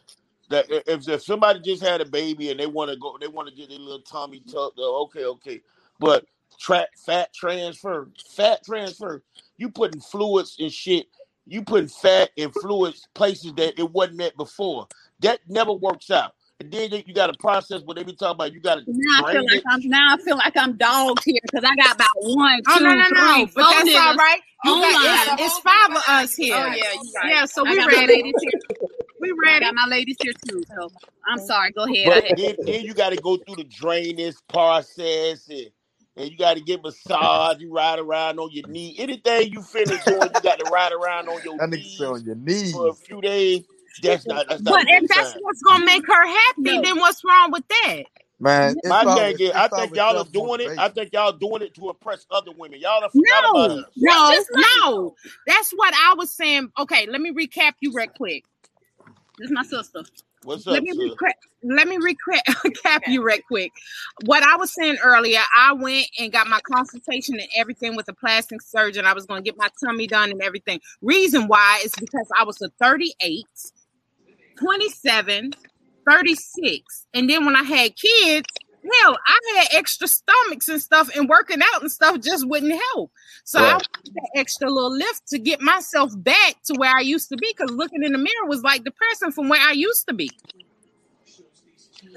that 0.50 0.66
if, 0.68 1.08
if 1.08 1.22
somebody 1.22 1.60
just 1.60 1.82
had 1.82 2.00
a 2.00 2.04
baby 2.04 2.50
and 2.50 2.60
they 2.60 2.66
want 2.66 2.90
to 2.90 2.96
go, 2.96 3.16
they 3.18 3.28
want 3.28 3.48
to 3.48 3.54
get 3.54 3.70
their 3.70 3.78
little 3.78 4.00
tummy 4.00 4.40
mm-hmm. 4.40 4.50
tucked. 4.50 4.78
Uh, 4.78 5.02
okay, 5.02 5.24
okay, 5.24 5.60
but 5.98 6.26
track 6.58 6.88
fat 6.96 7.32
transfer, 7.32 8.08
fat 8.34 8.64
transfer. 8.64 9.22
You 9.56 9.70
putting 9.70 10.00
fluids 10.00 10.56
and 10.58 10.72
shit. 10.72 11.06
You 11.46 11.62
putting 11.62 11.88
fat 11.88 12.30
and 12.36 12.52
fluids 12.52 13.08
places 13.14 13.54
that 13.54 13.78
it 13.78 13.90
wasn't 13.90 14.20
at 14.22 14.36
before. 14.36 14.86
That 15.20 15.40
never 15.48 15.72
works 15.72 16.10
out. 16.10 16.34
And 16.60 16.70
then 16.70 16.90
you 17.06 17.14
got 17.14 17.30
a 17.30 17.38
process 17.38 17.80
where 17.82 17.94
they 17.94 18.02
be 18.02 18.12
talking 18.12 18.34
about 18.34 18.52
you 18.52 18.60
got 18.60 18.74
to. 18.74 18.84
Now 18.86 19.24
I 19.24 19.32
feel 19.32 19.46
like 19.46 19.62
I'm 19.66 19.88
now 19.88 20.14
I 20.14 20.16
feel 20.18 20.36
like 20.36 20.56
I'm 20.56 20.76
dogged 20.76 21.24
here 21.24 21.40
because 21.42 21.64
I 21.64 21.74
got 21.74 21.94
about 21.96 22.08
one, 22.16 22.58
two, 22.58 22.64
oh, 22.68 22.78
no, 22.80 22.94
no, 22.94 23.04
no. 23.08 23.34
three, 23.34 23.52
but 23.54 23.70
that's 23.70 23.96
all 23.96 24.14
right. 24.16 24.40
You 24.62 24.72
got, 24.78 25.40
it's, 25.40 25.56
it's, 25.56 25.58
five 25.60 25.90
of 25.96 26.02
us 26.06 26.36
here. 26.36 26.54
Oh 26.54 26.66
yeah, 26.66 26.74
you 26.74 27.12
right. 27.16 27.30
Yeah, 27.30 27.44
so 27.46 27.64
we 27.64 27.78
ready. 27.78 28.34
We 29.20 29.32
ready. 29.32 29.64
I 29.64 29.68
got 29.68 29.74
my 29.74 29.86
ladies 29.88 30.16
here 30.22 30.32
too. 30.48 30.62
So 30.76 30.90
I'm 31.26 31.38
sorry. 31.38 31.72
Go 31.72 31.84
ahead. 31.84 32.06
But 32.06 32.38
then, 32.38 32.56
then 32.64 32.84
you 32.84 32.94
got 32.94 33.10
to 33.10 33.16
go 33.16 33.36
through 33.36 33.56
the 33.56 33.64
drainage 33.64 34.36
process 34.48 35.48
and, 35.48 35.66
and 36.16 36.30
you 36.30 36.38
got 36.38 36.54
to 36.54 36.62
get 36.62 36.82
massage. 36.82 37.60
You 37.60 37.72
ride 37.72 37.98
around 37.98 38.38
on 38.38 38.50
your 38.52 38.66
knee. 38.66 38.96
Anything 38.98 39.52
you 39.52 39.62
finish 39.62 40.02
doing, 40.04 40.30
you 40.34 40.40
got 40.40 40.58
to 40.58 40.70
ride 40.70 40.92
around 40.92 41.28
on 41.28 41.42
your 41.44 41.58
that 41.58 41.70
knees 41.70 42.00
on 42.00 42.24
your 42.24 42.36
knees 42.36 42.72
for 42.72 42.88
a 42.88 42.94
few 42.94 43.20
days. 43.20 43.64
That's 44.02 44.26
not. 44.26 44.48
That's 44.48 44.62
not 44.62 44.72
but 44.72 44.86
if 44.88 45.08
that's 45.08 45.32
time. 45.32 45.42
what's 45.42 45.62
gonna 45.62 45.84
make 45.84 46.06
her 46.06 46.26
happy, 46.26 46.76
no. 46.76 46.82
then 46.82 46.98
what's 46.98 47.22
wrong 47.24 47.50
with 47.50 47.64
that? 47.68 48.04
Man, 48.42 48.74
my 48.86 49.04
thing 49.16 49.36
is, 49.38 49.50
I 49.50 49.68
think 49.68 49.94
y'all 49.94 50.16
are 50.16 50.24
doing 50.24 50.60
it. 50.62 50.78
I 50.78 50.88
think 50.88 51.12
y'all 51.12 51.32
doing 51.32 51.60
it 51.60 51.74
to 51.74 51.90
impress 51.90 52.24
other 52.30 52.52
women. 52.56 52.80
Y'all 52.80 53.04
are 53.04 53.10
forgot 53.10 53.42
no, 53.42 53.50
about 53.50 53.70
us. 53.70 53.84
No, 53.98 54.34
no, 54.54 55.14
that's 55.46 55.70
what 55.72 55.92
I 55.94 56.14
was 56.16 56.34
saying. 56.34 56.70
Okay, 56.78 57.06
let 57.06 57.20
me 57.20 57.32
recap 57.32 57.72
you 57.80 57.92
real 57.92 58.08
quick. 58.08 58.44
This 59.40 59.48
is 59.48 59.54
my 59.54 59.62
sister. 59.62 60.02
What's 60.42 60.66
up? 60.66 60.74
Let 60.74 60.82
me, 60.82 60.92
recap, 60.92 61.32
let 61.62 61.88
me 61.88 61.96
recap 61.96 63.00
you 63.06 63.22
real 63.22 63.38
quick. 63.48 63.72
What 64.26 64.42
I 64.42 64.56
was 64.56 64.70
saying 64.70 64.98
earlier, 65.02 65.40
I 65.56 65.72
went 65.72 66.08
and 66.18 66.30
got 66.30 66.46
my 66.46 66.60
consultation 66.70 67.36
and 67.36 67.48
everything 67.56 67.96
with 67.96 68.06
a 68.08 68.12
plastic 68.12 68.60
surgeon. 68.60 69.06
I 69.06 69.14
was 69.14 69.24
going 69.24 69.42
to 69.42 69.50
get 69.50 69.56
my 69.56 69.70
tummy 69.82 70.06
done 70.06 70.30
and 70.30 70.42
everything. 70.42 70.78
Reason 71.00 71.46
why 71.48 71.80
is 71.82 71.94
because 71.94 72.28
I 72.38 72.44
was 72.44 72.60
a 72.60 72.68
38, 72.78 73.46
27, 74.58 75.52
36. 76.06 77.06
And 77.14 77.30
then 77.30 77.46
when 77.46 77.56
I 77.56 77.62
had 77.62 77.96
kids, 77.96 78.46
hell, 78.82 79.16
I 79.26 79.38
had 79.56 79.68
extra 79.72 80.08
stomachs 80.08 80.68
and 80.68 80.80
stuff, 80.80 81.10
and 81.14 81.28
working 81.28 81.60
out 81.74 81.82
and 81.82 81.90
stuff 81.90 82.20
just 82.20 82.46
wouldn't 82.48 82.80
help. 82.92 83.10
So 83.44 83.60
right. 83.60 83.68
I 83.68 83.74
wanted 83.74 84.14
that 84.14 84.30
extra 84.34 84.70
little 84.70 84.92
lift 84.92 85.28
to 85.28 85.38
get 85.38 85.60
myself 85.60 86.12
back 86.16 86.56
to 86.66 86.74
where 86.76 86.94
I 86.94 87.00
used 87.00 87.28
to 87.30 87.36
be. 87.36 87.54
Because 87.56 87.74
looking 87.74 88.02
in 88.02 88.12
the 88.12 88.18
mirror 88.18 88.46
was 88.46 88.62
like 88.62 88.84
depressing 88.84 89.32
from 89.32 89.48
where 89.48 89.60
I 89.60 89.72
used 89.72 90.06
to 90.08 90.14
be. 90.14 90.30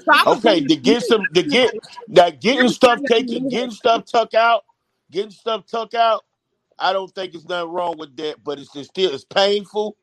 So 0.04 0.32
okay, 0.32 0.60
to 0.60 0.76
get 0.76 1.02
some, 1.02 1.22
to 1.34 1.42
get 1.42 1.74
that 2.08 2.40
getting 2.40 2.68
stuff 2.68 3.00
taken, 3.06 3.48
getting 3.48 3.70
stuff 3.70 4.04
tucked 4.10 4.34
out, 4.34 4.64
getting 5.10 5.30
stuff 5.30 5.66
tucked 5.66 5.94
out. 5.94 6.24
I 6.78 6.92
don't 6.92 7.14
think 7.14 7.34
it's 7.34 7.46
nothing 7.46 7.70
wrong 7.70 7.96
with 7.98 8.16
that, 8.16 8.42
but 8.42 8.58
it's 8.58 8.70
still 8.70 9.12
it's 9.12 9.24
painful, 9.24 9.96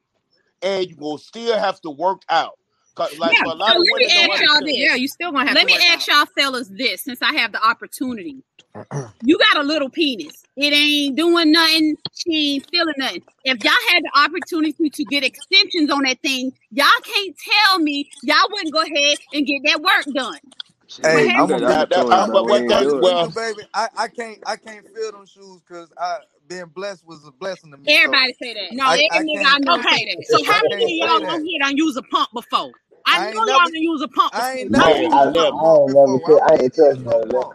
and 0.61 0.87
you 0.87 0.95
will 0.97 1.17
still 1.17 1.57
have 1.57 1.81
to 1.81 1.89
work 1.89 2.21
out. 2.29 2.57
Like 2.97 3.33
yeah, 3.33 3.45
a 3.45 3.55
lot 3.55 3.71
so 3.73 3.81
of 3.81 3.87
women 3.91 4.09
y'all 4.41 4.59
this. 4.65 4.77
Yeah, 4.77 4.95
you 4.95 5.07
still 5.07 5.31
gonna 5.31 5.45
have. 5.47 5.55
Let 5.55 5.65
me 5.65 5.75
ask 5.89 6.09
out. 6.09 6.15
y'all 6.15 6.25
fellas 6.37 6.67
this, 6.69 7.03
since 7.03 7.21
I 7.21 7.33
have 7.33 7.51
the 7.51 7.65
opportunity. 7.65 8.43
you 9.23 9.37
got 9.37 9.57
a 9.57 9.63
little 9.63 9.89
penis. 9.89 10.43
It 10.57 10.73
ain't 10.73 11.15
doing 11.15 11.51
nothing. 11.51 11.95
She 12.13 12.55
ain't 12.55 12.69
feeling 12.69 12.93
nothing. 12.97 13.23
If 13.45 13.63
y'all 13.63 13.73
had 13.89 14.03
the 14.03 14.11
opportunity 14.19 14.89
to 14.89 15.03
get 15.05 15.23
extensions 15.23 15.89
on 15.89 16.03
that 16.03 16.21
thing, 16.21 16.51
y'all 16.71 16.87
can't 17.03 17.35
tell 17.37 17.79
me 17.79 18.09
y'all 18.23 18.37
wouldn't 18.51 18.73
go 18.73 18.81
ahead 18.81 19.17
and 19.33 19.45
get 19.45 19.61
that 19.65 19.81
work 19.81 20.13
done. 20.13 20.39
Hey, 21.01 21.29
I'm 21.29 21.47
gonna 21.47 21.67
That- 21.67 21.89
that- 21.89 21.99
I, 21.99 22.09
I- 22.09 22.21
uh, 22.23 22.27
but 22.31 22.45
what 22.45 22.67
that- 22.67 22.99
well- 23.01 23.29
baby. 23.29 23.61
I, 23.73 23.87
I 23.97 24.07
can't 24.09 24.39
I 24.45 24.57
can't 24.57 24.85
fill 24.93 25.11
them 25.13 25.25
shoes 25.25 25.61
because 25.61 25.91
I 25.97 26.17
being 26.51 26.65
blessed 26.75 27.05
was 27.07 27.25
a 27.25 27.31
blessing 27.31 27.71
to 27.71 27.77
me. 27.77 27.85
so- 27.87 27.93
Everybody 27.97 28.33
say 28.41 28.53
that. 28.53 28.73
No, 28.73 28.85
I- 28.85 28.93
every 28.95 29.09
I 29.11 29.19
nigga 29.23 29.41
can't- 29.43 29.55
I 29.55 29.57
know 29.59 29.75
I 29.75 29.81
say 29.97 30.05
that. 30.15 30.25
So 30.27 30.37
I 30.43 30.45
how 30.53 30.61
many 30.69 31.01
of 31.01 31.07
y'all 31.09 31.19
that. 31.21 31.29
on 31.29 31.45
here 31.45 31.59
done 31.59 31.77
use 31.77 31.95
a 31.97 32.01
pump 32.03 32.29
before? 32.33 32.71
I 33.05 33.07
I 33.23 33.27
ain't 33.27 33.35
know 33.35 33.43
never- 33.45 33.51
y'all 33.51 33.65
done 33.65 33.73
use 33.75 34.01
a 34.01 34.07
pump 34.09 34.35
I 34.35 34.53
ain't 34.57 34.71
before. 34.71 34.87
never 34.87 34.99
No, 34.99 35.03
used 35.03 35.15
I 35.15 35.21
a 35.21 35.25
never. 35.31 35.51
pump 35.51 35.61
I 35.61 35.63
never 35.93 36.43
I 36.43 36.45
ain't 36.63 36.73
touched 36.75 37.01
no 37.01 37.11
none 37.11 37.21
of 37.23 37.29
that. 37.29 37.41
pump. 37.41 37.53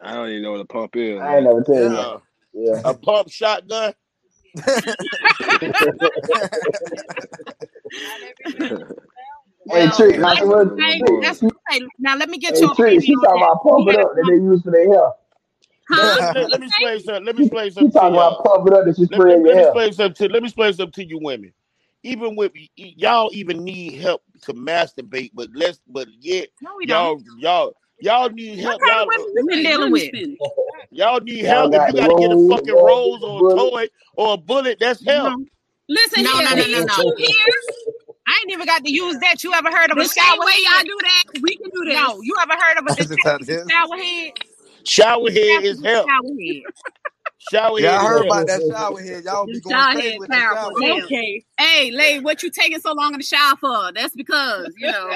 I 0.00 0.14
don't 0.14 0.28
even 0.28 0.42
know 0.42 0.52
what 0.52 0.60
a 0.60 0.64
pump 0.66 0.96
is. 0.96 1.20
I 1.20 1.34
ain't 1.36 1.44
never 1.44 1.62
tell 1.62 1.74
you. 1.74 1.82
Yeah. 1.82 1.98
Uh, 1.98 2.18
Yeah. 2.54 2.80
a 2.84 2.94
pump 2.94 3.28
shotgun. 3.30 3.94
Hey, 9.70 9.86
Well, 9.86 9.96
Trick, 9.96 10.18
now, 10.18 10.28
that's 10.28 10.38
so 10.40 10.46
what- 10.46 10.66
okay. 10.72 10.98
Trick, 11.00 11.22
That's 11.22 11.40
she- 11.40 11.46
okay. 11.46 11.80
Now 11.98 12.16
let 12.16 12.30
me 12.30 12.38
get 12.38 12.54
hey, 12.54 12.60
your 12.60 12.74
Trick, 12.74 12.86
opinion 12.86 13.02
she 13.02 13.14
on 13.16 13.22
talking 13.24 13.40
that. 13.40 13.46
about 13.46 13.62
pump 13.62 13.88
it 13.88 13.96
Yeah. 13.96 14.02
up 14.04 14.14
that 14.14 14.24
they 14.30 14.36
use 14.36 14.62
for 14.62 14.70
their 14.70 14.86
hair. 14.90 15.10
Let, 15.90 16.14
let- 16.34 16.50
let 16.50 16.60
me 16.60 16.66
explain 16.68 17.00
something. 17.00 17.24
Let 17.24 17.36
me 17.36 17.42
explain 17.42 17.70
something 17.72 18.00
to 18.00 18.06
talking 18.06 18.14
about 18.14 18.38
y'all. 18.38 18.44
pump 18.44 18.72
up 18.72 18.84
that 18.86 18.98
you 18.98 19.06
Let, 19.10 19.22
spray 19.22 19.26
let, 19.26 19.44
let 19.46 19.56
me 19.56 19.62
explain 19.62 19.92
something 19.92 20.28
to 20.28 20.32
let 20.32 20.42
me 20.42 20.48
explain 20.48 20.72
something 20.74 21.04
to 21.04 21.08
you 21.08 21.18
women. 21.22 21.52
Even 22.04 22.36
with 22.36 22.52
y- 22.54 22.68
y- 22.78 22.94
y'all 22.96 23.30
even 23.34 23.64
need 23.64 23.94
help 24.00 24.22
to 24.42 24.54
masturbate, 24.54 25.32
but 25.34 25.48
let's 25.54 25.80
but 25.88 26.08
yet 26.20 26.48
No, 26.62 26.72
we 26.78 26.86
don't. 26.86 27.10
y'all 27.10 27.22
y'all 27.38 27.76
y'all 28.00 28.30
need 28.30 28.58
help. 28.60 28.80
What 28.80 28.86
kind 28.86 29.00
Y'all 29.00 29.02
of 29.02 29.06
women 29.06 29.26
uh, 29.28 29.34
you 29.34 29.46
been 29.46 29.62
dealing 29.62 29.92
with? 29.92 30.12
y'all 30.90 31.20
need 31.20 31.44
Y'all 31.46 31.46
help. 31.46 31.74
If 31.74 31.86
you 31.86 31.94
gotta 31.94 32.14
get 32.14 32.32
a 32.32 32.38
fucking 32.38 32.74
rose 32.74 33.22
or 33.22 33.40
a 33.40 33.44
toy 33.44 33.88
or 34.16 34.34
a 34.34 34.38
bullet, 34.38 34.78
that's 34.80 35.04
help. 35.04 35.36
No. 35.36 35.46
Listen 35.88 36.24
No, 36.24 36.30
here, 36.32 36.42
no, 36.42 36.54
no, 36.56 36.66
no, 36.66 36.80
no. 36.80 36.94
two 36.96 37.14
here, 37.18 37.54
I 38.28 38.40
ain't 38.42 38.52
even 38.52 38.66
got 38.66 38.84
to 38.84 38.92
use 38.92 39.18
that. 39.20 39.44
You 39.44 39.54
ever 39.54 39.70
heard 39.70 39.90
of 39.92 39.98
the 39.98 40.04
a 40.04 40.08
same 40.08 40.10
shower 40.10 40.44
way 40.44 40.52
y'all 40.64 40.84
do 40.86 40.98
that, 41.02 41.24
we 41.42 41.58
can 41.58 41.70
do 41.74 41.90
that. 41.92 42.08
No, 42.08 42.20
you 42.22 42.36
ever 42.42 42.54
heard 42.54 42.78
of 42.78 42.86
a 42.88 42.94
just 42.96 43.12
had 43.24 43.46
detachable 43.46 43.46
this. 43.46 43.70
shower 43.70 43.96
head? 43.98 44.32
Shower 44.88 45.30
head 45.30 45.64
is 45.64 45.82
hell. 45.82 45.94
help. 45.94 46.08
shower 46.08 46.22
head. 46.38 46.62
Shower 47.38 47.80
Yeah, 47.80 48.00
I 48.00 48.06
heard 48.06 48.26
about 48.26 48.46
that 48.46 48.62
shower 48.68 49.00
head. 49.00 49.24
Y'all 49.24 49.46
be 49.46 49.60
going 49.60 49.76
shower 49.76 49.92
crazy 49.92 50.18
with 50.18 50.30
that 50.30 50.54
powerful 50.54 50.82
shower 50.82 50.94
head. 50.94 51.04
Okay. 51.04 51.44
Hey, 51.58 51.90
Lay, 51.90 52.20
what 52.20 52.42
you 52.42 52.50
taking 52.50 52.80
so 52.80 52.92
long 52.92 53.14
in 53.14 53.20
the 53.20 53.24
shower 53.24 53.56
for? 53.56 53.92
That's 53.94 54.14
because, 54.14 54.74
you 54.76 54.90
know. 54.90 55.08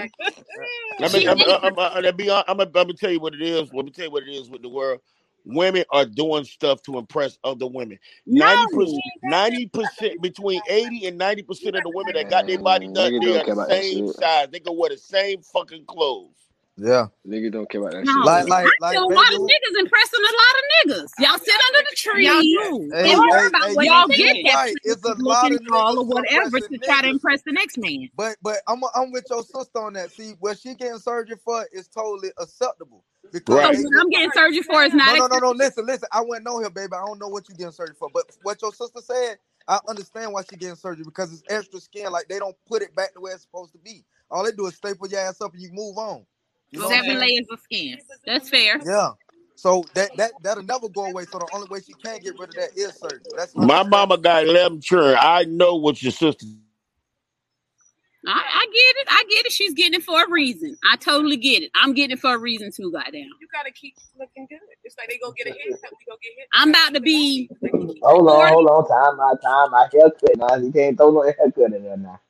Let 1.00 1.12
me, 1.12 1.26
I'm, 1.26 1.40
I'm, 1.42 1.48
I'm, 1.50 1.78
I'm, 1.78 2.06
I'm, 2.06 2.44
I'm, 2.48 2.60
I'm 2.60 2.70
gonna 2.70 2.94
tell 2.94 3.10
you 3.10 3.20
what 3.20 3.34
it 3.34 3.42
is. 3.42 3.72
Let 3.72 3.84
me 3.84 3.90
tell 3.90 4.06
you 4.06 4.10
what 4.10 4.22
it 4.22 4.30
is 4.30 4.48
with 4.48 4.62
the 4.62 4.68
world. 4.68 5.00
Women 5.44 5.84
are 5.90 6.06
doing 6.06 6.44
stuff 6.44 6.82
to 6.82 6.98
impress 6.98 7.36
other 7.42 7.66
women. 7.66 7.98
Ninety 8.26 8.68
percent, 8.68 9.00
ninety 9.24 9.66
percent, 9.66 10.22
between 10.22 10.60
eighty 10.68 11.06
and 11.06 11.18
ninety 11.18 11.42
percent 11.42 11.74
of 11.74 11.82
the 11.82 11.90
women 11.90 12.14
that 12.14 12.30
got 12.30 12.46
their 12.46 12.58
body 12.58 12.86
Man, 12.86 12.94
done, 12.94 13.20
they 13.20 13.40
are 13.40 13.44
the 13.44 13.66
same 13.68 14.06
size. 14.06 14.48
They 14.52 14.60
can 14.60 14.76
wear 14.76 14.90
the 14.90 14.98
same 14.98 15.42
fucking 15.42 15.86
clothes. 15.86 16.36
Yeah. 16.76 17.08
Niggas 17.26 17.52
don't 17.52 17.70
care 17.70 17.80
about 17.80 17.92
that 17.94 18.06
No. 18.06 18.12
shit. 18.12 18.24
Like 18.24 18.48
like 18.48 18.66
I 18.66 18.70
like 18.80 18.94
feel 18.94 19.04
a 19.04 19.14
lot 19.14 19.34
of 19.34 19.40
niggas 19.42 19.80
impressing 19.80 20.20
a 20.20 20.34
lot 20.42 20.56
of 20.58 20.64
niggas. 20.74 21.10
Y'all 21.18 21.38
sit 21.38 21.54
under 21.68 21.82
the 21.90 21.96
tree 21.96 22.26
Y'all 22.26 22.42
do. 22.42 22.92
Hey, 22.92 23.10
and 23.10 23.18
worry 23.18 23.46
hey, 23.46 23.48
about 23.48 23.62
hey, 23.68 23.74
what 23.74 23.86
you, 23.86 23.90
Y'all 23.90 24.08
get 24.08 24.16
think. 24.32 24.46
that 24.46 24.54
right. 24.54 24.78
It's 24.84 25.04
a 25.04 25.14
pretty 25.14 25.20
lot 25.28 25.52
of 25.52 25.60
tall 25.72 25.98
or 26.00 26.06
whatever 26.06 26.60
to 26.60 26.78
suppressing 26.78 26.80
try 26.84 27.02
to 27.02 27.08
impress 27.08 27.42
the 27.42 27.52
next 27.52 27.78
man. 27.78 28.08
But 28.16 28.36
but 28.42 28.58
I'm 28.68 28.82
I'm 28.94 29.12
with 29.12 29.26
your 29.30 29.42
sister 29.42 29.78
on 29.80 29.94
that. 29.94 30.12
See, 30.12 30.34
what 30.40 30.58
she 30.58 30.74
getting 30.74 30.98
surgery 30.98 31.36
for 31.44 31.66
is 31.72 31.88
totally 31.88 32.30
acceptable 32.38 33.04
because 33.32 33.56
Right. 33.56 33.76
they 33.76 33.78
what 33.82 34.00
I'm 34.00 34.10
getting 34.10 34.32
surgery 34.32 34.62
for 34.62 34.82
is 34.84 34.94
not 34.94 35.14
no 35.16 35.26
no 35.26 35.26
no. 35.28 35.38
no. 35.38 35.50
Listen 35.52 35.86
listen. 35.86 36.08
I 36.12 36.20
wouldn't 36.22 36.44
know 36.44 36.60
here, 36.60 36.70
baby. 36.70 36.92
I 36.94 37.04
don't 37.06 37.18
know 37.20 37.28
what 37.28 37.48
you 37.48 37.54
getting 37.54 37.72
surgery 37.72 37.96
for. 37.98 38.10
But 38.12 38.24
what 38.42 38.60
your 38.62 38.72
sister 38.72 39.00
said, 39.00 39.36
I 39.68 39.80
understand 39.88 40.32
why 40.32 40.42
she 40.48 40.56
getting 40.56 40.76
surgery 40.76 41.04
because 41.04 41.32
it's 41.32 41.44
extra 41.48 41.80
skin. 41.80 42.12
Like 42.12 42.28
they 42.28 42.38
don't 42.38 42.56
put 42.66 42.82
it 42.82 42.94
back 42.96 43.14
the 43.14 43.20
way 43.20 43.32
it's 43.32 43.42
supposed 43.42 43.72
to 43.72 43.78
be. 43.78 44.04
All 44.30 44.44
they 44.44 44.52
do 44.52 44.66
is 44.66 44.74
staple 44.76 45.08
your 45.08 45.20
ass 45.20 45.40
up 45.40 45.54
and 45.54 45.62
you 45.62 45.70
move 45.72 45.98
on. 45.98 46.26
You 46.72 46.80
know 46.80 46.88
what 46.88 46.96
I'm 46.98 47.04
Seven 47.04 47.18
layers 47.20 47.46
of 47.50 47.60
skin. 47.60 47.98
That's 48.26 48.48
fair. 48.48 48.80
Yeah. 48.84 49.10
So 49.56 49.84
that 49.94 50.10
that 50.16 50.32
that'll 50.42 50.64
never 50.64 50.88
go 50.88 51.04
away. 51.04 51.24
So 51.24 51.38
the 51.38 51.48
only 51.54 51.68
way 51.70 51.80
she 51.86 51.92
can 51.92 52.18
get 52.20 52.38
rid 52.38 52.48
of 52.48 52.54
that 52.56 52.70
is 52.76 52.94
surgery. 52.94 53.20
That's 53.36 53.54
My 53.54 53.62
understandable. 53.62 53.90
mama 53.90 54.18
got 54.18 54.44
eleven 54.48 54.80
children. 54.80 55.16
I 55.20 55.44
know 55.44 55.76
what 55.76 56.02
your 56.02 56.12
sister. 56.12 56.46
I, 58.26 58.30
I 58.30 58.66
get 58.66 58.96
it. 59.02 59.06
I 59.10 59.24
get 59.28 59.46
it. 59.46 59.52
She's 59.52 59.74
getting 59.74 59.94
it 59.94 60.04
for 60.04 60.22
a 60.24 60.30
reason. 60.30 60.76
I 60.90 60.96
totally 60.96 61.36
get 61.36 61.62
it. 61.64 61.70
I'm 61.74 61.92
getting 61.92 62.16
it 62.16 62.20
for 62.20 62.34
a 62.34 62.38
reason 62.38 62.70
too, 62.70 62.90
goddamn. 62.92 63.22
You 63.40 63.48
gotta 63.52 63.72
keep 63.72 63.94
looking 64.18 64.46
good. 64.48 64.60
It's 64.84 64.96
like 64.96 65.08
they 65.08 65.18
go 65.18 65.32
get 65.32 65.48
a 65.48 65.50
haircut, 65.50 65.90
we 65.90 66.04
go 66.06 66.16
get 66.22 66.32
hit. 66.36 66.48
I'm 66.54 66.70
about 66.70 66.94
to 66.94 67.00
be 67.00 67.50
Hold 68.02 68.28
on, 68.30 68.48
hold 68.52 68.68
on. 68.68 68.88
Time 68.88 69.20
out, 69.20 69.42
time 69.42 69.74
out. 69.74 69.92
Haircut 69.92 70.36
now. 70.36 70.54
You 70.64 70.72
can't 70.72 70.96
throw 70.96 71.10
no 71.10 71.22
haircut 71.22 71.72
in 71.74 71.82
there 71.84 71.96
now. 71.96 72.20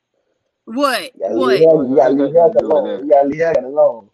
What? 0.65 1.11
You 1.15 1.21
gotta 1.21 1.35
What? 1.35 1.47
leave 1.59 1.89
you 1.89 1.95
gotta 1.95 2.13
leave 2.13 2.33
the 2.33 2.39
haircut 2.39 2.53
got 2.53 2.53
to 2.53 2.59
do 2.59 2.65
with 2.67 2.71
alone. 2.71 2.87
that? 2.97 3.03
You 3.05 3.09
gotta 3.11 3.27
leave 3.27 3.39
haircut 3.39 3.63
alone. 3.63 4.09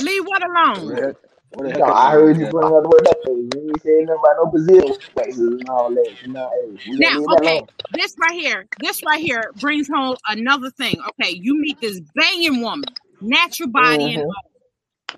Leave 0.00 0.24
what 0.24 0.42
What 0.42 0.50
alone? 0.56 0.88
the 0.96 1.02
heck? 1.06 1.16
What 1.52 1.64
the 1.64 1.70
heck 1.72 1.86
know, 1.86 1.92
I 1.94 2.10
heard 2.12 2.38
you 2.38 2.46
bring 2.46 2.66
up 2.66 2.82
the 2.82 2.88
word 2.88 3.06
haircut. 3.06 3.26
You 3.54 3.70
ain't 3.70 3.82
saying 3.82 4.06
nothing 4.06 4.20
about 4.20 4.36
no 4.44 4.50
Brazil 4.50 4.98
waxes 5.14 5.38
and 5.38 5.68
all 5.68 5.90
that. 5.94 6.16
So 6.22 6.26
now, 6.30 6.50
hey, 6.54 6.78
Now, 6.98 7.08
gonna 7.08 7.18
leave 7.20 7.30
that 7.30 7.38
okay, 7.38 7.62
this 7.90 8.14
right 8.20 8.32
here, 8.32 8.66
this 8.78 9.02
right 9.04 9.20
here 9.20 9.52
brings 9.56 9.88
home 9.88 10.16
another 10.28 10.70
thing. 10.70 10.96
Okay, 11.10 11.30
you 11.40 11.60
meet 11.60 11.78
this 11.80 12.00
banging 12.14 12.62
woman, 12.62 12.94
natural 13.20 13.70
body 13.70 14.14
and 14.14 14.22
Mm-hmm. 14.22 14.28
all. 14.28 14.34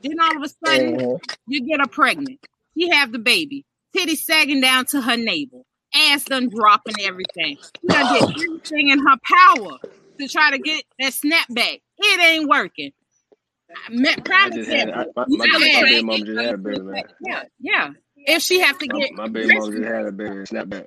Then 0.02 0.20
all 0.20 0.36
of 0.36 0.42
a 0.42 0.48
sudden, 0.66 0.98
Mm-hmm. 0.98 1.16
you 1.46 1.66
get 1.66 1.80
her 1.80 1.88
pregnant. 1.88 2.40
She 2.78 2.90
have 2.90 3.12
the 3.12 3.18
baby, 3.18 3.64
titties 3.96 4.18
sagging 4.18 4.60
down 4.60 4.86
to 4.86 5.00
her 5.02 5.16
navel, 5.16 5.66
ass 5.94 6.24
done 6.26 6.50
dropping 6.54 7.00
everything. 7.02 7.58
She 7.82 7.88
done 7.90 8.06
did 8.08 8.24
everything 8.30 8.90
in 8.90 8.98
her 9.00 9.16
power 9.24 9.78
to 10.20 10.28
try 10.28 10.50
to 10.52 10.58
get 10.58 10.84
that 11.00 11.14
snap 11.14 11.46
back. 11.50 11.80
It 11.98 12.20
ain't 12.20 12.48
working. 12.48 12.92
I 13.70 13.90
met 13.90 14.18
I 14.18 14.20
prime 14.22 14.52
had 14.52 14.60
example. 14.60 15.12
I, 15.16 15.24
my, 15.26 15.26
my, 15.28 15.46
my 15.46 15.58
baby 15.58 15.74
attracted, 15.74 16.04
mama 16.04 16.24
just 16.24 16.40
had 16.40 16.54
a 16.54 16.58
baby, 16.58 16.80
man. 16.80 17.04
Yeah, 17.20 17.42
yeah. 17.60 17.90
If 18.16 18.42
she 18.42 18.60
have 18.60 18.78
to 18.78 18.86
get 18.86 19.12
my 19.12 19.28
baby 19.28 19.54
mama 19.54 19.72
just 19.72 19.84
had 19.84 20.06
a 20.06 20.12
baby. 20.12 20.34
Snapback. 20.34 20.86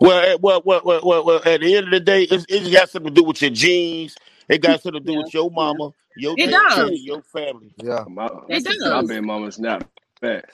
Well, 0.00 0.18
eh, 0.18 0.36
well, 0.40 0.62
well, 0.64 0.82
well, 0.84 1.00
well, 1.04 1.24
well, 1.24 1.42
at 1.44 1.60
the 1.60 1.76
end 1.76 1.86
of 1.86 1.90
the 1.92 2.00
day, 2.00 2.22
it's, 2.24 2.44
it's 2.48 2.70
got 2.70 2.90
something 2.90 3.14
to 3.14 3.20
do 3.20 3.26
with 3.26 3.40
your 3.42 3.50
genes. 3.50 4.16
It 4.48 4.60
got 4.60 4.82
something 4.82 5.00
to 5.02 5.06
do 5.06 5.12
Yeah, 5.12 5.22
with 5.22 5.34
your 5.34 5.50
mama, 5.50 5.90
your 6.16 6.34
it 6.36 6.50
grandchildren, 6.50 6.90
does. 6.90 7.02
your 7.02 7.22
family. 7.22 7.74
Yeah. 7.82 8.04
My 8.08 8.26
It 8.48 8.64
Yes, 8.64 8.66
it 8.66 8.80
my 8.80 9.02
baby 9.02 9.20
mama 9.20 9.52
snap 9.52 9.88
back. 10.20 10.44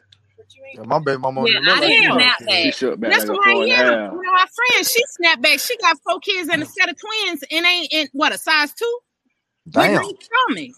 Yeah. 0.75 0.83
My 0.85 0.99
baby 1.01 1.19
mama 1.19 1.45
Yeah, 1.49 1.61
don't 1.61 1.63
even 1.65 1.65
look 1.65 1.77
I 1.77 1.81
didn't 1.81 2.09
got 2.09 2.21
snap 2.21 2.39
kids. 2.39 2.51
She 2.51 2.65
back. 2.65 2.75
shook 2.75 3.01
That's 3.01 3.25
like 3.25 3.29
a 3.29 3.33
why 3.33 3.53
four 3.53 3.63
and 3.63 3.73
a 3.73 3.75
yeah. 3.75 3.77
half. 3.77 4.13
You 4.13 4.23
know, 4.23 4.33
our 4.33 4.47
friend, 4.47 4.87
she 4.87 5.05
snapped 5.09 5.43
back. 5.43 5.59
She 5.61 5.77
got 5.79 5.97
four 6.05 6.21
kids 6.21 6.49
and 6.49 6.63
a 6.63 6.67
set 6.67 6.89
of 6.89 6.97
twins 6.99 7.45
and 7.51 7.67
ain't 7.67 7.93
in 7.93 8.09
what 8.13 8.33
a 8.33 8.39
size 8.39 8.73
two 8.75 8.99
with 9.67 9.75
no 9.93 10.13
stomach, 10.21 10.77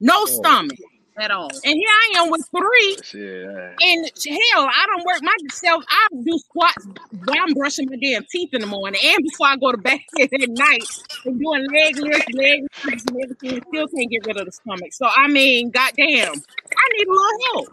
no 0.00 0.24
Mm. 0.24 0.28
stomach. 0.28 0.78
At 1.18 1.30
all. 1.32 1.50
And 1.50 1.74
here 1.74 1.88
I 1.88 2.12
am 2.22 2.30
with 2.30 2.48
three. 2.56 2.96
Uh, 3.44 3.74
And 3.82 4.10
hell, 4.26 4.66
I 4.72 4.86
don't 4.86 5.04
work 5.04 5.20
myself. 5.20 5.84
I 5.90 6.06
do 6.24 6.38
squats 6.38 6.86
while 6.86 7.36
I'm 7.46 7.52
brushing 7.52 7.88
my 7.90 7.96
damn 8.00 8.24
teeth 8.30 8.50
in 8.54 8.62
the 8.62 8.66
morning 8.66 8.98
and 9.04 9.18
before 9.22 9.48
I 9.48 9.56
go 9.56 9.70
to 9.72 9.76
bed 9.76 9.98
at 10.20 10.30
night 10.48 10.84
and 11.26 11.38
doing 11.38 11.66
leg 11.74 11.96
lifts, 11.98 12.26
leg 12.32 12.62
lifts, 12.84 13.04
and 13.08 13.22
everything. 13.22 13.60
Still 13.68 13.88
can't 13.88 14.10
get 14.10 14.24
rid 14.26 14.36
of 14.38 14.46
the 14.46 14.52
stomach. 14.52 14.92
So 14.92 15.08
I 15.14 15.28
mean, 15.28 15.70
goddamn, 15.70 16.32
I 16.32 16.88
need 16.96 17.06
a 17.06 17.10
little 17.10 17.38
help. 17.54 17.68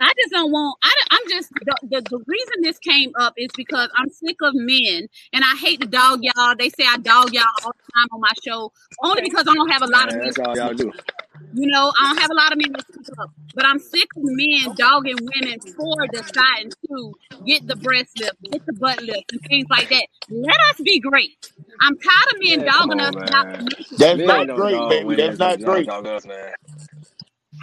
I 0.00 0.12
just 0.18 0.32
don't 0.32 0.50
want. 0.50 0.78
I, 0.82 0.92
am 1.12 1.20
just 1.28 1.50
the, 1.50 1.76
the 1.82 2.00
the 2.02 2.24
reason 2.26 2.54
this 2.62 2.78
came 2.78 3.12
up 3.20 3.34
is 3.36 3.50
because 3.56 3.88
I'm 3.96 4.08
sick 4.10 4.36
of 4.42 4.54
men, 4.54 5.08
and 5.32 5.44
I 5.44 5.56
hate 5.60 5.80
to 5.82 5.86
dog 5.86 6.20
y'all. 6.22 6.54
They 6.58 6.70
say 6.70 6.84
I 6.88 6.96
dog 6.98 7.32
y'all 7.32 7.44
all 7.64 7.72
the 7.72 7.92
time 7.92 8.08
on 8.12 8.20
my 8.20 8.32
show, 8.44 8.72
only 9.02 9.22
because 9.22 9.46
I 9.48 9.54
don't 9.54 9.70
have 9.70 9.82
a 9.82 9.86
lot 9.86 10.08
of 10.08 10.16
men. 10.16 10.24
that's 10.26 10.38
all 10.38 10.56
y'all 10.56 10.74
do. 10.74 10.92
You 11.52 11.66
know, 11.66 11.92
I 12.00 12.08
don't 12.08 12.18
have 12.20 12.30
a 12.30 12.34
lot 12.34 12.52
of 12.52 12.58
men 12.58 12.72
that 12.72 12.86
speak 12.86 13.06
up, 13.18 13.30
but 13.54 13.66
I'm 13.66 13.78
sick 13.78 14.08
of 14.16 14.22
men 14.24 14.74
dogging 14.76 15.16
women 15.18 15.58
for 15.76 16.06
deciding 16.12 16.70
to 16.88 17.12
get 17.44 17.66
the 17.66 17.76
breast 17.76 18.18
lift, 18.20 18.36
get 18.50 18.64
the 18.66 18.72
butt 18.74 19.02
lift, 19.02 19.32
and 19.32 19.40
things 19.48 19.66
like 19.68 19.88
that. 19.88 20.06
Let 20.28 20.56
us 20.70 20.80
be 20.82 21.00
great. 21.00 21.52
I'm 21.80 21.98
tired 21.98 22.34
of 22.34 22.40
men 22.40 22.60
Man, 22.60 22.68
come 22.68 22.88
dogging 22.88 23.00
us 23.00 23.16
on, 23.16 23.26
not 23.26 23.46
man. 23.46 23.64
making 23.64 23.98
That's 23.98 24.20
not 24.20 24.56
great, 24.56 24.88
baby. 24.90 25.16
That's 25.16 25.38
not 25.38 25.60
much 25.60 25.80
as 25.80 25.86
y'all 25.86 26.02
great. 26.02 26.54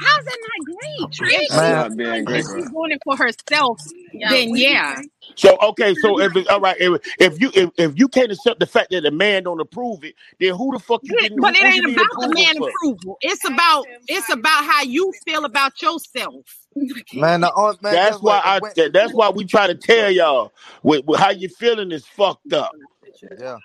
Dog 0.05 0.25
us, 0.25 0.25
man. 0.25 0.25
How's 0.25 0.25
that 0.25 0.39
not 0.41 0.65
great, 0.67 1.13
Trick? 1.13 1.51
Man. 1.51 1.87
not 1.87 1.97
being 1.97 2.25
If 2.27 2.45
great, 2.45 2.45
she's 2.53 2.69
doing 2.71 2.91
it 2.91 3.01
for 3.05 3.17
herself, 3.17 3.81
Yeah, 4.13 4.29
then 4.29 4.55
yeah. 4.55 5.01
So 5.35 5.57
okay, 5.61 5.95
so 5.95 6.19
if 6.21 6.35
it's 6.35 6.49
all 6.49 6.61
right, 6.61 6.77
if, 6.79 7.01
if 7.19 7.41
you 7.41 7.51
if, 7.55 7.71
if 7.77 7.99
you 7.99 8.07
can't 8.09 8.31
accept 8.31 8.59
the 8.61 8.67
fact 8.67 8.91
that 8.91 9.05
a 9.05 9.11
man 9.11 9.43
don't 9.43 9.61
approve 9.61 10.03
it, 10.05 10.15
then 10.39 10.55
who 10.55 10.73
the 10.73 10.79
fuck 10.79 11.03
you 11.07 11.15
But, 11.15 11.17
getting? 11.17 11.39
but 11.41 11.55
Who, 11.55 11.55
it 11.55 11.65
ain't 11.75 11.85
about 11.85 12.19
the 12.21 12.29
man 12.29 12.57
for? 12.57 12.73
approval. 12.79 13.17
It's 13.21 13.45
about 13.45 13.87
it's 14.07 14.29
about 14.29 14.65
how 14.65 14.83
you 14.83 15.13
feel 15.25 15.45
about 15.45 15.81
yourself. 15.81 16.45
Man, 17.13 17.41
the 17.41 17.53
only, 17.55 17.77
man, 17.81 17.99
That's 17.99 18.01
guess 18.01 18.21
what? 18.21 18.39
why 18.41 18.41
I. 18.43 18.57
When- 18.59 18.73
That's 18.93 19.13
why 19.13 19.29
we 19.31 19.45
try 19.45 19.67
to 19.67 19.75
tell 19.75 20.11
y'all 20.11 20.53
with, 20.83 21.05
with 21.05 21.19
how 21.19 21.31
you 21.31 21.49
feeling 21.49 21.91
is 21.91 22.05
fucked 22.05 22.53
up. 22.53 22.77
yeah. 23.39 23.57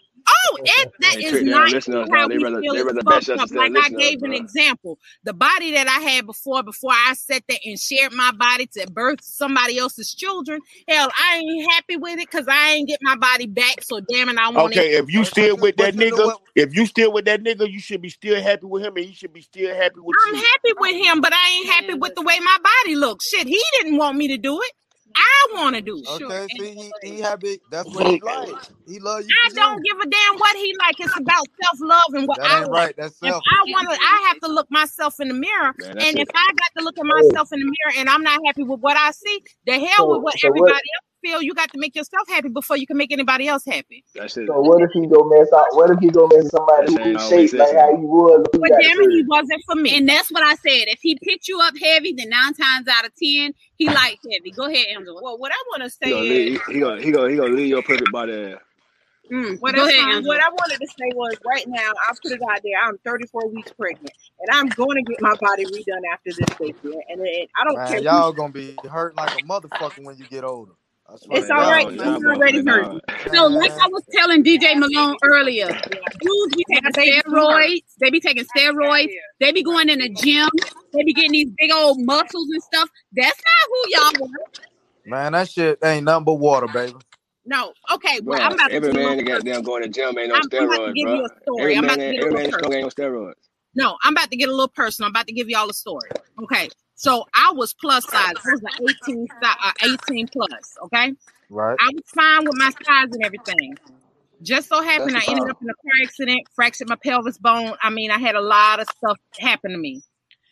Oh, 0.50 0.58
it 0.64 0.92
that 1.00 1.14
Hey, 1.14 1.24
is 1.26 1.42
not 1.42 1.64
don't 1.64 1.72
listen 1.72 1.94
to 1.94 2.00
us, 2.02 2.08
how 2.12 2.28
we 2.28 2.38
rather- 2.42 2.60
feel 2.60 2.84
rather 2.84 3.00
fucked 3.02 3.28
up. 3.28 3.50
Like 3.50 3.58
I 3.58 3.68
listen 3.68 3.92
to 3.92 3.98
gave 3.98 4.22
an 4.22 4.30
bro. 4.30 4.38
example, 4.38 4.98
the 5.24 5.32
body 5.32 5.72
that 5.72 5.88
I 5.88 6.00
had 6.10 6.26
before, 6.26 6.62
before 6.62 6.92
I 6.92 7.14
sat 7.14 7.42
there 7.48 7.58
and 7.64 7.78
shared 7.78 8.12
my 8.12 8.32
body 8.32 8.66
to 8.78 8.86
birth 8.90 9.20
somebody 9.22 9.78
else's 9.78 10.14
children. 10.14 10.60
Hell, 10.88 11.10
I 11.16 11.36
ain't 11.38 11.70
happy 11.72 11.96
with 11.96 12.18
it 12.18 12.28
because 12.30 12.46
I 12.48 12.72
ain't 12.72 12.88
get 12.88 12.98
my 13.02 13.16
body 13.16 13.46
back. 13.46 13.82
So 13.82 14.00
damn 14.00 14.28
it, 14.28 14.36
I 14.38 14.48
want 14.50 14.74
Okay, 14.76 14.94
it. 14.94 15.04
if 15.04 15.12
you 15.12 15.24
still 15.24 15.56
with 15.56 15.76
that 15.76 15.96
but 15.96 16.04
you 16.04 16.10
know 16.16 16.28
nigga, 16.28 16.36
if 16.56 16.74
you 16.74 16.86
still 16.86 17.12
with 17.12 17.24
that 17.26 17.42
nigga, 17.42 17.70
you 17.70 17.80
should 17.80 18.02
be 18.02 18.08
still 18.08 18.40
happy 18.42 18.66
with 18.66 18.82
him, 18.82 18.96
and 18.96 19.04
he 19.06 19.12
should 19.14 19.32
be 19.32 19.42
still 19.42 19.74
happy 19.74 20.00
with 20.00 20.16
I'm 20.26 20.34
you. 20.34 20.40
happy 20.40 20.72
with 20.78 21.06
him, 21.06 21.20
but 21.20 21.32
I 21.32 21.50
ain't 21.50 21.68
happy 21.68 21.94
with 21.94 22.14
the 22.14 22.22
way 22.22 22.38
my 22.40 22.58
body 22.84 22.96
looks. 22.96 23.28
Shit, 23.28 23.46
he 23.46 23.62
didn't 23.80 23.96
want 23.98 24.16
me 24.16 24.28
to 24.28 24.38
do 24.38 24.60
it. 24.60 24.72
I 25.16 25.46
want 25.54 25.76
to 25.76 25.82
do 25.82 25.98
it. 25.98 26.22
Okay, 26.22 26.46
see, 26.58 26.74
he, 26.74 26.92
he 27.02 27.20
happy. 27.20 27.58
That's 27.70 27.88
what 27.94 28.06
he 28.06 28.20
like. 28.20 28.48
He 28.86 28.98
love 28.98 29.22
you. 29.22 29.34
I 29.44 29.48
don't 29.54 29.84
you. 29.84 29.92
give 29.94 30.00
a 30.00 30.10
damn 30.10 30.38
what 30.38 30.56
he 30.56 30.74
like. 30.78 30.96
It's 30.98 31.16
about 31.18 31.46
self 31.62 31.78
love 31.80 32.14
and 32.14 32.26
what 32.28 32.38
That 32.38 32.46
I 32.50 32.60
ain't 32.60 32.70
like. 32.70 32.86
right. 32.86 32.94
That's 32.96 33.16
self. 33.18 33.42
If. 33.44 33.52
I 33.52 33.70
want 33.72 33.90
to, 33.90 33.96
I 34.00 34.28
have 34.28 34.40
to 34.40 34.48
look 34.48 34.70
myself 34.70 35.20
in 35.20 35.28
the 35.28 35.34
mirror. 35.34 35.74
Man, 35.78 35.90
And 35.98 36.18
it. 36.18 36.22
if 36.22 36.28
I 36.34 36.52
got 36.52 36.78
to 36.80 36.84
look 36.84 36.98
at 36.98 37.06
myself 37.06 37.52
in 37.52 37.60
the 37.60 37.66
mirror 37.66 37.98
and 37.98 38.08
I'm 38.08 38.22
not 38.22 38.40
happy 38.44 38.62
with 38.64 38.80
what 38.80 38.96
I 38.96 39.10
see, 39.12 39.42
the 39.66 39.78
hell 39.78 39.96
So- 39.96 40.12
with 40.14 40.22
what 40.22 40.38
so 40.38 40.48
what- 40.48 40.56
everybody 40.58 40.74
else 40.74 41.06
feel. 41.22 41.42
You 41.42 41.54
got 41.54 41.72
to 41.72 41.78
make 41.78 41.94
yourself 41.96 42.28
happy 42.28 42.48
before 42.48 42.76
you 42.76 42.86
can 42.86 42.96
make 42.96 43.12
anybody 43.12 43.48
else 43.48 43.64
happy. 43.64 44.04
That's 44.14 44.36
it. 44.36 44.46
So 44.48 44.60
what 44.60 44.82
if 44.82 44.90
he 44.92 45.06
go 45.06 45.24
mess 45.24 45.50
up? 45.52 45.66
What 45.72 45.90
if 45.90 45.98
he 46.00 46.08
go 46.08 46.26
mess 46.26 46.50
somebody 46.50 46.92
That 46.94 47.02
who 47.02 47.08
ain't 47.08 47.20
shaped 47.20 47.54
like 47.54 47.74
how 47.74 47.90
you 47.90 48.06
was? 48.06 48.46
But 48.52 48.70
damn 48.80 49.00
it, 49.00 49.10
he 49.10 49.22
wasn't 49.26 49.62
for 49.64 49.76
me. 49.76 49.96
And 49.96 50.08
that's 50.08 50.30
what 50.30 50.42
I 50.42 50.54
said. 50.56 50.88
If 50.88 50.98
he 51.00 51.16
picked 51.22 51.48
you 51.48 51.60
up 51.62 51.74
heavy, 51.80 52.12
then 52.12 52.28
nine 52.28 52.54
times 52.54 52.86
out 52.88 53.06
of 53.06 53.12
ten, 53.14 53.54
he 53.76 53.88
likes 53.88 54.20
heavy. 54.30 54.52
Go 54.52 54.66
ahead, 54.66 54.86
Angela. 54.94 55.20
Well, 55.22 55.38
what 55.38 55.52
I 55.52 55.62
want 55.70 55.82
to 55.84 55.90
He 56.04 56.10
say 56.10 56.10
gonna 56.10 56.22
is, 56.24 56.28
leave. 56.28 56.62
He 56.68 56.80
gonna 56.80 57.02
he 57.02 57.10
gonna 57.12 57.30
he 57.30 57.36
gonna 57.36 57.54
leave 57.54 57.68
your 57.68 57.82
perfect 57.82 58.12
body. 58.12 58.32
there. 58.32 58.62
Mm, 59.32 59.58
What, 59.60 59.74
go 59.74 59.82
I, 59.82 59.88
ahead, 59.88 60.24
what 60.26 60.40
I 60.40 60.50
wanted 60.50 60.78
to 60.80 60.86
say 60.88 61.10
was 61.14 61.38
right 61.46 61.64
now, 61.66 61.90
I'll 62.06 62.16
put 62.22 62.32
it 62.32 62.40
out 62.50 62.60
there. 62.62 62.78
I'm 62.82 62.98
34 62.98 63.48
weeks 63.48 63.72
pregnant, 63.72 64.12
and 64.40 64.50
I'm 64.52 64.68
going 64.68 64.96
to 64.96 65.10
get 65.10 65.22
my 65.22 65.34
body 65.40 65.64
redone 65.64 66.02
after 66.12 66.32
this 66.36 66.48
baby. 66.58 66.74
And, 67.08 67.20
and 67.20 67.48
I 67.58 67.64
don't 67.64 67.86
care. 67.86 68.02
Y'all 68.02 68.32
gonna 68.32 68.52
be 68.52 68.76
hurt 68.90 69.16
like 69.16 69.30
a 69.30 69.40
motherfucker 69.40 70.04
when 70.04 70.18
you 70.18 70.26
get 70.26 70.44
older. 70.44 70.72
I 71.12 71.16
swear 71.16 71.38
It's 71.38 71.46
to 71.48 71.54
all 71.54 71.60
God, 71.60 71.70
right. 71.70 71.82
y'all- 71.84 71.92
man. 71.92 72.06
y'all 72.06 72.16
I'm 72.16 72.26
already 72.38 72.62
both- 72.62 72.74
hurting. 72.74 73.00
So, 73.34 73.46
like 73.46 73.70
I 73.72 73.88
was 73.88 74.02
telling 74.12 74.42
DJ 74.42 74.74
Malone 74.76 75.16
earlier, 75.22 75.66
dudes 75.68 76.56
be 76.56 76.64
taking 76.72 76.90
steroids. 76.92 77.80
They 78.00 78.10
be 78.10 78.20
taking 78.20 78.44
steroids. 78.56 79.10
They 79.40 79.52
be 79.52 79.62
going 79.62 79.88
in 79.88 79.98
the 79.98 80.08
gym. 80.08 80.48
They 80.92 81.02
be 81.04 81.12
getting 81.12 81.32
these 81.32 81.48
big 81.58 81.70
old 81.72 82.00
muscles 82.00 82.48
and 82.52 82.62
stuff. 82.62 82.88
That's 83.12 83.38
not 83.38 83.68
who 83.68 84.20
y'all 84.20 84.28
are. 84.28 84.44
Man, 85.04 85.32
that 85.32 85.50
shit 85.50 85.78
ain't 85.84 86.04
nothing 86.04 86.24
but 86.24 86.34
water, 86.34 86.66
baby. 86.72 86.94
No, 87.44 87.72
okay. 87.92 88.20
Bro, 88.20 88.36
Well, 88.38 88.42
I'm 88.46 88.52
about 88.54 88.68
to 88.68 88.74
every 88.74 88.88
give 88.92 88.94
man 88.96 89.04
that 89.04 89.24
little 89.24 89.34
goddamn 89.34 89.62
going 89.62 89.82
to 89.82 89.88
gym 89.88 90.16
ain't 90.18 90.28
no 90.28 90.34
I'm- 90.36 90.42
I'm 90.52 90.64
about 90.64 90.74
to 90.76 90.80
steroids, 90.80 90.94
give 90.94 91.04
bro. 91.06 91.14
you 91.16 91.24
a 91.24 91.28
story. 91.42 91.60
Every 91.62 91.74
I'm 91.76 91.80
man, 91.82 91.84
about 91.90 91.96
to 91.96 92.02
ain't- 92.04 92.12
get 92.14 92.22
a 92.22 92.26
every 92.26 92.32
little 92.32 92.50
man 92.52 92.52
strong 92.60 92.72
ain't 92.74 92.82
no 92.98 93.04
steroids. 93.04 93.34
No, 93.74 93.96
I'm 94.04 94.12
about 94.12 94.30
to 94.30 94.36
get 94.36 94.48
a 94.48 94.52
little 94.52 94.68
personal. 94.68 95.06
I'm 95.06 95.12
about 95.12 95.26
to 95.26 95.32
give 95.32 95.48
y'all 95.50 95.68
a 95.68 95.74
story. 95.74 96.10
Okay. 96.44 96.68
So 97.02 97.26
I 97.34 97.52
was 97.52 97.74
plus 97.74 98.04
size. 98.04 98.34
I 98.36 98.52
was 98.52 98.62
an 98.62 98.88
18, 99.08 99.26
uh, 99.42 99.72
18 100.08 100.28
plus. 100.28 100.76
Okay. 100.84 101.12
Right? 101.50 101.76
I 101.80 101.90
was 101.92 102.04
fine 102.06 102.44
with 102.44 102.56
my 102.56 102.70
size 102.70 103.08
and 103.10 103.24
everything. 103.24 103.76
Just 104.40 104.68
so 104.68 104.80
happened, 104.80 105.10
I 105.10 105.14
That's 105.14 105.26
the 105.26 105.32
ended 105.32 105.50
up 105.50 105.62
in 105.62 105.68
a 105.68 105.74
car 105.74 105.92
accident, 106.04 106.46
fractured 106.54 106.88
my 106.88 106.94
pelvis 106.94 107.38
bone. 107.38 107.74
I 107.82 107.90
mean, 107.90 108.12
I 108.12 108.18
had 108.18 108.36
a 108.36 108.40
lot 108.40 108.78
of 108.78 108.86
stuff 108.96 109.18
happen 109.36 109.72
to 109.72 109.78
me. 109.78 110.02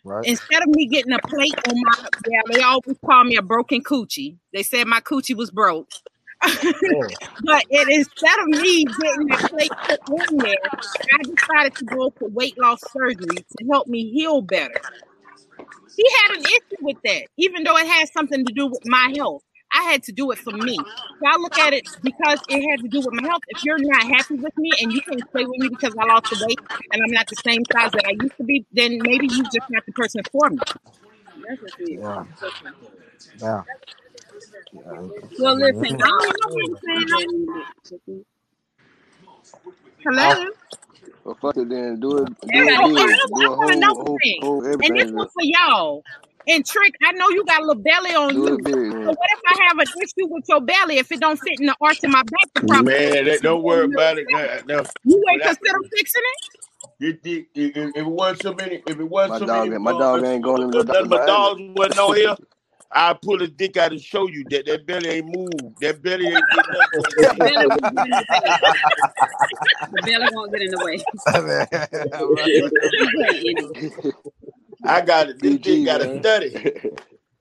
Right? 0.02 0.26
Instead 0.26 0.62
of 0.62 0.68
me 0.70 0.86
getting 0.86 1.12
a 1.12 1.20
plate 1.20 1.54
on 1.68 1.74
my, 1.76 2.08
yeah, 2.28 2.40
they 2.50 2.62
always 2.62 2.96
call 3.06 3.22
me 3.22 3.36
a 3.36 3.42
broken 3.42 3.84
coochie. 3.84 4.36
They 4.52 4.64
said 4.64 4.88
my 4.88 5.00
coochie 5.00 5.36
was 5.36 5.52
broke. 5.52 5.90
but 6.42 7.64
it 7.70 7.88
instead 7.88 8.40
of 8.40 8.46
me 8.48 8.84
getting 8.84 9.26
that 9.26 9.50
plate 9.50 9.72
put 9.84 10.30
in 10.30 10.38
there, 10.38 10.54
I 10.64 11.22
decided 11.22 11.74
to 11.76 11.84
go 11.84 12.12
for 12.18 12.28
weight 12.28 12.58
loss 12.58 12.80
surgery 12.92 13.36
to 13.36 13.66
help 13.70 13.86
me 13.86 14.10
heal 14.10 14.42
better. 14.42 14.80
He 16.00 16.10
had 16.22 16.38
an 16.38 16.44
issue 16.46 16.80
with 16.82 16.98
that, 17.04 17.24
even 17.38 17.64
though 17.64 17.76
it 17.78 17.86
had 17.88 18.08
something 18.12 18.46
to 18.46 18.54
do 18.54 18.68
with 18.68 18.82
my 18.86 19.12
health. 19.16 19.42
I 19.74 19.84
had 19.84 20.04
to 20.04 20.12
do 20.12 20.32
it 20.32 20.38
for 20.38 20.54
me. 20.54 20.86
So 21.20 21.26
I 21.28 21.36
look 21.38 21.58
at 21.58 21.74
it 21.74 21.84
because 22.02 22.40
it 22.48 22.62
had 22.70 22.82
to 22.82 22.88
do 22.88 23.02
with 23.02 23.14
my 23.14 23.24
health. 23.28 23.42
If 23.48 23.64
you're 23.64 23.78
not 23.80 24.04
happy 24.04 24.36
with 24.36 24.54
me 24.58 24.76
and 24.80 24.92
you 24.94 25.02
can't 25.02 25.24
stay 25.30 25.44
with 25.46 25.58
me 25.58 25.68
because 25.70 25.94
I 26.00 26.06
lost 26.06 26.30
the 26.30 26.38
weight 26.38 26.60
and 26.92 27.02
I'm 27.04 27.12
not 27.12 27.28
the 27.30 27.36
same 27.36 27.66
size 27.66 27.92
that 27.94 28.04
I 28.06 28.12
used 28.20 28.36
to 28.38 28.44
be, 28.44 28.66
then 28.72 29.02
maybe 29.04 29.28
you 29.28 29.44
just 29.44 29.66
not 29.70 29.84
the 29.86 29.92
person 29.94 30.22
for 30.32 30.50
me. 30.50 30.62
That's 31.48 31.62
just 31.62 31.74
it. 31.80 32.00
Yeah. 32.00 32.24
Yeah. 33.40 33.62
Well, 35.38 35.56
listen, 35.58 35.96
I 36.02 36.08
don't 36.08 36.38
know 36.40 36.50
what 36.50 36.66
I'm 36.70 36.76
saying. 37.08 37.64
Hello. 40.04 40.46
Well, 41.24 41.38
fuck 41.40 41.56
it 41.56 41.68
then. 41.68 42.00
Do 42.00 42.18
it. 42.18 42.28
Do 42.52 42.68
Yeah, 42.68 42.74
it 42.74 42.82
oh, 42.82 42.84
big. 42.84 42.98
and 42.98 43.10
I- 43.10 43.28
Do 43.28 43.46
I 43.46 43.48
a 43.48 43.56
want 43.56 43.56
whole, 43.56 43.70
another 43.76 43.94
whole, 44.04 44.18
thing. 44.22 44.40
whole 44.42 44.64
And 44.64 44.96
this 44.96 45.10
one 45.14 45.28
for 45.34 45.42
y'all. 45.42 46.04
And 46.48 46.66
Trick, 46.66 46.94
I 47.04 47.12
know 47.12 47.28
you 47.30 47.44
got 47.46 47.62
a 47.62 47.66
little 47.66 47.82
belly 47.82 48.14
on 48.14 48.34
Do 48.34 48.40
you. 48.42 48.58
big. 48.58 48.92
So 49.04 49.10
what 49.10 49.28
if 49.32 49.40
I 49.46 49.64
have 49.68 49.78
an 49.78 49.88
issue 50.02 50.28
with 50.28 50.44
your 50.48 50.60
belly 50.62 50.98
if 50.98 51.12
it 51.12 51.20
don't 51.20 51.38
fit 51.38 51.60
in 51.60 51.66
the 51.66 51.76
arch 51.80 51.98
of 52.04 52.10
my 52.10 52.22
back? 52.22 52.50
The 52.54 52.62
proper 52.68 52.84
Man, 52.84 53.24
that, 53.26 53.42
don't 53.42 53.62
worry 53.62 53.86
about 53.86 54.18
it. 54.18 54.26
Now, 54.30 54.58
now, 54.66 54.82
You 55.04 55.22
ain't 55.32 55.42
consider 55.42 55.78
fixing 55.96 56.22
it? 56.22 56.38
if, 57.00 57.16
if, 57.24 57.46
if, 57.54 57.76
if 57.76 57.96
it 57.96 58.06
wasn't 58.06 58.42
so 58.42 58.54
many, 58.54 58.82
if 58.86 58.98
it 59.00 59.04
wasn't 59.08 59.34
My 59.34 59.38
so 59.38 59.46
dog 59.46 59.70
many, 59.70 59.76
ain't- 59.76 59.82
my 59.82 59.92
dog 59.92 60.22
uh, 60.22 60.26
ain't 60.26 60.42
going 60.44 60.72
to 60.72 60.78
the 60.78 60.84
nothing 60.84 61.08
but 61.08 61.24
doctor 61.24 61.26
dogs 61.26 61.62
wasn't 61.76 61.98
on 62.00 62.16
here. 62.16 62.36
I 62.92 63.14
pull 63.14 63.40
a 63.42 63.46
dick 63.46 63.76
out 63.76 63.92
and 63.92 64.00
show 64.00 64.26
you 64.28 64.44
that 64.50 64.66
that 64.66 64.84
belly 64.86 65.08
ain't 65.08 65.26
moved. 65.26 65.80
That 65.80 66.02
belly 66.02 66.32
ain't 66.32 66.50
getting 66.50 66.72
The 67.16 67.34
belly 67.38 67.56
nothing. 67.56 67.70
won't 67.70 67.94
get 67.96 68.02
in 68.08 68.20
the 68.20 68.28
way. 68.34 68.56
Belly 70.04 70.28
won't 70.34 70.52
get 70.52 70.62
in 70.62 70.70
the 70.70 70.78
way. 70.78 71.00
I 74.86 75.00
got 75.02 75.28
it. 75.28 75.40
This 75.40 75.58
dick 75.58 75.62
DG, 75.62 75.84
got 75.84 76.00
a 76.00 76.18
study. 76.18 76.50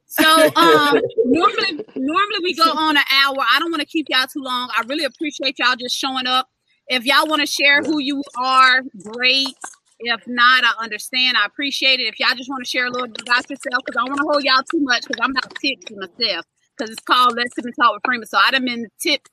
So 0.07 0.25
um 0.55 0.99
normally 1.25 1.85
normally 1.95 2.39
we 2.43 2.53
go 2.53 2.71
on 2.71 2.97
an 2.97 3.03
hour. 3.11 3.37
I 3.39 3.59
don't 3.59 3.71
want 3.71 3.81
to 3.81 3.87
keep 3.87 4.07
y'all 4.09 4.27
too 4.27 4.41
long. 4.41 4.69
I 4.75 4.83
really 4.87 5.05
appreciate 5.05 5.57
y'all 5.59 5.75
just 5.75 5.95
showing 5.97 6.27
up. 6.27 6.47
If 6.87 7.05
y'all 7.05 7.27
want 7.27 7.41
to 7.41 7.45
share 7.45 7.83
who 7.83 7.99
you 7.99 8.23
are, 8.35 8.81
great. 9.03 9.55
If 9.99 10.27
not, 10.27 10.63
I 10.63 10.83
understand. 10.83 11.37
I 11.37 11.45
appreciate 11.45 11.99
it. 11.99 12.07
If 12.07 12.19
y'all 12.19 12.35
just 12.35 12.49
want 12.49 12.63
to 12.63 12.69
share 12.69 12.85
a 12.85 12.91
little 12.91 13.07
bit 13.07 13.21
about 13.21 13.49
yourself, 13.49 13.83
because 13.85 13.97
I 13.97 14.05
don't 14.05 14.09
want 14.09 14.19
to 14.19 14.27
hold 14.31 14.43
y'all 14.43 14.63
too 14.71 14.79
much 14.79 15.03
because 15.05 15.19
I'm 15.21 15.31
about 15.31 15.53
tips 15.59 15.91
myself. 15.91 16.45
Because 16.77 16.91
it's 16.91 17.03
called 17.03 17.35
Let's 17.35 17.53
Sip 17.55 17.65
and 17.65 17.75
Talk 17.75 17.93
with 17.93 18.03
Freema. 18.03 18.25
So 18.25 18.37
I'd 18.37 18.53
have 18.53 18.63
been 18.63 18.87
tip 19.01 19.27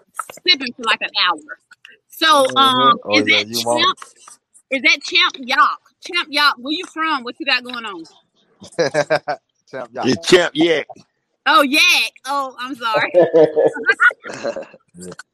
sipping 0.47 0.73
for 0.75 0.83
like 0.83 1.01
an 1.01 1.11
hour. 1.25 1.59
So 2.09 2.47
um 2.57 2.99
Oh, 3.05 3.21
is 3.21 3.29
yeah, 3.29 3.45
that 3.45 3.53
champ? 3.53 3.99
Is 4.71 4.83
that 4.83 5.01
champ 5.03 5.37
Yock? 5.37 5.77
Champ 6.05 6.29
Yock, 6.33 6.55
where 6.59 6.73
you 6.73 6.85
from? 6.87 7.23
What 7.23 7.37
you 7.39 7.47
got 7.47 7.63
going 7.63 7.85
on? 7.85 8.03
Champ, 9.71 9.91
yeah. 9.93 10.03
It's 10.05 10.29
champ, 10.29 10.53
yeah. 10.55 10.83
Oh, 11.47 11.63
Yak. 11.63 12.13
Oh, 12.25 12.57
I'm 12.59 12.75
sorry. 12.77 13.13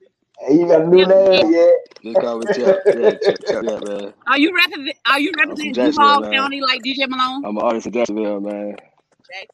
Hey, 0.45 0.55
you 0.55 0.67
got 0.67 0.83
a 0.83 0.87
new 0.89 1.07
name, 1.07 1.53
yeah? 1.53 1.69
They 2.03 2.15
call 2.15 2.39
me 2.39 2.47
Chap. 2.47 2.77
Yeah, 2.87 3.11
Chap, 3.11 3.37
Chap, 3.47 3.65
yeah, 3.65 3.79
man. 3.79 4.15
Are 4.27 4.39
you 4.39 4.53
represent? 4.53 4.97
Are 5.07 5.21
you 5.21 5.31
representing 5.39 5.73
Jacksonville, 5.73 6.09
Duval 6.17 6.21
man. 6.23 6.33
County 6.33 6.61
like 6.61 6.81
DJ 6.83 7.09
Malone? 7.09 7.45
I'm 7.45 7.57
an 7.57 7.63
artist 7.63 7.87
in 7.87 7.93
Jacksonville, 7.93 8.41
man. 8.41 8.77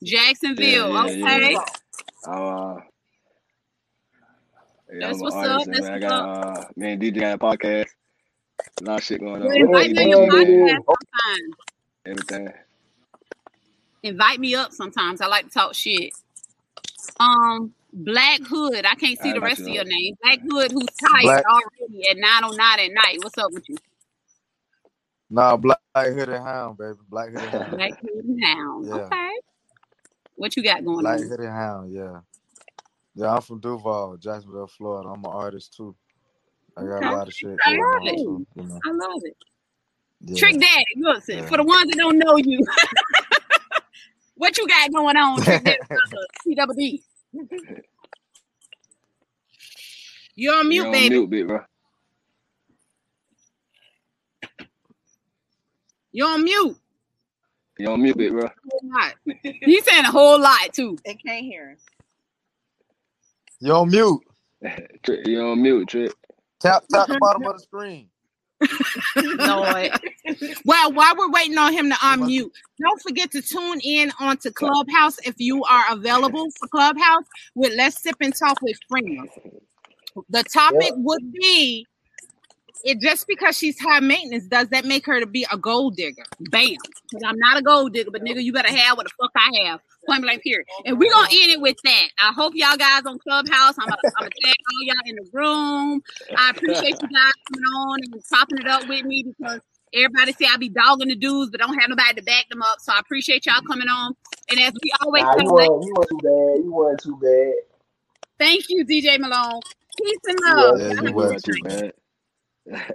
Jacksonville. 0.03 0.89
Yeah, 0.89 1.07
yeah, 1.07 1.35
okay. 1.35 1.53
yeah. 1.53 1.65
I'm, 2.27 2.43
uh, 2.43 2.75
yeah, 4.91 4.99
That's 5.01 5.15
I'm 5.15 5.21
what's 5.21 5.37
artist, 5.37 5.53
up. 5.53 5.67
and 5.67 5.75
That's 5.75 5.85
man, 5.85 6.05
I 6.05 6.47
what's 6.47 6.59
uh, 6.61 6.65
me 6.77 6.93
and 6.93 7.03
DJ 7.03 7.21
got 7.21 7.35
a 7.35 7.39
podcast. 7.39 7.89
A 8.81 8.85
lot 8.85 8.99
of 8.99 9.05
shit 9.05 9.21
going 9.21 9.43
on. 9.43 9.57
invite 9.57 9.91
me 9.91 10.15
on 10.15 10.25
your 10.25 10.33
podcast 10.33 10.85
sometime. 10.87 11.51
Everything. 12.07 12.49
Invite 14.03 14.41
me 14.41 14.55
up 14.55 14.73
sometimes. 14.73 15.21
I 15.21 15.27
like 15.27 15.49
to 15.49 15.51
talk 15.53 15.75
shit. 15.75 16.13
Um, 17.21 17.75
Black 17.93 18.41
Hood. 18.43 18.85
I 18.85 18.95
can't 18.95 19.19
see 19.21 19.31
I 19.31 19.35
the 19.35 19.41
rest 19.41 19.61
you 19.61 19.65
of 19.67 19.71
up. 19.71 19.75
your 19.77 19.85
name. 19.85 20.15
Black 20.23 20.39
Hood, 20.49 20.73
who's 20.73 20.87
tired 21.01 21.23
Black- 21.23 21.45
already 21.47 22.09
at 22.11 22.17
909 22.19 22.79
at 22.81 22.93
night. 22.93 23.19
What's 23.23 23.39
up 23.39 23.53
with 23.53 23.65
you? 23.69 23.77
Nah, 25.31 25.57
Black 25.57 25.79
Hood 25.97 26.29
and 26.29 26.45
Hound, 26.45 26.79
baby. 26.79 26.99
Black 27.09 27.31
Hood 27.31 27.41
and 27.43 27.51
Hound. 27.53 27.71
Black 27.77 28.01
Hood 28.01 28.25
and 28.25 28.45
Hound. 28.45 28.87
Yeah. 28.87 28.95
Okay. 28.95 29.31
What 30.37 30.57
you 30.57 30.63
got 30.63 30.85
going 30.85 31.01
Black 31.01 31.21
on? 31.21 31.29
Hood 31.29 31.41
and 31.41 31.49
Hound, 31.49 31.93
yeah. 31.93 32.21
Yeah, 33.15 33.35
I'm 33.35 33.43
from 33.43 33.59
Duval, 33.61 34.17
Jacksonville, 34.19 34.69
Florida. 34.69 35.09
I'm 35.09 35.25
an 35.25 35.31
artist 35.33 35.75
too. 35.77 35.95
I 36.77 36.83
got 36.83 36.93
Okay. 36.99 37.09
a 37.09 37.11
lot 37.13 37.27
of 37.27 37.35
shit 37.35 37.57
I 37.65 37.71
love 37.73 38.03
it. 38.05 38.17
too. 38.17 38.47
You 38.55 38.63
know. 38.63 38.79
I 38.87 38.91
love 38.93 39.21
it. 39.25 39.37
Yeah. 40.21 40.37
Trick 40.37 40.61
Daddy, 40.61 40.85
listen, 40.99 41.39
Yeah. 41.39 41.47
for 41.49 41.57
the 41.57 41.65
ones 41.65 41.91
that 41.91 41.97
don't 41.97 42.19
know 42.19 42.37
you, 42.37 42.61
what 44.37 44.57
you 44.57 44.67
got 44.69 44.93
going 44.93 45.17
on, 45.17 45.43
Trick 45.43 45.65
Daddy? 45.65 47.03
CWD. 47.37 47.81
You're 50.37 50.55
on 50.55 50.69
mute, 50.69 50.83
You 50.83 50.87
on 50.87 50.93
baby. 50.93 51.09
mute, 51.11 51.31
big 51.31 51.47
bro. 51.49 51.61
You're 56.13 56.29
on 56.29 56.45
mute. 56.45 56.77
You 57.79 57.91
on 57.91 58.03
mute, 58.03 58.17
big 58.17 58.33
bro. 58.33 58.49
He's 59.43 59.85
saying 59.85 60.05
a 60.05 60.11
whole 60.11 60.41
lot 60.41 60.73
too. 60.73 60.97
They 61.05 61.15
can't 61.15 61.45
hear 61.45 61.77
us. 61.77 61.85
You 63.61 63.73
on 63.73 63.91
mute. 63.91 64.21
Trick, 65.03 65.27
you 65.27 65.41
on 65.43 65.63
mute, 65.63 65.89
Trick. 65.89 66.13
Tap 66.61 66.85
tap 66.91 67.09
the 67.09 67.19
bottom 67.21 67.45
of 67.47 67.55
the 67.55 67.61
screen. 67.61 68.09
Lord. 69.17 69.91
Well, 70.65 70.93
while 70.93 71.17
we're 71.17 71.31
waiting 71.31 71.59
on 71.59 71.73
him 71.73 71.91
to 71.91 71.97
unmute, 71.97 72.51
don't 72.81 73.03
forget 73.03 73.31
to 73.33 73.43
tune 73.43 73.81
in 73.83 74.13
onto 74.21 74.51
Clubhouse 74.51 75.19
if 75.25 75.35
you 75.39 75.65
are 75.65 75.85
available 75.91 76.47
for 76.59 76.69
Clubhouse 76.69 77.25
with 77.55 77.73
Let's 77.77 78.03
Sip 78.03 78.17
and 78.21 78.35
Talk 78.35 78.61
with 78.63 78.77
Friends. 78.89 79.31
The 80.31 80.43
topic 80.45 80.93
would 80.97 81.33
be 81.33 81.87
it 82.85 83.01
just 83.01 83.27
because 83.27 83.57
she's 83.57 83.79
high 83.81 84.01
maintenance, 84.01 84.47
does 84.47 84.69
that 84.69 84.85
make 84.85 85.05
her 85.07 85.21
to 85.21 85.27
be 85.27 85.47
a 85.51 85.59
gold 85.59 85.97
digger? 85.97 86.23
Bam. 86.51 86.77
Because 87.11 87.23
I'm 87.25 87.39
not 87.39 87.59
a 87.59 87.63
gold 87.63 87.93
digger, 87.93 88.11
but 88.11 88.23
nigga, 88.23 88.43
you 88.43 88.53
better 88.53 88.75
have 88.75 88.97
what 88.97 89.07
the 89.07 89.13
fuck 89.21 89.33
I 89.37 89.69
have. 89.69 89.81
Point 90.07 90.23
blank 90.23 90.43
period. 90.43 90.67
And 90.85 90.99
we're 90.99 91.11
gonna 91.11 91.29
end 91.31 91.53
it 91.53 91.61
with 91.61 91.77
that. 91.85 92.09
I 92.21 92.33
hope 92.33 92.53
y'all 92.55 92.77
guys 92.77 93.03
on 93.05 93.19
Clubhouse. 93.19 93.75
I'm 93.79 93.89
gonna 93.89 94.31
tag 94.45 94.55
all 94.73 94.83
y'all 94.83 94.97
in 95.07 95.17
the 95.17 95.29
room. 95.33 96.03
I 96.37 96.51
appreciate 96.51 96.97
you 97.03 97.09
guys 97.09 97.33
coming 97.53 97.65
on 97.65 97.99
and 98.05 98.23
chopping 98.29 98.59
it 98.59 98.67
up 98.69 98.89
with 98.89 99.05
me 99.05 99.25
because 99.25 99.61
everybody 99.95 100.33
say 100.33 100.47
I 100.53 100.57
be 100.57 100.69
dogging 100.69 101.09
the 101.09 101.17
dudes, 101.17 101.51
but 101.51 101.61
don't 101.61 101.79
have 101.79 101.89
nobody 101.89 102.15
to 102.15 102.23
back 102.23 102.49
them 102.49 102.63
up. 102.63 102.81
So 102.81 102.93
I 102.93 102.99
appreciate 102.99 103.47
y'all 103.47 103.63
coming 103.67 103.89
on. 103.89 104.15
And 104.51 104.61
as 104.61 104.73
we 104.83 104.93
always 105.01 105.23
nah, 105.23 105.37
you, 105.43 105.53
weren't, 105.53 105.85
you 105.85 105.95
weren't 105.95 106.09
too 106.09 106.21
bad. 106.23 106.65
You 106.65 106.73
weren't 106.73 107.03
too 107.03 107.19
bad. 107.21 107.55
Thank 108.39 108.65
you, 108.69 108.85
DJ 108.85 109.19
Malone. 109.19 109.61
Peace 109.99 110.19
and 110.27 110.39
love. 110.41 110.81
Yeah, 110.81 111.03
you 111.03 111.13
weren't 111.15 111.45
too 111.45 111.63
bad. 111.63 111.93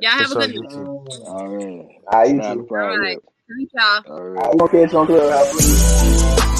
Y'all 0.02 0.12
have 0.12 0.32
a 0.32 0.36
good 0.36 0.56
night. 0.56 0.68
All 0.72 1.48
right. 1.48 1.86
All 2.08 2.20
right, 2.20 2.30
you 2.30 2.42
too. 2.42 2.68
All 2.72 2.98
right. 2.98 3.18
Thank 3.50 3.70
y'all. 3.74 4.14
All 4.14 4.22
right. 4.22 4.48
I'm 4.52 4.58
gonna 4.58 4.72
catch 4.72 4.94
you 4.94 5.00
on 5.00 5.08
Clubhouse. 5.08 6.53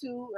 To 0.00 0.28